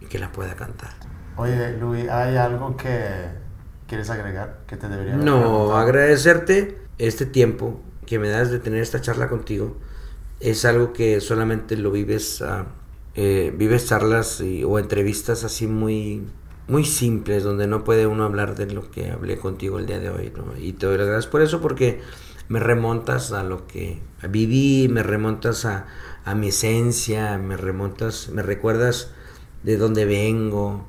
y 0.00 0.06
que 0.06 0.18
la 0.18 0.32
pueda 0.32 0.54
cantar. 0.54 0.90
Oye, 1.36 1.76
Luis, 1.78 2.08
¿hay 2.08 2.36
algo 2.36 2.76
que 2.76 3.08
quieres 3.86 4.10
agregar 4.10 4.60
que 4.66 4.76
te 4.76 4.88
debería 4.88 5.16
No, 5.16 5.76
agradecerte 5.76 6.78
este 6.98 7.26
tiempo 7.26 7.80
que 8.10 8.18
me 8.18 8.28
das 8.28 8.50
de 8.50 8.58
tener 8.58 8.82
esta 8.82 9.00
charla 9.00 9.28
contigo. 9.28 9.76
Es 10.40 10.64
algo 10.64 10.92
que 10.92 11.20
solamente 11.20 11.76
lo 11.76 11.92
vives, 11.92 12.40
uh, 12.40 12.64
vives 13.14 13.86
charlas 13.86 14.40
y, 14.40 14.64
o 14.64 14.80
entrevistas 14.80 15.44
así 15.44 15.68
muy, 15.68 16.26
muy 16.66 16.84
simples, 16.84 17.44
donde 17.44 17.68
no 17.68 17.84
puede 17.84 18.08
uno 18.08 18.24
hablar 18.24 18.56
de 18.56 18.66
lo 18.66 18.90
que 18.90 19.12
hablé 19.12 19.38
contigo 19.38 19.78
el 19.78 19.86
día 19.86 20.00
de 20.00 20.10
hoy. 20.10 20.32
¿no? 20.36 20.58
Y 20.58 20.72
te 20.72 20.86
doy 20.86 20.98
las 20.98 21.06
gracias 21.06 21.30
por 21.30 21.40
eso, 21.40 21.60
porque 21.60 22.00
me 22.48 22.58
remontas 22.58 23.30
a 23.30 23.44
lo 23.44 23.68
que 23.68 24.00
viví, 24.28 24.88
me 24.90 25.04
remontas 25.04 25.64
a, 25.64 25.86
a 26.24 26.34
mi 26.34 26.48
esencia, 26.48 27.38
me 27.38 27.56
remontas, 27.56 28.28
me 28.30 28.42
recuerdas 28.42 29.12
de 29.62 29.76
dónde 29.76 30.04
vengo, 30.04 30.84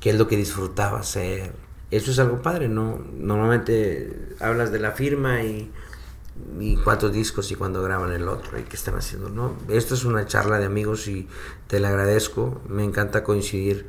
qué 0.00 0.10
es 0.10 0.18
lo 0.18 0.26
que 0.26 0.36
disfrutaba 0.36 0.98
hacer. 0.98 1.52
Eso 1.92 2.10
es 2.10 2.18
algo 2.18 2.42
padre, 2.42 2.68
¿no? 2.68 2.98
Normalmente 3.16 4.34
hablas 4.40 4.72
de 4.72 4.80
la 4.80 4.90
firma 4.90 5.44
y, 5.44 5.70
y 6.58 6.76
cuántos 6.76 7.12
discos 7.12 7.50
y 7.50 7.54
cuándo 7.54 7.82
graban 7.82 8.12
el 8.12 8.28
otro 8.28 8.58
y 8.58 8.62
qué 8.62 8.76
están 8.76 8.96
haciendo, 8.96 9.28
¿no? 9.28 9.54
Esto 9.68 9.94
es 9.94 10.04
una 10.04 10.26
charla 10.26 10.58
de 10.58 10.66
amigos 10.66 11.06
y 11.06 11.28
te 11.68 11.78
la 11.80 11.88
agradezco. 11.88 12.60
Me 12.68 12.82
encanta 12.84 13.22
coincidir 13.22 13.86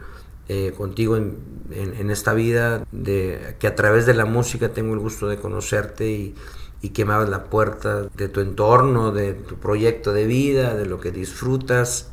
eh, 0.47 0.73
contigo 0.77 1.17
en, 1.17 1.37
en, 1.71 2.11
esta 2.11 2.33
vida, 2.35 2.85
de, 2.91 3.55
que 3.59 3.67
a 3.67 3.73
través 3.73 4.05
de 4.05 4.13
la 4.13 4.25
música 4.25 4.69
tengo 4.69 4.93
el 4.93 4.99
gusto 4.99 5.27
de 5.27 5.37
conocerte 5.37 6.07
y, 6.07 6.35
y 6.81 6.89
que 6.89 7.03
me 7.03 7.13
la 7.25 7.45
puerta 7.45 8.03
de 8.03 8.29
tu 8.29 8.41
entorno, 8.41 9.11
de 9.11 9.33
tu 9.33 9.55
proyecto 9.55 10.13
de 10.13 10.27
vida, 10.27 10.75
de 10.75 10.85
lo 10.85 10.99
que 10.99 11.11
disfrutas. 11.11 12.11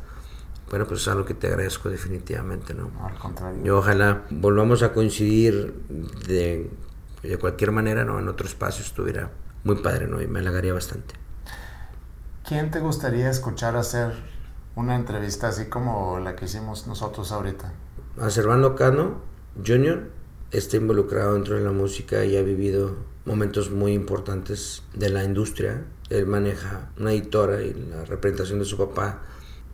Bueno, 0.71 0.87
pues 0.87 1.03
es 1.03 1.09
algo 1.09 1.27
que 1.27 1.35
te 1.35 1.49
agradezco 1.49 1.91
definitivamente, 1.91 2.73
¿no? 2.73 2.91
Al 3.05 3.19
contrario. 3.19 3.63
Yo 3.63 3.79
ojalá 3.79 4.23
volvamos 4.31 4.83
a 4.83 4.95
coincidir 4.95 5.75
de, 6.27 6.71
de 7.23 7.37
cualquier 7.37 7.73
manera, 7.73 8.05
¿no? 8.07 8.19
En 8.19 8.29
otro 8.29 8.47
espacio 8.47 8.83
estuviera 8.83 9.31
muy 9.65 9.77
padre, 9.77 10.07
¿no? 10.07 10.21
Y 10.21 10.27
me 10.27 10.41
halagaría 10.41 10.73
bastante. 10.73 11.15
¿Quién 12.47 12.71
te 12.71 12.81
gustaría 12.81 13.31
escuchar 13.31 13.77
hacer 13.77 14.13
una 14.75 14.97
entrevista 14.97 15.49
así 15.49 15.67
como 15.67 16.19
la 16.19 16.35
que 16.35 16.47
hicimos 16.47 16.87
nosotros 16.87 17.33
ahorita? 17.33 17.73
A 18.21 18.31
Servando 18.31 18.75
Cano 18.75 19.21
Jr. 19.65 20.11
está 20.51 20.77
involucrado 20.77 21.35
dentro 21.35 21.57
de 21.57 21.63
la 21.63 21.73
música 21.73 22.25
y 22.25 22.37
ha 22.37 22.43
vivido 22.43 22.97
momentos 23.25 23.71
muy 23.71 23.93
importantes 23.93 24.83
de 24.95 25.09
la 25.11 25.25
industria. 25.25 25.85
Él 26.11 26.27
maneja 26.27 26.91
una 26.99 27.13
editora 27.13 27.63
y 27.63 27.73
la 27.75 28.05
representación 28.05 28.59
de 28.59 28.65
su 28.65 28.77
papá 28.77 29.23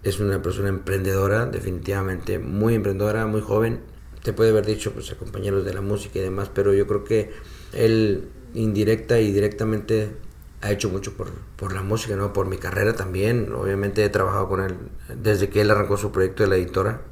es 0.03 0.20
una 0.20 0.41
persona 0.43 0.68
emprendedora, 0.68 1.47
definitivamente 1.47 2.39
muy 2.39 2.74
emprendedora, 2.74 3.26
muy 3.26 3.41
joven. 3.41 3.80
Te 4.22 4.32
puede 4.32 4.51
haber 4.51 4.66
dicho, 4.66 4.93
pues, 4.93 5.11
a 5.11 5.16
compañeros 5.16 5.64
de 5.64 5.74
la 5.74 5.80
música 5.80 6.18
y 6.18 6.22
demás, 6.22 6.51
pero 6.53 6.72
yo 6.72 6.86
creo 6.86 7.05
que 7.05 7.32
él 7.72 8.28
indirecta 8.55 9.21
y 9.21 9.33
directamente 9.33 10.17
ha 10.61 10.71
hecho 10.73 10.91
mucho 10.91 11.17
por, 11.17 11.31
por 11.57 11.73
la 11.73 11.83
música, 11.83 12.17
¿no? 12.17 12.33
Por 12.33 12.47
mi 12.47 12.59
carrera 12.59 12.95
también. 12.95 13.53
Obviamente 13.53 14.05
he 14.05 14.09
trabajado 14.09 14.49
con 14.49 14.61
él 14.61 14.77
desde 15.17 15.49
que 15.51 15.61
él 15.61 15.71
arrancó 15.71 15.97
su 15.97 16.11
proyecto 16.13 16.43
de 16.43 16.49
la 16.49 16.57
editora, 16.57 17.03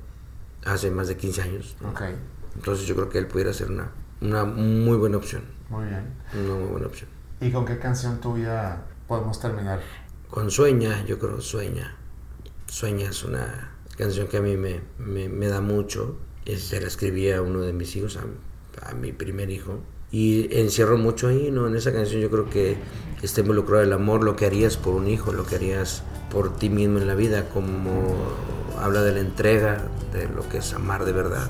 hace 0.64 0.90
más 0.90 1.08
de 1.08 1.16
15 1.16 1.42
años. 1.42 1.76
Okay. 1.92 2.16
Entonces 2.54 2.86
yo 2.86 2.94
creo 2.94 3.08
que 3.08 3.18
él 3.18 3.26
pudiera 3.26 3.52
ser 3.52 3.70
una, 3.70 3.92
una 4.20 4.44
muy 4.44 4.96
buena 4.96 5.16
opción. 5.16 5.44
Muy 5.68 5.86
bien. 5.86 6.14
Una 6.32 6.54
muy 6.54 6.68
buena 6.68 6.86
opción. 6.86 7.10
¿Y 7.40 7.50
con 7.52 7.64
qué 7.64 7.78
canción 7.78 8.20
tuya 8.20 8.82
podemos 9.06 9.38
terminar? 9.40 9.80
Con 10.30 10.50
Sueña, 10.50 11.04
yo 11.04 11.18
creo, 11.18 11.40
Sueña. 11.40 11.96
Sueña 12.66 13.10
es 13.10 13.24
una 13.24 13.76
canción 13.96 14.26
que 14.26 14.38
a 14.38 14.42
mí 14.42 14.56
me, 14.56 14.80
me, 14.98 15.28
me 15.28 15.48
da 15.48 15.60
mucho. 15.60 16.18
Se 16.44 16.80
la 16.80 16.86
escribí 16.86 17.30
a 17.30 17.42
uno 17.42 17.60
de 17.60 17.72
mis 17.72 17.94
hijos, 17.96 18.18
a, 18.18 18.90
a 18.90 18.94
mi 18.94 19.12
primer 19.12 19.50
hijo 19.50 19.80
y 20.10 20.48
encierro 20.56 20.98
mucho 20.98 21.28
ahí, 21.28 21.50
¿no? 21.50 21.66
En 21.66 21.76
esa 21.76 21.92
canción 21.92 22.20
yo 22.20 22.30
creo 22.30 22.48
que 22.48 22.76
está 23.22 23.40
involucrado 23.40 23.82
el 23.82 23.92
amor, 23.92 24.22
lo 24.24 24.36
que 24.36 24.46
harías 24.46 24.76
por 24.76 24.94
un 24.94 25.08
hijo, 25.08 25.32
lo 25.32 25.46
que 25.46 25.56
harías 25.56 26.02
por 26.30 26.56
ti 26.56 26.70
mismo 26.70 26.98
en 26.98 27.06
la 27.06 27.14
vida, 27.14 27.48
como 27.48 27.90
habla 28.80 29.02
de 29.02 29.12
la 29.12 29.20
entrega, 29.20 29.88
de 30.12 30.28
lo 30.28 30.48
que 30.48 30.58
es 30.58 30.72
amar 30.72 31.04
de 31.04 31.12
verdad 31.12 31.48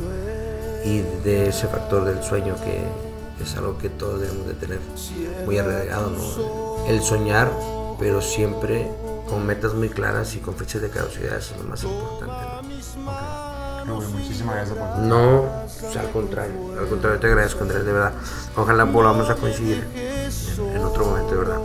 y 0.84 1.00
de 1.24 1.48
ese 1.48 1.66
factor 1.66 2.04
del 2.04 2.22
sueño 2.22 2.54
que 2.56 3.42
es 3.42 3.56
algo 3.56 3.76
que 3.78 3.88
todos 3.88 4.20
debemos 4.20 4.46
de 4.46 4.54
tener 4.54 4.78
muy 5.44 5.58
arraigado, 5.58 6.10
¿no? 6.10 6.86
El 6.88 7.02
soñar, 7.02 7.50
pero 7.98 8.20
siempre 8.20 8.88
con 9.28 9.44
metas 9.44 9.74
muy 9.74 9.88
claras 9.88 10.34
y 10.36 10.38
con 10.38 10.54
fechas 10.54 10.82
de 10.82 10.88
caducidad, 10.88 11.36
es 11.36 11.52
lo 11.58 11.64
más 11.64 11.82
importante, 11.82 12.34
¿no? 12.62 12.65
Muchísimas 13.86 14.56
gracias 14.56 14.78
por 14.78 14.98
No, 14.98 15.44
pues, 15.80 15.96
al 15.96 16.10
contrario, 16.10 16.54
al 16.78 16.88
contrario, 16.88 17.20
te 17.20 17.26
agradezco, 17.26 17.62
Andrés, 17.62 17.84
de 17.84 17.92
verdad. 17.92 18.12
Ojalá 18.56 18.84
volvamos 18.84 19.30
a 19.30 19.36
coincidir 19.36 19.86
en, 19.94 20.76
en 20.76 20.84
otro 20.84 21.06
momento, 21.06 21.30
de 21.30 21.36
verdad. 21.36 21.60